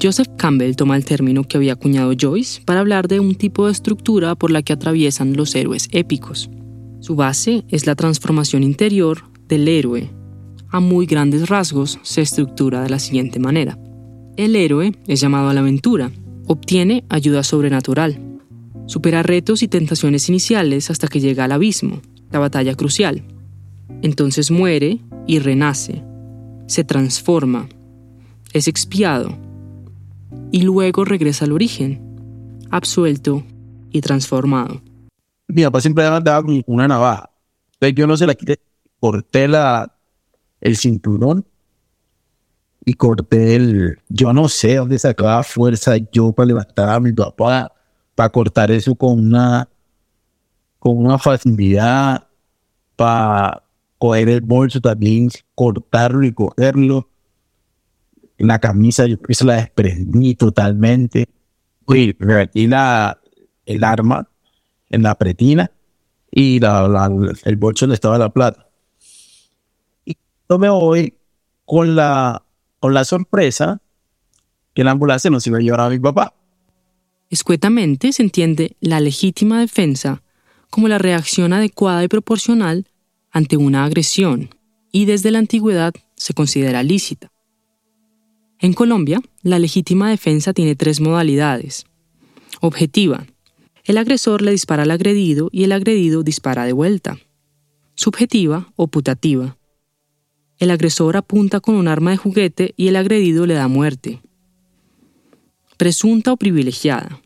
Joseph 0.01 0.27
Campbell 0.37 0.75
toma 0.75 0.97
el 0.97 1.05
término 1.05 1.43
que 1.45 1.57
había 1.57 1.73
acuñado 1.73 2.13
Joyce 2.19 2.61
para 2.65 2.81
hablar 2.81 3.07
de 3.07 3.19
un 3.19 3.35
tipo 3.35 3.65
de 3.65 3.71
estructura 3.71 4.35
por 4.35 4.51
la 4.51 4.61
que 4.61 4.73
atraviesan 4.73 5.37
los 5.37 5.55
héroes 5.55 5.87
épicos. 5.91 6.49
Su 6.99 7.15
base 7.15 7.63
es 7.69 7.87
la 7.87 7.95
transformación 7.95 8.63
interior 8.63 9.23
del 9.47 9.67
héroe. 9.67 10.11
A 10.69 10.79
muy 10.79 11.05
grandes 11.05 11.47
rasgos 11.47 11.99
se 12.03 12.21
estructura 12.21 12.81
de 12.81 12.89
la 12.89 12.99
siguiente 12.99 13.39
manera. 13.39 13.79
El 14.35 14.55
héroe 14.55 14.91
es 15.07 15.21
llamado 15.21 15.47
a 15.47 15.53
la 15.53 15.61
aventura, 15.61 16.11
obtiene 16.45 17.05
ayuda 17.07 17.43
sobrenatural, 17.43 18.19
supera 18.87 19.23
retos 19.23 19.63
y 19.63 19.69
tentaciones 19.69 20.27
iniciales 20.27 20.91
hasta 20.91 21.07
que 21.07 21.21
llega 21.21 21.45
al 21.45 21.53
abismo, 21.53 22.01
la 22.31 22.39
batalla 22.39 22.75
crucial. 22.75 23.23
Entonces 24.01 24.51
muere 24.51 24.99
y 25.25 25.39
renace, 25.39 26.03
se 26.67 26.83
transforma, 26.83 27.69
es 28.51 28.67
expiado 28.67 29.44
y 30.55 30.61
luego 30.61 31.03
regresa 31.03 31.43
al 31.43 31.51
origen, 31.51 31.99
absuelto 32.71 33.43
y 33.91 33.99
transformado. 33.99 34.81
Mi 35.49 35.63
papá 35.65 35.81
siempre 35.81 36.05
andaba 36.05 36.41
con 36.43 36.63
una 36.65 36.87
navaja. 36.87 37.29
Entonces 37.73 37.95
yo 37.97 38.07
no 38.07 38.15
se 38.15 38.25
la 38.25 38.35
quité, 38.35 38.61
corté 39.01 39.49
la, 39.49 39.93
el 40.61 40.77
cinturón 40.77 41.45
y 42.85 42.93
corté 42.93 43.57
el... 43.57 43.99
Yo 44.07 44.31
no 44.31 44.47
sé 44.47 44.75
dónde 44.75 44.97
sacaba 44.97 45.43
fuerza 45.43 45.97
yo 46.13 46.31
para 46.31 46.47
levantar 46.47 46.87
a 46.87 47.01
mi 47.01 47.11
papá, 47.11 47.73
para 48.15 48.29
cortar 48.29 48.71
eso 48.71 48.95
con 48.95 49.19
una, 49.19 49.67
con 50.79 50.95
una 50.95 51.19
facilidad, 51.19 52.29
para 52.95 53.61
coger 53.97 54.29
el 54.29 54.39
bolso 54.39 54.79
también, 54.79 55.29
cortarlo 55.53 56.23
y 56.23 56.31
cogerlo. 56.31 57.09
La 58.38 58.59
camisa 58.59 59.05
yo 59.05 59.17
se 59.29 59.45
la 59.45 59.55
desprendí 59.55 60.36
totalmente. 60.36 61.29
Uy, 61.86 62.15
metí 62.19 62.67
la, 62.67 63.19
el 63.65 63.83
arma 63.83 64.27
en 64.89 65.03
la 65.03 65.15
pretina 65.15 65.71
y 66.31 66.59
la, 66.59 67.09
el 67.45 67.55
bolso 67.55 67.86
donde 67.86 67.95
estaba 67.95 68.17
la 68.17 68.29
plata. 68.29 68.69
Y 70.03 70.17
yo 70.49 70.59
me 70.59 70.69
voy 70.69 71.17
con 71.65 71.95
la, 71.95 72.43
con 72.79 72.93
la 72.93 73.05
sorpresa 73.05 73.81
que 74.73 74.83
la 74.83 74.91
ambulancia 74.91 75.31
nos 75.31 75.47
iba 75.47 75.57
a 75.57 75.61
llevar 75.61 75.79
a 75.81 75.89
mi 75.89 75.99
papá. 75.99 76.33
Escuetamente 77.29 78.11
se 78.11 78.23
entiende 78.23 78.75
la 78.81 78.99
legítima 78.99 79.59
defensa 79.59 80.21
como 80.69 80.88
la 80.88 80.97
reacción 80.97 81.53
adecuada 81.53 82.03
y 82.03 82.07
proporcional 82.07 82.88
ante 83.31 83.57
una 83.57 83.86
agresión 83.86 84.49
y 84.91 85.05
desde 85.05 85.31
la 85.31 85.39
antigüedad 85.39 85.93
se 86.15 86.33
considera 86.33 86.83
lícita. 86.83 87.31
En 88.59 88.73
Colombia, 88.73 89.21
la 89.41 89.59
legítima 89.59 90.09
defensa 90.09 90.53
tiene 90.53 90.75
tres 90.75 91.01
modalidades. 91.01 91.85
Objetiva. 92.61 93.25
El 93.83 93.97
agresor 93.97 94.41
le 94.41 94.51
dispara 94.51 94.83
al 94.83 94.91
agredido 94.91 95.49
y 95.51 95.63
el 95.63 95.71
agredido 95.71 96.23
dispara 96.23 96.65
de 96.65 96.73
vuelta. 96.73 97.17
Subjetiva 97.95 98.71
o 98.75 98.87
putativa. 98.87 99.57
El 100.57 100.71
agresor 100.71 101.17
apunta 101.17 101.59
con 101.59 101.75
un 101.75 101.87
arma 101.87 102.11
de 102.11 102.17
juguete 102.17 102.73
y 102.77 102.87
el 102.87 102.95
agredido 102.95 103.45
le 103.45 103.55
da 103.55 103.67
muerte. 103.67 104.21
Presunta 105.77 106.31
o 106.31 106.37
privilegiada. 106.37 107.21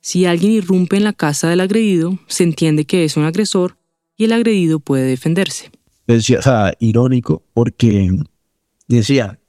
Si 0.00 0.26
alguien 0.26 0.52
irrumpe 0.52 0.96
en 0.96 1.04
la 1.04 1.12
casa 1.12 1.48
del 1.48 1.60
agredido, 1.60 2.18
se 2.28 2.44
entiende 2.44 2.84
que 2.84 3.04
es 3.04 3.16
un 3.16 3.24
agresor 3.24 3.76
y 4.16 4.24
el 4.24 4.32
agredido 4.32 4.78
puede 4.78 5.06
defenderse. 5.06 5.70
Decía, 6.06 6.38
o 6.38 6.42
sea, 6.42 6.74
irónico, 6.78 7.42
porque 7.52 8.10
decía, 8.86 9.40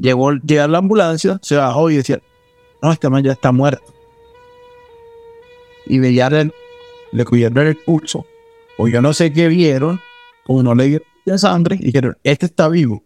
llegó, 0.00 0.32
llega 0.32 0.66
la 0.68 0.78
ambulancia, 0.78 1.38
se 1.42 1.56
bajó 1.56 1.90
y 1.90 1.96
decía, 1.96 2.20
no, 2.82 2.92
este 2.92 3.08
man 3.08 3.22
ya 3.22 3.32
está 3.32 3.52
muerto. 3.52 3.94
Y 5.86 5.98
veía, 5.98 6.30
le, 6.30 7.24
cubrieron 7.24 7.66
el 7.66 7.76
pulso, 7.76 8.26
o 8.78 8.88
yo 8.88 9.02
no 9.02 9.12
sé 9.12 9.32
qué 9.32 9.48
vieron, 9.48 10.00
como 10.44 10.62
no 10.62 10.74
le 10.74 11.00
dieron 11.24 11.38
sangre, 11.38 11.76
y 11.80 11.86
dijeron, 11.86 12.16
este 12.22 12.46
está 12.46 12.68
vivo, 12.68 13.02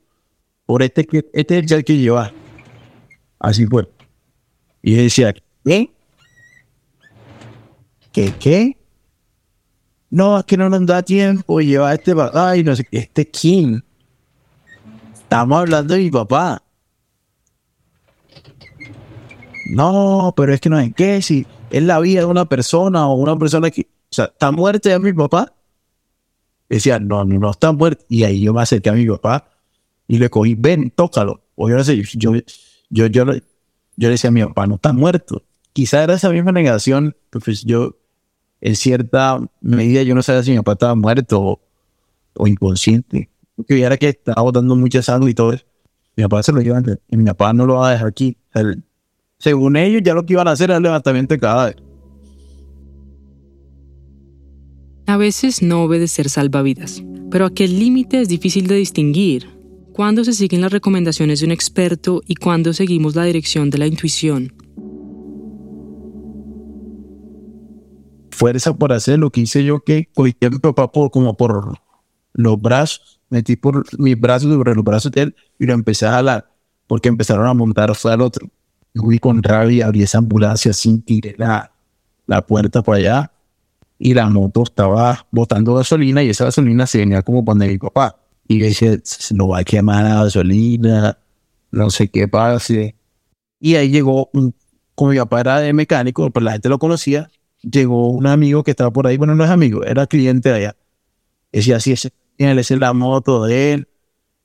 por 0.67 0.83
este, 0.83 1.07
que, 1.07 1.25
este 1.33 1.59
es 1.59 1.71
el 1.73 1.85
que 1.85 1.97
lleva. 1.97 2.33
Así 3.39 3.67
fue. 3.67 3.89
Y 4.83 4.95
decía, 4.95 5.35
¿qué? 5.65 5.91
¿Qué 8.13 8.33
qué? 8.39 8.77
no, 10.15 10.39
es 10.39 10.45
que 10.45 10.57
no 10.57 10.71
nos 10.71 10.87
da 10.87 11.03
tiempo, 11.03 11.61
lleva 11.61 11.93
este 11.93 12.15
papá 12.15 12.57
y 12.57 12.63
no 12.63 12.77
sé, 12.77 12.87
este 12.93 13.27
quién. 13.27 13.85
Estamos 15.13 15.59
hablando 15.59 15.95
de 15.95 16.01
mi 16.01 16.11
papá. 16.11 16.64
No, 19.71 20.35
pero 20.37 20.53
es 20.53 20.61
que 20.61 20.69
no 20.69 20.79
es 20.79 20.95
qué, 20.95 21.23
si 21.23 21.47
es 21.71 21.83
la 21.83 21.99
vida 22.01 22.21
de 22.21 22.27
una 22.27 22.45
persona 22.45 23.09
o 23.09 23.15
una 23.15 23.39
persona 23.39 23.71
que, 23.71 23.83
o 23.83 24.15
sea, 24.15 24.27
está 24.27 24.53
muerto 24.53 24.89
ya 24.89 24.99
mi 24.99 25.13
papá. 25.13 25.53
Decía, 26.69 26.99
no, 26.99 27.25
no, 27.25 27.39
no 27.39 27.51
está 27.51 27.73
muerto. 27.73 28.05
Y 28.09 28.25
ahí 28.25 28.41
yo 28.41 28.53
me 28.55 28.63
acerqué 28.63 28.91
a 28.91 28.93
mi 28.93 29.07
papá 29.07 29.49
y 30.07 30.19
le 30.19 30.31
cogí, 30.31 30.55
ven, 30.55 30.91
tócalo. 30.91 31.43
O 31.57 31.69
yo 31.69 31.77
no 31.77 31.85
sé, 31.85 31.97
yo, 31.97 32.33
yo, 32.33 32.43
yo, 32.91 33.07
yo, 33.07 33.25
le 33.25 33.43
decía 33.97 34.29
a 34.29 34.33
mi 34.33 34.45
papá, 34.45 34.67
no 34.67 34.77
está 34.77 34.93
muerto. 34.93 35.43
Quizá 35.73 36.03
era 36.03 36.15
esa 36.15 36.31
misma 36.31 36.53
negación, 36.53 37.17
pues 37.31 37.65
yo 37.65 37.97
en 38.61 38.77
cierta 38.77 39.41
medida 39.61 40.03
yo 40.03 40.15
no 40.15 40.23
sabía 40.23 40.43
si 40.43 40.51
mi 40.53 40.59
papá 40.59 40.73
estaba 40.73 40.95
muerto 40.95 41.61
o, 42.35 42.47
inconsciente. 42.47 43.31
Porque 43.57 43.83
era 43.83 43.97
que 43.97 44.09
estaba 44.09 44.43
botando 44.43 44.75
mucha 44.75 45.03
sangre 45.03 45.31
y 45.31 45.35
todo 45.35 45.53
eso. 45.53 45.65
Mi 46.17 46.23
papá 46.25 46.43
se 46.43 46.53
lo 46.53 46.61
lleva 46.61 46.83
y 47.09 47.17
mi 47.17 47.25
papá 47.25 47.53
no 47.53 47.67
lo 47.67 47.75
va 47.75 47.89
a 47.89 47.93
dejar 47.93 48.09
aquí. 48.09 48.37
Según 49.45 49.77
ellos, 49.77 50.01
ya 50.03 50.15
lo 50.15 50.25
que 50.25 50.33
iban 50.33 50.49
a 50.49 50.53
hacer 50.53 50.71
era 50.71 50.79
el 50.79 50.83
levantamiento 50.83 51.35
de 51.35 51.39
cadáver. 51.39 51.77
A 55.07 55.19
veces 55.19 55.61
no 55.61 55.83
obedecer 55.83 56.31
salvavidas, 56.31 57.05
pero 57.31 57.45
aquel 57.45 57.79
límite 57.79 58.23
es 58.23 58.29
difícil 58.29 58.67
de 58.69 58.77
distinguir. 58.77 59.51
¿Cuándo 59.93 60.25
se 60.25 60.33
siguen 60.33 60.63
las 60.63 60.73
recomendaciones 60.73 61.41
de 61.41 61.47
un 61.47 61.53
experto 61.53 62.23
y 62.27 62.37
cuándo 62.37 62.73
seguimos 62.73 63.15
la 63.17 63.25
dirección 63.25 63.69
de 63.69 63.77
la 63.77 63.87
intuición? 63.87 64.55
fuerza 68.31 68.75
por 68.75 68.93
hacer 68.93 69.19
lo 69.21 69.31
que 69.31 69.43
hice 69.43 69.63
yo 69.63 69.85
que 69.85 70.09
cogí 70.13 70.35
a 70.41 70.51
mi 70.51 70.59
papá 70.59 70.91
por, 70.91 71.11
como 71.13 71.37
por 71.37 71.79
los 72.33 72.61
brazos, 72.61 73.21
metí 73.31 73.55
por 73.55 73.85
mis 73.97 74.19
brazos 74.19 74.53
sobre 74.53 74.75
los 74.75 74.83
brazos 74.83 75.13
de 75.13 75.23
él 75.23 75.37
y 75.59 75.67
lo 75.67 75.75
empecé 75.75 76.07
a 76.07 76.13
jalar 76.13 76.51
porque 76.89 77.09
empezaron 77.09 77.47
a 77.47 77.55
montar 77.55 77.95
fue 77.95 78.13
al 78.13 78.23
otro. 78.23 78.51
Fui 78.95 79.19
con 79.19 79.43
rabia, 79.43 79.87
abrí 79.87 80.03
esa 80.03 80.19
ambulancia 80.19 80.73
sin 80.73 81.03
tiré 81.03 81.35
la, 81.37 81.73
la 82.27 82.47
puerta 82.47 82.83
por 82.83 82.97
allá 82.97 83.33
y 83.99 84.15
la 84.15 84.29
moto 84.29 84.63
estaba 84.63 85.27
botando 85.31 85.75
gasolina 85.75 86.23
y 86.23 86.31
esa 86.31 86.45
gasolina 86.45 86.87
se 86.87 86.99
venía 86.99 87.23
como 87.23 87.45
para 87.45 87.59
mi 87.59 87.79
papá. 87.79 88.17
Y 88.47 88.59
yo 88.59 88.67
dije, 88.67 89.01
no 89.33 89.49
va 89.49 89.59
a 89.61 89.65
quemar 89.65 90.05
la 90.05 90.25
gasolina, 90.25 91.19
no 91.71 91.91
sé 91.91 92.09
qué 92.09 92.29
pase. 92.29 92.95
Y 93.61 93.77
ahí 93.77 93.91
llegó, 93.91 94.31
como 94.95 95.11
mi 95.11 95.17
papá 95.17 95.41
era 95.41 95.73
mecánico, 95.73 96.31
pues 96.31 96.45
la 96.45 96.53
gente 96.53 96.69
lo 96.69 96.79
conocía, 96.79 97.31
llegó 97.63 98.11
un 98.11 98.27
amigo 98.27 98.63
que 98.63 98.73
estaba 98.73 98.93
por 98.93 99.07
ahí, 99.07 99.17
bueno, 99.17 99.35
no 99.35 99.45
es 99.45 99.51
amigo, 99.51 99.85
era 99.85 100.07
cliente 100.07 100.51
de 100.51 100.55
allá. 100.55 100.77
Decía, 101.53 101.77
así 101.77 101.93
es, 101.93 102.11
él 102.39 102.59
es 102.59 102.71
la 102.71 102.93
moto 102.93 103.45
de 103.45 103.73
él. 103.73 103.89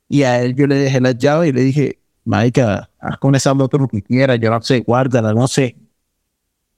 Y 0.07 0.23
a 0.23 0.41
él 0.41 0.55
yo 0.55 0.65
le 0.67 0.75
dejé 0.75 1.01
las 1.01 1.17
llaves 1.17 1.49
y 1.49 1.53
le 1.53 1.61
dije, 1.61 1.99
Maica, 2.29 2.91
haz 2.99 3.17
con 3.17 3.33
esa 3.33 3.55
moto 3.55 3.79
lo 3.79 3.87
que 3.87 4.03
quieras, 4.03 4.39
yo 4.39 4.51
no 4.51 4.61
sé, 4.61 4.81
guárdala, 4.81 5.33
no 5.33 5.47
sé. 5.47 5.75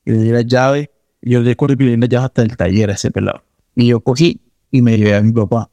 Y 0.06 0.12
le 0.12 0.18
di 0.20 0.30
las 0.30 0.46
llaves 0.46 0.90
y 1.22 1.32
yo 1.32 1.42
le 1.42 1.58
corrí 1.58 1.76
las 1.98 2.08
llaves 2.08 2.26
hasta 2.26 2.42
el 2.44 2.56
taller 2.56 2.90
a 2.90 2.94
ese 2.94 3.12
pelado. 3.12 3.44
Y 3.76 3.88
yo 3.88 4.00
cogí 4.00 4.40
y 4.72 4.82
me 4.82 4.98
llevé 4.98 5.14
a 5.14 5.22
mi 5.22 5.34
papá. 5.34 5.70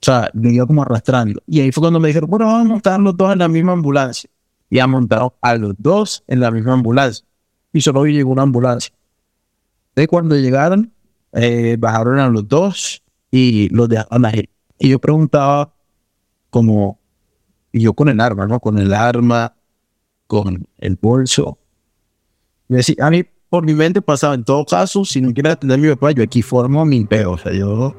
sea, 0.00 0.30
me 0.32 0.54
iba 0.54 0.66
como 0.66 0.80
arrastrando. 0.80 1.42
Y 1.46 1.60
ahí 1.60 1.70
fue 1.72 1.82
cuando 1.82 2.00
me 2.00 2.08
dijeron, 2.08 2.30
bueno, 2.30 2.46
vamos 2.46 2.64
a 2.64 2.68
montar 2.68 3.00
los 3.00 3.14
dos 3.14 3.32
en 3.34 3.40
la 3.40 3.48
misma 3.48 3.72
ambulancia. 3.72 4.30
Y 4.70 4.78
han 4.78 4.90
montado 4.90 5.36
a 5.42 5.56
los 5.56 5.74
dos 5.76 6.24
en 6.26 6.40
la 6.40 6.50
misma 6.50 6.72
ambulancia. 6.72 7.26
Y 7.70 7.82
solo 7.82 8.06
llegó 8.06 8.30
una 8.30 8.42
ambulancia. 8.42 8.94
De 9.94 10.08
cuando 10.08 10.36
llegaron, 10.36 10.90
eh, 11.32 11.76
bajaron 11.78 12.18
a 12.18 12.28
los 12.30 12.48
dos 12.48 13.02
y 13.30 13.68
los 13.68 13.90
dejaron 13.90 14.24
ahí. 14.24 14.48
Y 14.78 14.88
yo 14.88 14.98
preguntaba, 14.98 15.74
como, 16.48 16.98
y 17.72 17.80
yo 17.80 17.94
con 17.94 18.08
el 18.10 18.20
arma, 18.20 18.46
¿no? 18.46 18.60
Con 18.60 18.78
el 18.78 18.92
arma, 18.92 19.54
con 20.26 20.68
el 20.78 20.98
bolso. 21.00 21.58
Y 22.68 22.74
decía, 22.74 22.96
a 23.00 23.10
mí, 23.10 23.24
por 23.48 23.64
mi 23.64 23.74
mente 23.74 24.02
pasaba, 24.02 24.34
en 24.34 24.44
todo 24.44 24.64
caso, 24.66 25.04
si 25.04 25.20
no 25.20 25.32
quiere 25.32 25.50
atender 25.50 25.78
a 25.78 25.82
mi 25.82 25.88
papá, 25.88 26.12
yo 26.12 26.22
aquí 26.22 26.42
formo 26.42 26.84
mi 26.84 27.04
peo. 27.04 27.32
O 27.32 27.38
sea, 27.38 27.52
yo, 27.52 27.94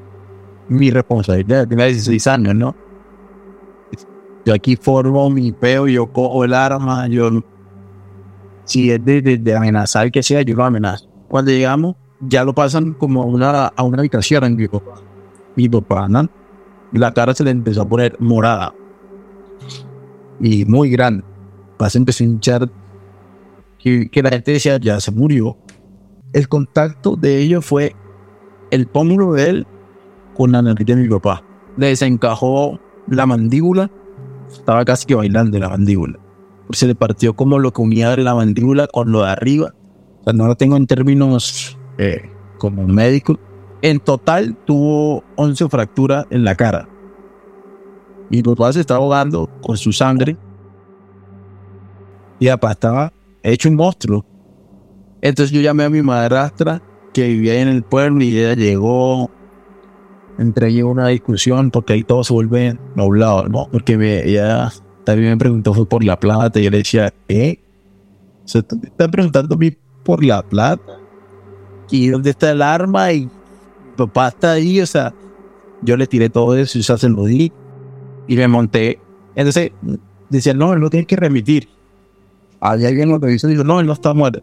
mi 0.70 0.92
responsabilidad, 0.92 1.68
tiene 1.68 1.88
16 1.88 2.28
años, 2.28 2.56
¿no? 2.56 2.76
Yo 4.46 4.54
aquí 4.54 4.76
formo 4.76 5.30
mi 5.30 5.52
peo, 5.52 5.88
yo 5.88 6.12
cojo 6.12 6.44
el 6.44 6.54
arma, 6.54 7.08
yo, 7.08 7.44
si 8.66 8.92
es 8.92 9.04
de, 9.04 9.22
de, 9.22 9.56
amenazar 9.56 10.12
que 10.12 10.22
sea, 10.22 10.42
yo 10.44 10.56
lo 10.56 10.66
amenazo. 10.66 11.10
Cuando 11.30 11.52
llegamos, 11.52 11.96
ya 12.20 12.44
lo 12.44 12.54
pasan 12.54 12.94
como 12.94 13.24
a 13.24 13.26
una, 13.26 13.68
a 13.68 13.84
una 13.84 14.00
habitación 14.00 14.44
en 14.44 14.56
mi 14.56 14.68
papá. 14.68 15.02
Mi 15.56 15.68
papá, 15.68 16.08
¿no? 16.08 16.30
La 16.92 17.14
cara 17.14 17.34
se 17.34 17.44
le 17.44 17.52
empezó 17.52 17.84
a 17.84 17.88
poner 17.88 18.16
morada 18.20 18.74
y 20.40 20.66
muy 20.66 20.90
grande. 20.90 21.24
Pasa 21.78 21.98
empezó 21.98 22.24
a 22.24 22.28
hinchar 22.28 22.70
que, 23.80 24.10
que, 24.10 24.24
la 24.24 24.30
gente 24.30 24.54
decía 24.54 24.78
ya 24.78 25.00
se 25.00 25.12
murió. 25.12 25.58
El 26.34 26.48
contacto 26.48 27.16
de 27.16 27.40
ellos 27.40 27.66
fue 27.66 27.96
el 28.72 28.88
pómulo 28.88 29.34
de 29.34 29.50
él 29.50 29.68
con 30.36 30.52
la 30.52 30.62
nariz 30.62 30.86
de 30.86 30.96
mi 30.96 31.08
papá. 31.08 31.44
Le 31.78 31.88
desencajó 31.88 32.80
la 33.08 33.26
mandíbula, 33.26 33.92
estaba 34.52 34.86
casi 34.86 35.06
que 35.06 35.16
bailando 35.16 35.60
la 35.60 35.70
mandíbula. 35.70 36.20
Se 36.72 36.88
le 36.88 36.96
partió 36.96 37.36
como 37.36 37.60
lo 37.60 37.72
que 37.72 37.82
unía 37.82 38.16
la 38.16 38.36
mandíbula 38.36 38.88
con 38.88 39.12
lo 39.12 39.24
de 39.24 39.30
arriba. 39.30 39.74
O 40.22 40.24
sea, 40.24 40.34
no 40.34 40.48
lo 40.48 40.56
tengo 40.56 40.78
en 40.78 40.88
términos 40.88 41.78
eh, 41.98 42.30
como 42.58 42.88
médico. 42.88 43.38
En 43.82 44.00
total 44.00 44.56
tuvo 44.66 45.24
11 45.36 45.70
fracturas 45.70 46.26
en 46.30 46.46
la 46.46 46.56
cara. 46.56 46.88
Mi 48.30 48.42
papá 48.42 48.74
se 48.74 48.82
estaba 48.82 49.00
ahogando 49.00 49.50
con 49.62 49.78
su 49.78 49.92
sangre. 49.92 50.38
Y 52.40 52.48
papá 52.48 52.72
estaba 52.72 53.14
hecho 53.42 53.70
un 53.70 53.76
monstruo. 53.76 54.26
Entonces 55.22 55.52
yo 55.52 55.62
llamé 55.62 55.84
a 55.84 55.90
mi 55.90 56.02
madrastra 56.02 56.82
que 57.14 57.28
vivía 57.28 57.62
en 57.62 57.68
el 57.68 57.84
pueblo 57.84 58.24
y 58.24 58.38
ella 58.38 58.56
llegó. 58.56 59.30
Entre 60.38 60.70
ellos 60.70 60.90
una 60.90 61.10
discusión 61.10 61.70
porque 61.70 61.94
ahí 61.94 62.04
todo 62.04 62.24
se 62.24 62.34
vuelve 62.34 62.78
nublado, 62.96 63.48
¿no? 63.48 63.68
Porque 63.72 63.94
ella 64.26 64.72
también 65.04 65.30
me 65.30 65.38
preguntó 65.38 65.74
fue 65.74 65.86
por 65.86 66.04
la 66.04 66.20
plata 66.20 66.60
y 66.60 66.64
yo 66.64 66.72
le 66.72 66.78
decía, 66.78 67.14
¿qué? 67.28 67.64
Se 68.46 68.60
están 68.60 69.12
preguntando 69.12 69.54
a 69.54 69.58
mí 69.58 69.78
por 70.04 70.24
la 70.24 70.42
plata. 70.42 71.00
¿Y 71.92 72.08
dónde 72.08 72.32
está 72.32 72.52
el 72.52 72.64
arma? 72.64 73.14
Y 73.14 73.30
papá 73.96 74.30
está 74.30 74.54
ahí, 74.54 74.82
o 74.82 74.88
sea, 74.88 75.14
yo 75.84 75.96
le 75.96 76.08
tiré 76.08 76.30
todo 76.30 76.56
eso 76.58 76.80
y 76.80 76.82
ya 76.82 76.98
se 76.98 77.10
lo 77.10 77.26
di 77.26 77.52
y 78.28 78.36
me 78.36 78.48
monté. 78.48 79.00
Entonces 79.36 79.72
decían, 80.30 80.58
no, 80.58 80.74
él 80.74 80.80
lo 80.80 80.90
tiene 80.90 81.06
que 81.06 81.16
remitir. 81.16 81.68
Había 82.60 82.90
alguien 82.90 83.10
lo 83.10 83.20
revisó 83.20 83.48
y 83.48 83.52
dijo, 83.52 83.64
no, 83.64 83.80
él 83.80 83.88
no 83.88 83.94
está 83.94 84.14
muerto. 84.14 84.42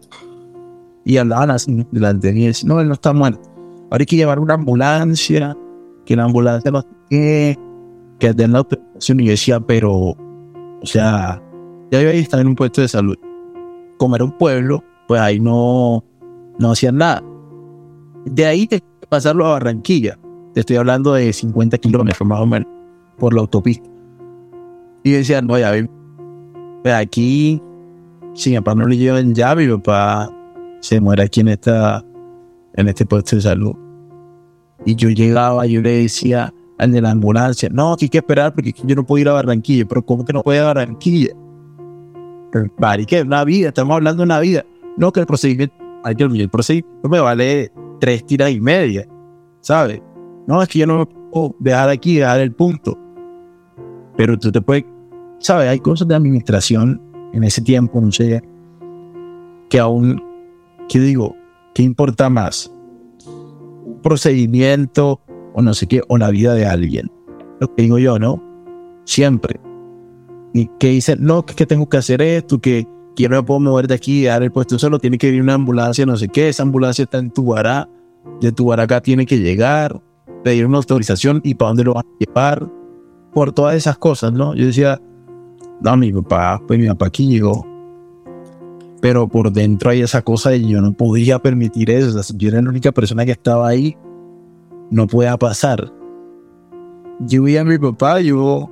Y 1.03 1.17
andaban 1.17 1.51
así 1.51 1.85
delante 1.91 2.27
de 2.27 2.33
mí 2.33 2.43
y 2.43 2.47
decían, 2.47 2.69
no, 2.69 2.79
él 2.79 2.87
no 2.87 2.93
está 2.93 3.13
muerto. 3.13 3.41
Ahora 3.89 4.01
hay 4.01 4.05
que 4.05 4.15
llevar 4.15 4.39
una 4.39 4.53
ambulancia, 4.53 5.57
que 6.05 6.15
la 6.15 6.23
ambulancia 6.23 6.71
no 6.71 6.85
sé 7.09 7.57
que 8.19 8.33
den 8.33 8.53
la 8.53 8.61
operación. 8.61 9.19
Y 9.19 9.25
yo 9.25 9.31
decía, 9.31 9.59
pero, 9.59 9.91
o 9.93 10.17
sea, 10.83 11.41
ya 11.91 12.01
iba 12.01 12.11
a 12.11 12.13
estar 12.13 12.39
en 12.39 12.47
un 12.47 12.55
puesto 12.55 12.81
de 12.81 12.87
salud. 12.87 13.17
Como 13.97 14.15
era 14.15 14.23
un 14.23 14.37
pueblo, 14.37 14.83
pues 15.07 15.19
ahí 15.19 15.39
no, 15.39 16.03
no 16.59 16.71
hacían 16.71 16.97
nada. 16.97 17.23
De 18.25 18.45
ahí 18.45 18.67
te 18.67 18.83
pasarlo 19.09 19.45
a 19.47 19.53
Barranquilla. 19.53 20.17
Te 20.53 20.61
estoy 20.61 20.75
hablando 20.75 21.13
de 21.13 21.33
50 21.33 21.77
kilómetros 21.79 22.27
más 22.27 22.39
o 22.39 22.45
menos 22.45 22.80
por 23.17 23.33
la 23.33 23.41
autopista. 23.41 23.89
Y 25.03 25.11
decían, 25.11 25.47
no, 25.47 25.57
ya 25.57 25.73
aquí, 26.97 27.61
si 28.33 28.51
mi 28.51 28.57
papá 28.57 28.75
no 28.75 28.87
le 28.87 28.97
llevan 28.97 29.33
ya, 29.33 29.55
mi 29.55 29.67
papá 29.67 30.29
se 30.79 30.99
muere 30.99 31.23
aquí 31.23 31.41
en, 31.41 31.49
esta, 31.49 32.03
en 32.75 32.87
este 32.87 33.05
puesto 33.05 33.35
de 33.35 33.41
salud. 33.41 33.75
Y 34.85 34.95
yo 34.95 35.09
llegaba, 35.09 35.65
yo 35.65 35.81
le 35.81 36.03
decía 36.03 36.53
al 36.77 36.91
de 36.91 37.01
la 37.01 37.11
ambulancia, 37.11 37.69
no, 37.71 37.93
aquí 37.93 38.05
hay 38.05 38.09
que 38.09 38.17
esperar 38.17 38.53
porque 38.53 38.73
yo 38.83 38.95
no 38.95 39.05
puedo 39.05 39.21
ir 39.21 39.29
a 39.29 39.33
Barranquilla. 39.33 39.85
Pero 39.87 40.03
¿cómo 40.03 40.25
que 40.25 40.33
no 40.33 40.41
puedo 40.41 40.57
ir 40.57 40.63
a 40.63 40.73
Barranquilla? 40.73 41.29
Vale, 42.77 43.05
que 43.05 43.21
una 43.21 43.43
vida, 43.43 43.69
estamos 43.69 43.95
hablando 43.95 44.21
de 44.21 44.25
una 44.25 44.39
vida. 44.39 44.65
No, 44.97 45.11
que 45.11 45.21
el 45.21 45.25
procedimiento, 45.25 45.75
hay 46.03 46.15
que 46.15 46.23
el 46.23 46.49
procedimiento 46.49 47.09
me 47.09 47.19
vale 47.19 47.71
tres 47.99 48.25
tiras 48.25 48.51
y 48.51 48.59
media, 48.59 49.07
¿sabes? 49.61 50.01
No, 50.47 50.61
es 50.61 50.67
que 50.67 50.79
yo 50.79 50.87
no 50.87 50.97
me 50.99 51.05
puedo 51.31 51.55
dejar 51.59 51.89
aquí, 51.89 52.15
dejar 52.15 52.41
el 52.41 52.53
punto. 52.53 52.97
Pero 54.17 54.37
tú 54.37 54.51
te 54.51 54.61
puedes, 54.61 54.85
¿sabes? 55.39 55.69
Hay 55.69 55.79
cosas 55.79 56.07
de 56.07 56.15
administración 56.15 57.01
en 57.33 57.43
ese 57.43 57.61
tiempo, 57.61 58.01
no 58.01 58.11
sé, 58.11 58.41
que 59.69 59.79
aún, 59.79 60.21
¿qué 60.89 60.99
digo? 60.99 61.35
¿Qué 61.73 61.83
importa 61.83 62.29
más? 62.29 62.71
Un 63.25 63.99
procedimiento 64.03 65.21
o 65.53 65.61
no 65.61 65.73
sé 65.73 65.87
qué, 65.87 66.01
o 66.07 66.17
la 66.17 66.29
vida 66.29 66.53
de 66.53 66.65
alguien. 66.65 67.11
Lo 67.59 67.73
que 67.73 67.83
digo 67.83 67.97
yo, 67.99 68.19
¿no? 68.19 68.41
Siempre. 69.05 69.59
Y 70.53 70.69
que 70.79 70.89
dicen, 70.89 71.19
no, 71.21 71.45
que, 71.45 71.65
tengo 71.65 71.87
que 71.87 71.97
hacer 71.97 72.21
esto, 72.21 72.59
que, 72.59 72.85
que 73.15 73.23
yo 73.23 73.29
no 73.29 73.37
me 73.37 73.43
puedo 73.43 73.59
mover 73.59 73.87
de 73.87 73.95
aquí 73.95 74.25
dar 74.25 74.43
el 74.43 74.51
puesto 74.51 74.77
solo, 74.77 74.99
tiene 74.99 75.17
que 75.17 75.27
venir 75.27 75.41
una 75.41 75.53
ambulancia, 75.53 76.05
no 76.05 76.17
sé 76.17 76.27
qué, 76.27 76.49
esa 76.49 76.63
ambulancia 76.63 77.03
está 77.03 77.19
en 77.19 77.31
Tubará, 77.31 77.89
de 78.41 78.51
Tubará 78.51 78.83
acá 78.83 79.01
tiene 79.01 79.25
que 79.25 79.39
llegar, 79.39 80.01
pedir 80.43 80.65
una 80.65 80.77
autorización 80.77 81.41
y 81.43 81.55
para 81.55 81.69
dónde 81.69 81.83
lo 81.83 81.93
van 81.93 82.05
a 82.05 82.25
llevar 82.25 82.69
por 83.33 83.51
todas 83.51 83.75
esas 83.75 83.97
cosas, 83.97 84.33
¿no? 84.33 84.55
Yo 84.55 84.65
decía, 84.65 84.99
no, 85.81 85.97
mi 85.97 86.11
papá, 86.11 86.61
pues 86.67 86.79
mi 86.79 86.87
papá 86.87 87.07
aquí 87.07 87.27
llegó. 87.27 87.65
Pero 89.01 89.27
por 89.27 89.51
dentro 89.51 89.89
hay 89.89 90.01
esa 90.01 90.21
cosa 90.21 90.51
de 90.51 90.65
yo 90.65 90.79
no 90.79 90.93
podía 90.93 91.39
permitir 91.39 91.89
eso. 91.89 92.21
yo 92.35 92.49
era 92.49 92.61
la 92.61 92.69
única 92.69 92.91
persona 92.91 93.25
que 93.25 93.31
estaba 93.31 93.67
ahí. 93.67 93.97
No 94.91 95.07
pueda 95.07 95.37
pasar. 95.37 95.91
Yo 97.21 97.43
vi 97.43 97.57
a 97.57 97.63
mi 97.63 97.79
papá, 97.79 98.19
yo, 98.21 98.69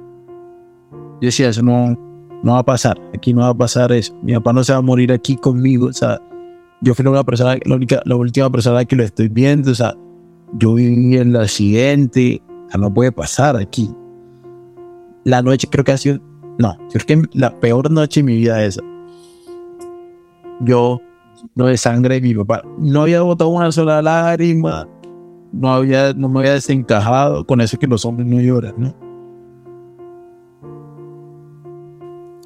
yo 0.91 1.19
decía, 1.21 1.49
eso 1.49 1.63
no, 1.63 1.97
no 2.43 2.53
va 2.53 2.59
a 2.59 2.65
pasar. 2.65 2.99
Aquí 3.15 3.33
no 3.33 3.41
va 3.41 3.49
a 3.49 3.57
pasar 3.57 3.91
eso. 3.91 4.15
Mi 4.21 4.33
papá 4.33 4.53
no 4.53 4.63
se 4.63 4.73
va 4.73 4.79
a 4.79 4.81
morir 4.81 5.11
aquí 5.11 5.35
conmigo. 5.35 5.87
O 5.87 5.93
sea, 5.93 6.19
yo 6.81 6.93
fui 6.93 7.05
la, 7.05 7.23
persona, 7.23 7.57
la, 7.65 7.75
única, 7.75 8.01
la 8.05 8.15
última 8.15 8.49
persona 8.51 8.85
que 8.85 8.95
lo 8.95 9.03
estoy 9.03 9.29
viendo. 9.29 9.71
O 9.71 9.75
sea, 9.75 9.95
yo 10.53 10.73
viví. 10.73 11.17
O 11.17 11.47
sea, 11.47 11.97
no 12.77 12.93
puede 12.93 13.11
pasar 13.11 13.55
aquí 13.55 13.93
la 15.23 15.41
noche 15.41 15.67
creo 15.69 15.83
que 15.83 15.91
ha 15.91 15.97
sido, 15.97 16.19
no, 16.57 16.77
creo 16.91 17.05
que 17.05 17.29
la 17.37 17.57
peor 17.59 17.91
noche 17.91 18.21
de 18.21 18.23
mi 18.25 18.35
vida 18.37 18.63
es 18.63 18.77
esa. 18.77 18.85
Yo, 20.61 20.99
no 21.55 21.67
de 21.67 21.77
sangre 21.77 22.15
de 22.15 22.21
mi 22.21 22.33
papá, 22.33 22.63
no 22.77 23.03
había 23.03 23.21
botado 23.21 23.49
una 23.49 23.71
sola 23.71 24.01
lágrima, 24.01 24.87
no, 25.51 25.73
había, 25.73 26.13
no 26.13 26.29
me 26.29 26.39
había 26.39 26.53
desencajado, 26.53 27.45
con 27.45 27.61
eso 27.61 27.77
que 27.77 27.87
los 27.87 28.05
hombres 28.05 28.27
no 28.27 28.41
lloran, 28.41 28.75
¿no? 28.77 29.09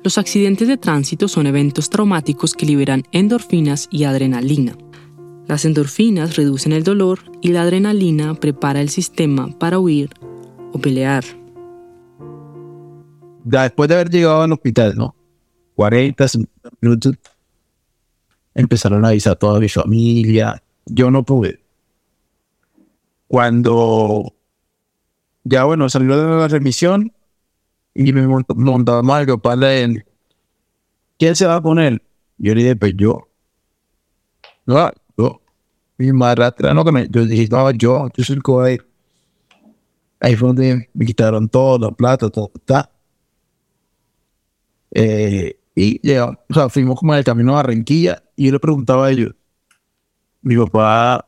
Los 0.04 0.18
accidentes 0.18 0.68
de 0.68 0.78
tránsito 0.78 1.30
son 1.30 1.48
eventos 1.48 1.90
traumáticos 1.90 2.54
que 2.54 2.66
liberan 2.66 3.04
endorfinas 3.14 3.88
y 3.90 4.04
adrenalina. 4.04 4.76
Las 5.48 5.66
endorfinas 5.66 6.36
reducen 6.36 6.72
el 6.72 6.84
dolor 6.84 7.20
y 7.42 7.50
la 7.50 7.64
adrenalina 7.64 8.34
prepara 8.36 8.82
el 8.82 8.90
sistema 8.90 9.50
para 9.60 9.80
huir 9.80 10.10
o 10.72 10.80
pelear 10.80 11.24
después 13.44 13.90
de 13.90 13.96
haber 13.96 14.10
llegado 14.10 14.42
al 14.42 14.52
hospital, 14.52 14.96
¿no? 14.96 15.16
40 15.76 16.26
minutos, 16.82 17.16
empezaron 18.54 19.06
a 19.06 19.10
avisar 19.10 19.34
a 19.34 19.36
toda 19.36 19.60
mi 19.60 19.70
familia. 19.70 20.62
Yo 20.86 21.12
no 21.12 21.24
pude. 21.24 21.60
Cuando 23.28 24.34
ya, 25.44 25.64
bueno, 25.64 25.90
salió 25.90 26.18
de 26.18 26.38
la 26.38 26.48
remisión 26.48 27.12
y 27.94 28.14
me 28.14 28.28
montaba 28.28 29.02
mal, 29.02 29.26
para 29.40 29.74
él. 29.74 30.06
¿Quién 31.18 31.36
se 31.36 31.46
va 31.46 31.56
a 31.56 31.62
poner? 31.62 32.02
Yo 32.38 32.54
le 32.54 32.62
dije, 32.62 32.76
pues 32.76 32.94
yo. 32.96 33.28
No, 34.66 34.76
yo. 34.76 35.03
Mi 35.98 36.12
madre, 36.12 36.52
no, 36.74 36.84
que 36.84 36.92
me, 36.92 37.08
yo 37.10 37.26
dije, 37.26 37.48
no, 37.50 37.70
yo, 37.72 38.10
yo 38.16 38.24
soy 38.24 38.40
el. 38.68 38.86
Ahí 40.20 40.36
fue 40.36 40.48
donde 40.48 40.90
me 40.94 41.06
quitaron 41.06 41.50
todo, 41.50 41.78
la 41.78 41.92
plata, 41.92 42.30
todo, 42.30 42.52
está. 42.56 42.90
Eh, 44.92 45.58
y 45.76 46.00
llegamos, 46.02 46.38
o 46.50 46.54
sea, 46.54 46.70
fuimos 46.70 47.00
como 47.00 47.14
en 47.14 47.20
el 47.20 47.26
camino 47.26 47.54
a 47.54 47.56
Barranquilla 47.56 48.24
y 48.36 48.46
yo 48.46 48.52
le 48.52 48.60
preguntaba 48.60 49.08
a 49.08 49.12
ellos, 49.12 49.34
mi 50.42 50.56
papá 50.56 51.28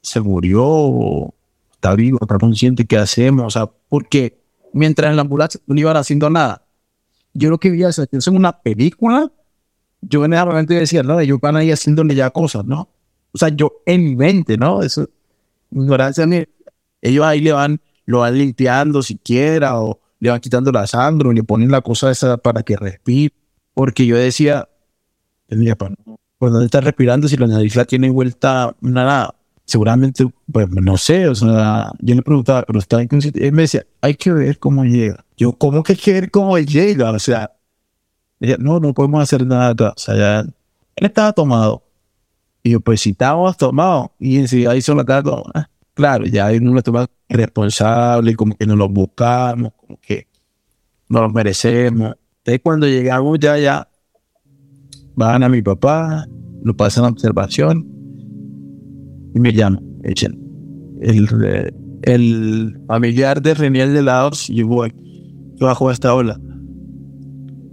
se 0.00 0.20
murió, 0.20 1.32
está 1.72 1.94
vivo, 1.94 2.18
está 2.20 2.38
consciente, 2.38 2.86
¿qué 2.86 2.98
hacemos? 2.98 3.46
O 3.46 3.50
sea, 3.50 3.70
porque 3.88 4.40
mientras 4.72 5.10
en 5.10 5.16
la 5.16 5.22
ambulancia 5.22 5.60
no 5.66 5.78
iban 5.78 5.96
haciendo 5.96 6.28
nada. 6.28 6.66
Yo 7.32 7.50
lo 7.50 7.58
que 7.58 7.70
vi 7.70 7.82
es 7.82 8.00
que 8.10 8.16
en 8.16 8.36
una 8.36 8.52
película, 8.60 9.30
yo 10.00 10.24
en 10.24 10.34
ese 10.34 10.44
momento 10.44 10.74
decía, 10.74 11.02
no, 11.02 11.18
ellos 11.18 11.40
van 11.40 11.56
ahí 11.56 11.70
haciéndole 11.70 12.14
ya 12.14 12.30
cosas, 12.30 12.64
¿no? 12.64 12.88
O 13.34 13.38
sea, 13.38 13.48
yo 13.48 13.82
en 13.84 14.04
mi 14.04 14.16
mente, 14.16 14.56
¿no? 14.56 14.82
Eso, 14.82 15.08
ignorancia, 15.72 16.24
ellos 17.02 17.24
ahí 17.24 17.40
le 17.40 17.52
van, 17.52 17.80
lo 18.06 18.20
van 18.20 18.38
limpiando 18.38 19.02
siquiera, 19.02 19.80
o 19.80 20.00
le 20.20 20.30
van 20.30 20.40
quitando 20.40 20.70
la 20.70 20.86
sangre, 20.86 21.28
o 21.28 21.32
le 21.32 21.42
ponen 21.42 21.70
la 21.70 21.80
cosa 21.80 22.10
esa 22.10 22.36
para 22.36 22.62
que 22.62 22.76
respire. 22.76 23.34
Porque 23.74 24.06
yo 24.06 24.16
decía, 24.16 24.68
cuando 26.38 26.62
está 26.62 26.80
respirando, 26.80 27.26
si 27.26 27.36
la 27.36 27.48
nariz 27.48 27.74
la 27.74 27.84
tiene 27.84 28.08
vuelta, 28.08 28.74
nada, 28.80 29.34
seguramente, 29.64 30.26
pues 30.50 30.68
no 30.70 30.96
sé, 30.96 31.28
o 31.28 31.34
sea, 31.34 31.90
yo 32.00 32.14
le 32.14 32.22
preguntaba, 32.22 32.62
pero 32.62 32.78
está 32.78 33.02
inconsciente. 33.02 33.46
Él 33.46 33.52
me 33.52 33.62
decía, 33.62 33.84
hay 34.00 34.14
que 34.14 34.32
ver 34.32 34.58
cómo 34.58 34.84
llega. 34.84 35.24
Yo, 35.36 35.52
¿cómo 35.52 35.82
que 35.82 35.94
hay 35.94 35.98
que 35.98 36.12
ver 36.12 36.30
cómo 36.30 36.58
llega? 36.58 37.10
O 37.10 37.18
sea, 37.18 37.52
ella, 38.40 38.56
no, 38.58 38.78
no 38.78 38.94
podemos 38.94 39.22
hacer 39.22 39.46
nada. 39.46 39.92
O 39.96 39.98
sea, 39.98 40.16
ya, 40.16 40.40
él 40.40 41.06
estaba 41.06 41.32
tomado. 41.32 41.83
Y 42.66 42.70
yo, 42.70 42.80
pues 42.80 43.02
si 43.02 43.10
estábamos 43.10 43.58
tomados, 43.58 44.08
y 44.18 44.38
enseguida 44.38 44.74
hizo 44.74 44.94
la 44.94 45.04
cara, 45.04 45.30
ah, 45.52 45.68
claro, 45.92 46.24
ya 46.24 46.50
uno 46.50 46.72
lo 46.72 46.82
toma 46.82 47.06
responsable, 47.28 48.34
como 48.34 48.56
que 48.56 48.66
nos 48.66 48.78
lo 48.78 48.88
buscamos, 48.88 49.72
como 49.76 49.98
que 50.00 50.26
no 51.10 51.20
los 51.20 51.32
merecemos. 51.34 52.14
Entonces, 52.38 52.60
cuando 52.62 52.86
llegamos 52.86 53.38
ya, 53.38 53.58
ya, 53.58 53.86
van 55.14 55.42
a 55.42 55.50
mi 55.50 55.60
papá, 55.60 56.26
lo 56.62 56.74
pasan 56.74 57.04
a 57.04 57.08
observación 57.08 57.86
y 59.34 59.40
me 59.40 59.52
llaman. 59.52 59.84
Echen. 60.02 60.40
El, 61.02 61.28
el 62.00 62.80
familiar 62.86 63.42
de 63.42 63.52
Reniel 63.52 63.92
de 63.92 64.02
Laos, 64.02 64.48
yo 64.48 64.66
bajo 65.60 65.90
esta 65.90 66.14
ola. 66.14 66.40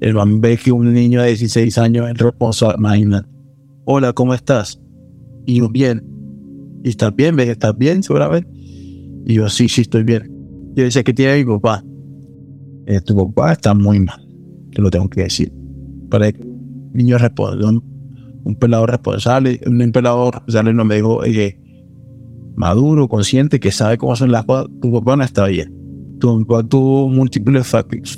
El 0.02 0.16
man 0.16 0.42
ve 0.42 0.58
que 0.58 0.74
un 0.74 0.94
niño 0.94 1.22
de 1.22 1.30
16 1.30 1.78
años 1.78 2.10
en 2.10 2.16
reposo, 2.16 2.74
imagínate. 2.76 3.30
Hola, 3.86 4.14
¿cómo 4.14 4.34
estás? 4.34 4.81
Y 5.46 5.60
yo, 5.60 5.70
bien. 5.70 6.04
¿Y 6.84 6.90
estás 6.90 7.16
bien? 7.16 7.36
¿Ves 7.36 7.46
que 7.46 7.52
estás 7.52 7.78
bien 7.78 8.04
seguramente? 8.04 8.50
Y 9.26 9.36
yo, 9.36 9.50
sí, 9.50 9.68
sí, 9.68 9.82
estoy 9.82 10.04
bien. 10.04 10.24
Yo 10.76 10.84
decía, 10.84 11.04
¿qué 11.04 11.14
tiene 11.14 11.38
mi 11.38 11.46
papá? 11.46 11.84
Eh, 12.88 13.02
tu 13.02 13.16
papá 13.16 13.54
está 13.54 13.74
muy 13.74 14.00
mal, 14.00 14.20
te 14.74 14.82
lo 14.82 14.90
tengo 14.90 15.10
que 15.10 15.24
decir. 15.24 15.54
Para 16.10 16.32
que 16.32 16.42
el 16.42 16.50
niño 16.94 17.18
responda, 17.18 17.70
un, 17.70 17.84
un 18.44 18.56
pelado 18.56 18.86
responsable, 18.86 19.60
un 19.66 19.92
pelado 19.92 20.32
responsable 20.32 20.74
no 20.74 20.86
me 20.86 20.96
dijo, 20.96 21.22
maduro, 22.56 23.08
consciente, 23.08 23.60
que 23.60 23.72
sabe 23.72 23.98
cómo 23.98 24.16
son 24.16 24.32
las 24.32 24.46
cosas, 24.46 24.68
tu 24.82 24.92
papá 24.92 25.16
no 25.16 25.24
está 25.24 25.48
bien. 25.48 25.74
Tu 26.20 26.46
papá 26.46 26.68
tuvo 26.68 27.08
múltiples 27.10 27.68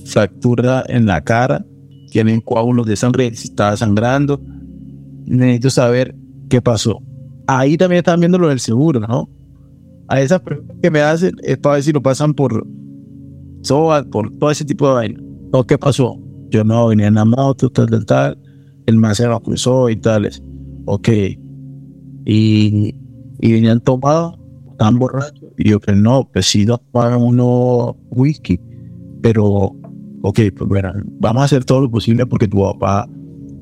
fracturas 0.06 0.86
en 0.88 1.06
la 1.06 1.22
cara, 1.24 1.66
tienen 2.12 2.42
coágulos 2.42 2.86
de 2.86 2.96
sangre, 2.96 3.28
estaba 3.28 3.76
sangrando. 3.76 4.42
Necesito 5.26 5.70
saber 5.70 6.16
qué 6.50 6.62
pasó 6.62 7.02
ahí 7.48 7.78
también 7.78 8.00
están 8.00 8.20
viendo 8.20 8.38
lo 8.38 8.50
del 8.50 8.60
seguro, 8.60 9.00
¿no? 9.00 9.30
A 10.08 10.22
esas 10.22 10.42
preguntas 10.42 10.78
que 10.82 10.92
me 10.92 11.02
hacen 11.02 11.36
es 11.44 11.58
para 11.58 11.76
ver 11.76 11.84
si 11.84 11.92
lo 11.92 12.02
pasan 12.02 12.34
por 12.34 12.66
SOA, 13.62 14.04
por 14.06 14.32
todo 14.38 14.52
ese 14.52 14.66
tipo 14.66 14.88
de 14.88 14.94
vaina. 14.94 15.24
¿O 15.52 15.64
qué 15.64 15.78
pasó? 15.78 16.20
Yo 16.50 16.64
no, 16.64 16.88
venía 16.88 17.08
en 17.08 17.16
la 17.16 17.26
moto, 17.26 17.70
tal, 17.70 17.90
tal, 17.90 18.06
tal. 18.06 18.38
El 18.86 18.98
más 18.98 19.18
se 19.18 19.28
cruzó 19.44 19.90
y 19.90 19.96
tales. 19.96 20.44
Ok. 20.86 21.10
Y, 22.26 22.96
y 23.40 23.52
venían 23.52 23.80
tomados, 23.80 24.38
estaban 24.72 25.00
borrachos. 25.00 25.50
Y 25.58 25.70
yo 25.70 25.80
que 25.80 25.94
no, 25.94 26.30
pues 26.32 26.48
sí 26.48 26.66
nos 26.66 26.80
pagan 26.92 27.22
uno 27.22 27.96
whisky. 28.10 28.60
Pero, 29.22 29.76
ok, 30.22 30.40
pues 30.56 30.68
bueno, 30.68 30.92
vamos 31.20 31.42
a 31.42 31.46
hacer 31.46 31.64
todo 31.64 31.82
lo 31.82 31.90
posible 31.90 32.26
porque 32.26 32.48
tu 32.48 32.62
papá 32.62 33.08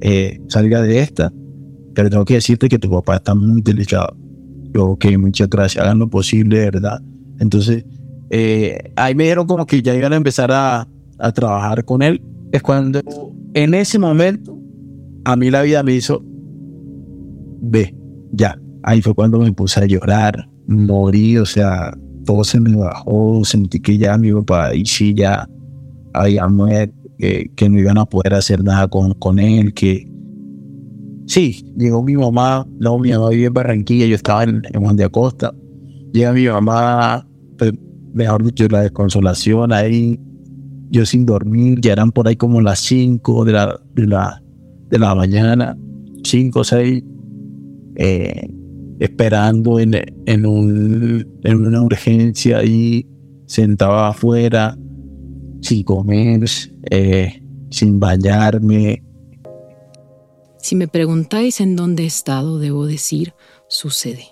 eh, 0.02 0.42
salga 0.48 0.82
de 0.82 1.00
esta 1.00 1.32
pero 1.94 2.10
tengo 2.10 2.26
que 2.26 2.36
decirte 2.36 2.70
que 2.70 2.80
tu 2.80 2.90
papá 2.90 3.18
está 3.18 3.36
muy 3.36 3.62
delicado. 3.62 4.16
Yo, 4.74 4.92
ok, 4.92 5.06
muchas 5.18 5.50
gracias, 5.50 5.84
hagan 5.84 6.00
lo 6.00 6.10
posible, 6.10 6.60
¿verdad? 6.60 7.02
Entonces, 7.40 7.84
eh, 8.30 8.92
ahí 8.96 9.14
me 9.16 9.24
dijeron 9.24 9.48
como 9.48 9.66
que 9.66 9.82
ya 9.82 9.96
iban 9.96 10.14
a 10.14 10.16
empezar 10.16 10.52
a, 10.52 10.88
a 11.20 11.32
trabajar 11.32 11.84
con 11.84 12.02
él. 12.02 12.22
Es 12.52 12.62
cuando, 12.62 13.02
en 13.54 13.74
ese 13.74 14.00
momento, 14.00 14.58
a 15.26 15.36
mí 15.36 15.50
la 15.52 15.62
vida 15.62 15.84
me 15.84 15.94
hizo, 15.94 16.24
ve, 17.62 17.96
ya. 18.32 18.58
Ahí 18.84 19.02
fue 19.02 19.14
cuando 19.14 19.40
me 19.40 19.52
puse 19.52 19.80
a 19.80 19.86
llorar, 19.86 20.50
morí, 20.68 21.38
o 21.38 21.46
sea, 21.46 21.94
todo 22.26 22.44
se 22.44 22.60
me 22.60 22.76
bajó, 22.76 23.44
sentí 23.46 23.80
que 23.80 23.98
ya 23.98 24.18
mi 24.18 24.32
papá, 24.32 24.74
y 24.74 24.86
sí, 24.86 25.14
ya 25.14 25.48
había 26.14 26.48
que, 27.18 27.52
que 27.56 27.70
no 27.70 27.80
iban 27.80 27.98
a 27.98 28.06
poder 28.06 28.34
hacer 28.34 28.64
nada 28.64 28.88
con, 28.88 29.14
con 29.14 29.38
él, 29.38 29.74
que, 29.74 30.11
Sí, 31.32 31.64
llegó 31.78 32.04
mi 32.04 32.18
mamá, 32.18 32.68
no, 32.78 33.00
mi 33.00 33.12
mamá 33.12 33.30
vivía 33.30 33.48
en 33.48 33.54
Barranquilla, 33.54 34.06
yo 34.06 34.16
estaba 34.16 34.44
en, 34.44 34.64
Juan 34.74 34.98
de 34.98 35.06
Acosta. 35.06 35.56
Llega 36.12 36.34
mi 36.34 36.46
mamá, 36.46 37.26
pues, 37.58 37.72
mejor 38.14 38.44
dicho, 38.44 38.68
la 38.68 38.82
desconsolación 38.82 39.72
ahí, 39.72 40.20
yo 40.90 41.06
sin 41.06 41.26
dormir, 41.26 41.80
ya 41.80 41.94
eran 41.94 42.12
por 42.12 42.28
ahí 42.28 42.36
como 42.36 42.60
las 42.60 42.80
5 42.80 43.46
de 43.46 43.54
la, 43.54 43.80
de 43.96 44.08
la, 44.08 44.44
de 44.90 45.00
la 45.00 45.16
mañana, 45.16 45.78
5 46.26 46.60
o 46.60 46.64
6, 46.66 47.02
eh, 47.96 48.50
esperando 49.00 49.80
en, 49.80 50.02
en, 50.26 50.46
un, 50.46 51.26
en 51.46 51.66
una 51.66 51.82
urgencia 51.82 52.58
ahí, 52.58 53.08
sentado 53.46 54.00
afuera, 54.00 54.78
sin 55.62 55.84
comer, 55.84 56.44
eh, 56.90 57.42
sin 57.70 58.02
bañarme, 58.02 59.02
si 60.62 60.76
me 60.76 60.88
preguntáis 60.88 61.60
en 61.60 61.76
dónde 61.76 62.04
he 62.04 62.08
estado, 62.08 62.60
debo 62.60 62.86
decir, 62.86 63.34
sucede. 63.68 64.28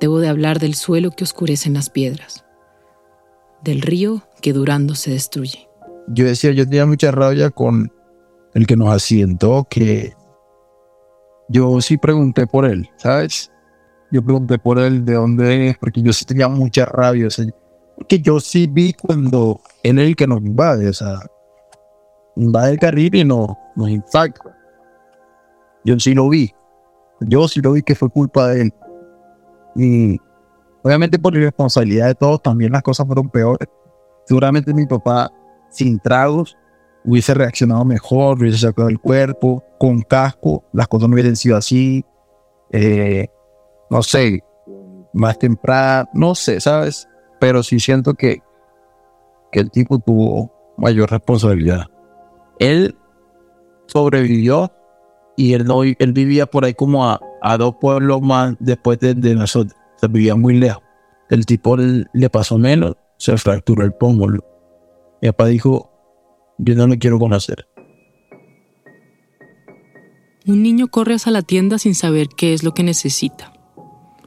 Debo 0.00 0.20
de 0.20 0.28
hablar 0.28 0.60
del 0.60 0.74
suelo 0.74 1.10
que 1.10 1.24
oscurece 1.24 1.68
en 1.68 1.74
las 1.74 1.90
piedras, 1.90 2.44
del 3.62 3.82
río 3.82 4.22
que 4.40 4.52
durando 4.52 4.94
se 4.94 5.10
destruye. 5.10 5.68
Yo 6.08 6.24
decía, 6.26 6.52
yo 6.52 6.64
tenía 6.64 6.86
mucha 6.86 7.10
rabia 7.10 7.50
con 7.50 7.92
el 8.54 8.66
que 8.66 8.76
nos 8.76 8.90
asientó, 8.90 9.66
que 9.68 10.14
yo 11.48 11.80
sí 11.80 11.98
pregunté 11.98 12.46
por 12.46 12.64
él, 12.64 12.88
¿sabes? 12.96 13.50
Yo 14.12 14.22
pregunté 14.22 14.58
por 14.58 14.78
él 14.78 15.04
de 15.04 15.14
dónde 15.14 15.70
es, 15.70 15.78
porque 15.78 16.02
yo 16.02 16.12
sí 16.12 16.24
tenía 16.24 16.48
mucha 16.48 16.84
rabia, 16.84 17.26
o 17.26 17.30
sea, 17.30 17.46
porque 17.96 18.20
yo 18.20 18.38
sí 18.38 18.68
vi 18.70 18.92
cuando 18.92 19.60
él 19.82 19.98
el 19.98 20.14
que 20.14 20.26
nos 20.26 20.40
invade, 20.40 20.88
o 20.88 20.92
sea, 20.92 21.18
invade 22.36 22.72
el 22.72 22.78
carril 22.78 23.14
y 23.14 23.24
no, 23.24 23.58
nos 23.74 23.88
impacta. 23.88 24.56
Yo 25.84 25.98
sí 25.98 26.14
lo 26.14 26.28
vi. 26.28 26.52
Yo 27.20 27.48
sí 27.48 27.60
lo 27.60 27.72
vi 27.72 27.82
que 27.82 27.94
fue 27.94 28.08
culpa 28.10 28.48
de 28.48 28.62
él. 28.62 28.74
Y 29.76 30.20
obviamente 30.82 31.18
por 31.18 31.34
irresponsabilidad 31.36 32.06
de 32.06 32.14
todos 32.14 32.42
también 32.42 32.72
las 32.72 32.82
cosas 32.82 33.06
fueron 33.06 33.28
peores. 33.28 33.68
Seguramente 34.26 34.72
mi 34.72 34.86
papá 34.86 35.30
sin 35.70 35.98
tragos 35.98 36.56
hubiese 37.04 37.34
reaccionado 37.34 37.84
mejor, 37.84 38.38
hubiese 38.38 38.58
sacado 38.58 38.88
el 38.88 38.98
cuerpo, 38.98 39.62
con 39.78 40.00
casco, 40.02 40.64
las 40.72 40.88
cosas 40.88 41.08
no 41.08 41.14
hubiesen 41.14 41.36
sido 41.36 41.56
así. 41.56 42.04
Eh, 42.70 43.28
no 43.90 44.02
sé, 44.02 44.42
más 45.12 45.38
temprano, 45.38 46.08
no 46.14 46.34
sé, 46.34 46.60
¿sabes? 46.60 47.08
Pero 47.38 47.62
sí 47.62 47.78
siento 47.78 48.14
que, 48.14 48.42
que 49.52 49.60
el 49.60 49.70
tipo 49.70 49.98
tuvo 49.98 50.50
mayor 50.76 51.10
responsabilidad. 51.10 51.86
Él 52.58 52.96
sobrevivió 53.86 54.72
y 55.36 55.54
él, 55.54 55.64
no, 55.64 55.82
él 55.82 56.12
vivía 56.12 56.46
por 56.46 56.64
ahí 56.64 56.74
como 56.74 57.06
a, 57.06 57.20
dos 57.58 57.76
pueblos 57.80 58.22
más 58.22 58.54
después 58.60 58.98
de, 59.00 59.34
nosotros. 59.34 59.76
se 59.96 60.08
vivía 60.08 60.34
muy 60.34 60.54
lejos. 60.54 60.82
El 61.30 61.46
tipo 61.46 61.76
le 61.76 62.30
pasó 62.30 62.58
menos, 62.58 62.96
se 63.16 63.36
fracturó 63.36 63.84
el 63.84 63.92
pómulo. 63.92 64.44
Mi 65.20 65.28
papá 65.28 65.46
dijo, 65.46 65.90
yo 66.58 66.74
no 66.74 66.86
lo 66.86 66.98
quiero 66.98 67.18
conocer. 67.18 67.66
Un 70.46 70.62
niño 70.62 70.88
corre 70.88 71.14
hacia 71.14 71.32
la 71.32 71.42
tienda 71.42 71.78
sin 71.78 71.94
saber 71.94 72.28
qué 72.36 72.52
es 72.52 72.62
lo 72.62 72.74
que 72.74 72.82
necesita. 72.82 73.52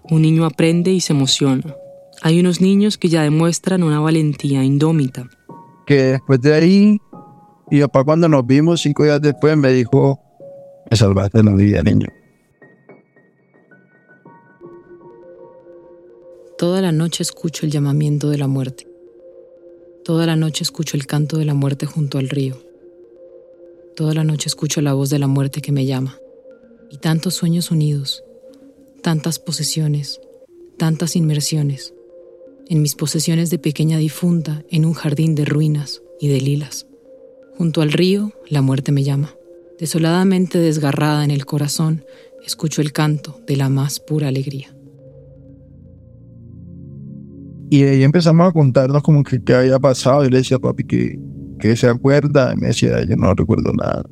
Un 0.09 0.23
niño 0.23 0.45
aprende 0.45 0.91
y 0.91 0.99
se 0.99 1.13
emociona. 1.13 1.75
Hay 2.23 2.39
unos 2.39 2.61
niños 2.61 2.97
que 2.97 3.09
ya 3.09 3.21
demuestran 3.21 3.83
una 3.83 3.99
valentía 3.99 4.63
indómita. 4.63 5.29
Que 5.85 5.95
después 6.03 6.41
de 6.41 6.53
ahí, 6.55 6.97
mi 7.69 7.81
papá 7.81 8.03
cuando 8.03 8.27
nos 8.27 8.45
vimos 8.45 8.81
cinco 8.81 9.03
días 9.03 9.21
después 9.21 9.55
me 9.55 9.71
dijo, 9.71 10.19
me 10.89 10.97
salvaste 10.97 11.43
la 11.43 11.53
vida, 11.53 11.83
niño. 11.83 12.07
Toda 16.57 16.81
la 16.81 16.91
noche 16.91 17.23
escucho 17.23 17.65
el 17.65 17.71
llamamiento 17.71 18.29
de 18.29 18.37
la 18.37 18.47
muerte. 18.47 18.87
Toda 20.03 20.25
la 20.25 20.35
noche 20.35 20.63
escucho 20.63 20.97
el 20.97 21.05
canto 21.05 21.37
de 21.37 21.45
la 21.45 21.53
muerte 21.53 21.85
junto 21.85 22.17
al 22.17 22.29
río. 22.29 22.57
Toda 23.95 24.13
la 24.13 24.23
noche 24.23 24.47
escucho 24.47 24.81
la 24.81 24.93
voz 24.93 25.09
de 25.09 25.19
la 25.19 25.27
muerte 25.27 25.61
que 25.61 25.71
me 25.71 25.85
llama. 25.85 26.17
Y 26.89 26.97
tantos 26.97 27.35
sueños 27.35 27.69
unidos, 27.69 28.23
tantas 29.03 29.39
posesiones, 29.39 30.21
tantas 30.77 31.15
inmersiones. 31.15 31.93
en 32.69 32.81
mis 32.81 32.95
posesiones 32.95 33.49
de 33.49 33.59
pequeña 33.59 33.97
difunta, 33.97 34.63
en 34.69 34.83
un 34.83 34.91
jardín 34.91 35.35
de 35.35 35.45
ruinas 35.45 36.01
y 36.19 36.27
de 36.27 36.41
lilas. 36.41 36.85
Junto 37.57 37.81
al 37.81 37.93
río, 37.93 38.33
la 38.49 38.61
muerte 38.61 38.91
me 38.91 39.03
llama. 39.03 39.36
Desoladamente 39.79 40.57
desgarrada 40.57 41.23
en 41.23 41.31
el 41.31 41.45
corazón, 41.45 42.03
escucho 42.45 42.81
el 42.81 42.91
canto 42.91 43.39
de 43.45 43.57
la 43.57 43.69
más 43.69 43.99
pura 43.99 44.27
alegría. 44.27 44.67
Y 47.69 47.83
ahí 47.83 48.03
empezamos 48.03 48.49
a 48.49 48.51
contarnos 48.53 49.03
como 49.03 49.23
que 49.23 49.43
qué 49.43 49.53
había 49.53 49.77
pasado. 49.77 50.25
Y 50.25 50.29
le 50.29 50.37
decía, 50.37 50.57
papi, 50.57 50.83
que, 50.85 51.19
que 51.59 51.75
se 51.75 51.87
acuerda. 51.87 52.53
Y 52.53 52.57
me 52.57 52.67
decía, 52.67 53.03
yo 53.03 53.15
no 53.17 53.33
recuerdo 53.33 53.73
nada. 53.73 54.03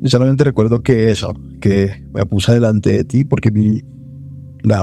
Yo 0.00 0.08
solamente 0.10 0.44
recuerdo 0.44 0.82
que 0.82 1.10
eso, 1.10 1.32
que 1.60 2.04
me 2.12 2.26
puse 2.26 2.52
delante 2.52 2.92
de 2.92 3.04
ti 3.04 3.24
porque 3.24 3.50
vi 3.50 3.84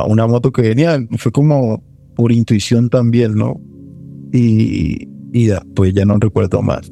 una 0.07 0.28
moto 0.28 0.51
que 0.51 0.62
venía, 0.62 0.99
fue 1.18 1.32
como 1.32 1.84
por 2.16 2.32
intuición 2.32 2.89
también, 2.89 3.36
¿no? 3.36 3.59
Y, 4.32 5.07
y 5.34 5.49
pues 5.76 5.93
ya 5.93 6.05
no 6.05 6.18
recuerdo 6.18 6.62
más. 6.62 6.91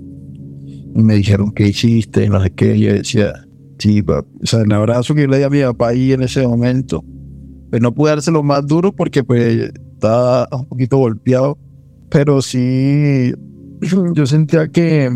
Me 0.93 1.15
dijeron, 1.15 1.51
¿qué 1.51 1.67
hiciste? 1.67 2.25
Y 2.25 2.29
no 2.29 2.41
sé 2.41 2.51
qué. 2.51 2.79
Yo 2.79 2.93
decía, 2.93 3.33
sí, 3.77 4.01
papi. 4.01 4.29
O 4.43 4.45
sea, 4.45 4.61
el 4.61 4.71
abrazo 4.71 5.15
que 5.15 5.27
le 5.27 5.37
di 5.37 5.43
a 5.43 5.49
mi 5.49 5.61
papá 5.61 5.89
ahí 5.89 6.13
en 6.13 6.23
ese 6.23 6.47
momento, 6.47 7.03
pues 7.69 7.81
no 7.81 7.93
pude 7.93 8.11
dárselo 8.11 8.43
más 8.43 8.65
duro 8.65 8.91
porque 8.93 9.23
pues 9.23 9.71
estaba 9.93 10.47
un 10.51 10.65
poquito 10.65 10.97
golpeado. 10.97 11.57
Pero 12.09 12.41
sí, 12.41 13.33
yo 14.13 14.25
sentía 14.25 14.67
que, 14.67 15.09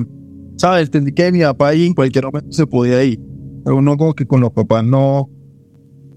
¿sabes? 0.57 0.85
Entendí 0.85 1.11
que 1.11 1.31
mi 1.31 1.41
papá 1.41 1.69
ahí 1.69 1.87
en 1.87 1.93
cualquier 1.93 2.25
momento 2.25 2.51
se 2.51 2.67
podía 2.67 3.03
ir. 3.03 3.19
Pero 3.63 3.77
uno 3.77 3.97
como 3.97 4.13
que 4.13 4.25
con 4.25 4.41
los 4.41 4.51
papás 4.51 4.83
no, 4.83 5.29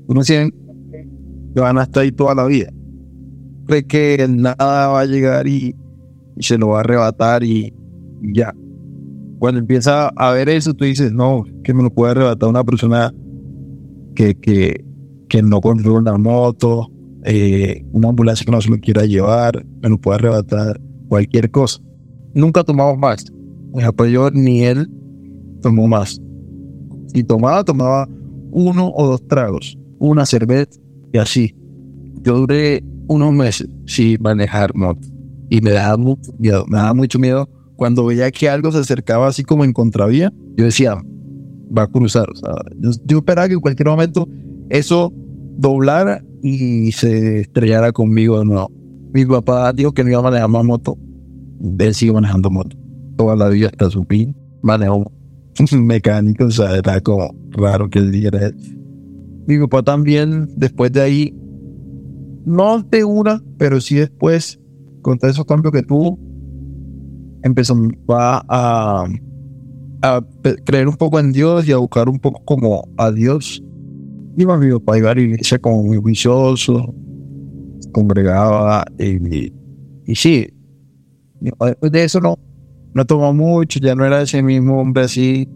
uno 0.09 0.23
siente 0.23 0.57
que 1.55 1.61
van 1.61 1.79
a 1.79 1.85
estar 1.85 2.03
ahí 2.03 2.13
toda 2.13 2.35
la 2.35 2.45
vida. 2.47 2.71
Cree 3.67 3.87
que 3.87 4.27
nada 4.29 4.89
va 4.89 5.01
a 5.01 5.07
llegar 5.07 5.47
y, 5.47 5.75
se 6.39 6.59
lo 6.59 6.69
va 6.69 6.79
a 6.79 6.81
arrebatar 6.81 7.43
y 7.43 7.73
ya. 8.21 8.53
Cuando 9.39 9.61
empieza 9.61 10.09
a 10.09 10.33
ver 10.33 10.49
eso, 10.49 10.75
tú 10.75 10.85
dices, 10.85 11.13
no, 11.13 11.45
que 11.63 11.75
me 11.75 11.83
lo 11.83 11.91
puede 11.91 12.13
arrebatar 12.13 12.49
una 12.49 12.65
persona 12.65 13.13
que, 14.15 14.35
que, 14.35 14.85
que 15.29 15.43
no 15.43 15.61
controla 15.61 15.99
una 15.99 16.19
moto, 16.19 16.91
eh, 17.25 17.85
una 17.93 18.09
ambulancia 18.09 18.45
que 18.45 18.53
no 18.53 18.61
se 18.61 18.71
lo 18.71 18.79
quiera 18.79 19.05
llevar, 19.05 19.65
me 19.83 19.89
lo 19.89 19.99
puede 19.99 20.17
arrebatar, 20.17 20.81
cualquier 21.09 21.51
cosa. 21.51 21.81
Nunca 22.35 22.65
tomamos 22.65 22.99
más. 22.99 23.25
Mi 23.75 23.83
papá 23.83 24.07
yo 24.09 24.31
ni 24.31 24.65
él 24.65 24.89
tomó 25.61 25.87
más. 25.87 26.21
Si 27.13 27.25
tomaba, 27.25 27.65
tomaba 27.65 28.09
uno 28.53 28.93
o 28.95 29.07
dos 29.07 29.27
tragos, 29.27 29.77
una 29.99 30.25
cerveza 30.25 30.81
y 31.13 31.19
así. 31.19 31.55
Yo 32.23 32.39
duré 32.39 32.83
unos 33.09 33.33
meses 33.33 33.69
sin 33.87 34.21
manejar 34.23 34.75
moto 34.75 35.07
y 35.49 35.61
me 35.61 35.71
daba 35.71 35.97
mucho 35.97 36.33
miedo, 36.39 36.65
me 36.69 36.79
daba 36.79 36.95
mucho 36.95 37.19
miedo 37.19 37.49
cuando 37.77 38.07
veía 38.07 38.31
que 38.31 38.49
algo 38.49 38.73
se 38.73 38.79
acercaba 38.79 39.29
así 39.29 39.45
como 39.45 39.65
en 39.65 39.73
contravía. 39.73 40.33
Yo 40.57 40.65
decía, 40.65 40.97
va 41.77 41.83
a 41.83 41.87
cruzar. 41.87 42.29
O 42.31 42.37
sea, 42.37 42.55
yo, 42.79 42.91
yo 43.05 43.19
esperaba 43.19 43.49
que 43.49 43.55
en 43.55 43.61
cualquier 43.61 43.89
momento 43.89 44.29
eso 44.69 45.13
doblara 45.57 46.23
y 46.43 46.93
se 46.93 47.41
estrellara 47.41 47.93
conmigo 47.93 48.39
de 48.39 48.47
nuevo. 48.47 48.71
Mi 49.13 49.25
papá 49.25 49.73
dijo 49.73 49.93
que 49.93 50.05
no 50.05 50.11
iba 50.11 50.19
a 50.19 50.23
manejar 50.23 50.49
más 50.49 50.65
moto. 50.65 50.99
Él 51.79 51.95
sigue 51.95 52.13
manejando 52.13 52.51
moto. 52.51 52.77
Toda 53.17 53.37
la 53.37 53.49
vida 53.49 53.69
hasta 53.69 53.91
su 53.91 54.05
fin 54.05 54.37
manejó 54.63 55.11
mecánico. 55.73 56.45
O 56.45 56.51
sea, 56.51 56.77
era 56.77 57.01
como 57.01 57.35
raro 57.51 57.89
que 57.89 57.99
él 57.99 58.11
dijera 58.13 58.49
eso. 58.49 58.77
Mi 59.47 59.59
papá 59.59 59.83
también, 59.83 60.49
después 60.57 60.93
de 60.93 61.01
ahí, 61.01 61.35
no 62.45 62.83
de 62.83 63.05
una, 63.05 63.43
pero 63.59 63.81
sí 63.81 63.95
después, 63.95 64.61
con 65.03 65.19
todos 65.19 65.35
esos 65.35 65.47
cambios 65.47 65.73
que 65.73 65.83
tuvo, 65.83 66.19
empezó 67.43 67.77
a, 68.09 69.07
a, 70.03 70.21
creer 70.65 70.89
un 70.89 70.97
poco 70.97 71.19
en 71.19 71.33
Dios 71.33 71.67
y 71.67 71.73
a 71.73 71.79
buscar 71.79 72.09
un 72.09 72.19
poco 72.19 72.43
como 72.45 72.89
a 72.97 73.11
Dios 73.11 73.63
iba 74.37 74.59
mi 74.59 74.71
papá 74.73 74.99
iba 74.99 75.11
a 75.11 75.15
la 75.15 75.21
iglesia 75.21 75.59
como 75.59 75.83
muy 75.83 75.97
juicioso, 75.97 76.95
congregaba 77.93 78.85
y, 78.99 79.53
y 80.07 80.15
sí, 80.15 80.49
de 81.41 82.05
eso 82.05 82.21
no, 82.21 82.39
no 82.95 83.05
tomó 83.05 83.33
mucho, 83.33 83.79
ya 83.81 83.95
no 83.95 84.05
era 84.05 84.23
ese 84.23 84.43
mismo 84.43 84.81
hombre 84.81 85.05
así. 85.05 85.49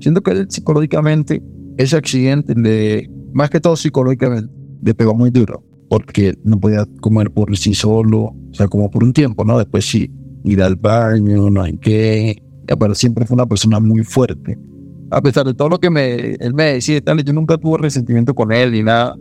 Siento 0.00 0.22
que 0.22 0.32
él 0.32 0.46
psicológicamente, 0.48 1.42
ese 1.76 1.96
accidente, 1.96 2.54
de, 2.54 3.10
más 3.32 3.50
que 3.50 3.60
todo 3.60 3.76
psicológicamente, 3.76 4.52
le 4.82 4.94
pegó 4.94 5.14
muy 5.14 5.30
duro, 5.30 5.64
porque 5.88 6.34
no 6.44 6.58
podía 6.58 6.86
comer 7.00 7.30
por 7.30 7.56
sí 7.56 7.74
solo, 7.74 8.20
o 8.20 8.54
sea, 8.54 8.68
como 8.68 8.90
por 8.90 9.04
un 9.04 9.12
tiempo, 9.12 9.44
¿no? 9.44 9.58
Después 9.58 9.84
sí, 9.84 10.10
ir 10.44 10.62
al 10.62 10.76
baño, 10.76 11.50
no 11.50 11.62
hay 11.62 11.76
qué, 11.78 12.42
pero 12.78 12.94
siempre 12.94 13.26
fue 13.26 13.34
una 13.34 13.46
persona 13.46 13.80
muy 13.80 14.04
fuerte 14.04 14.56
a 15.14 15.22
pesar 15.22 15.46
de 15.46 15.54
todo 15.54 15.68
lo 15.68 15.78
que 15.78 15.90
me, 15.90 16.34
él 16.34 16.54
me 16.54 16.74
decía, 16.74 17.00
tal, 17.00 17.22
yo 17.22 17.32
nunca 17.32 17.56
tuve 17.56 17.78
resentimiento 17.78 18.34
con 18.34 18.52
él 18.52 18.72
ni 18.72 18.82
nada. 18.82 19.16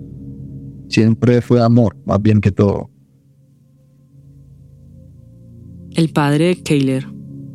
Siempre 0.90 1.42
fue 1.42 1.62
amor, 1.62 1.96
más 2.06 2.22
bien 2.22 2.42
que 2.42 2.52
todo. 2.52 2.90
El 5.92 6.10
padre 6.10 6.46
de 6.48 6.64
Keiler, 6.64 7.08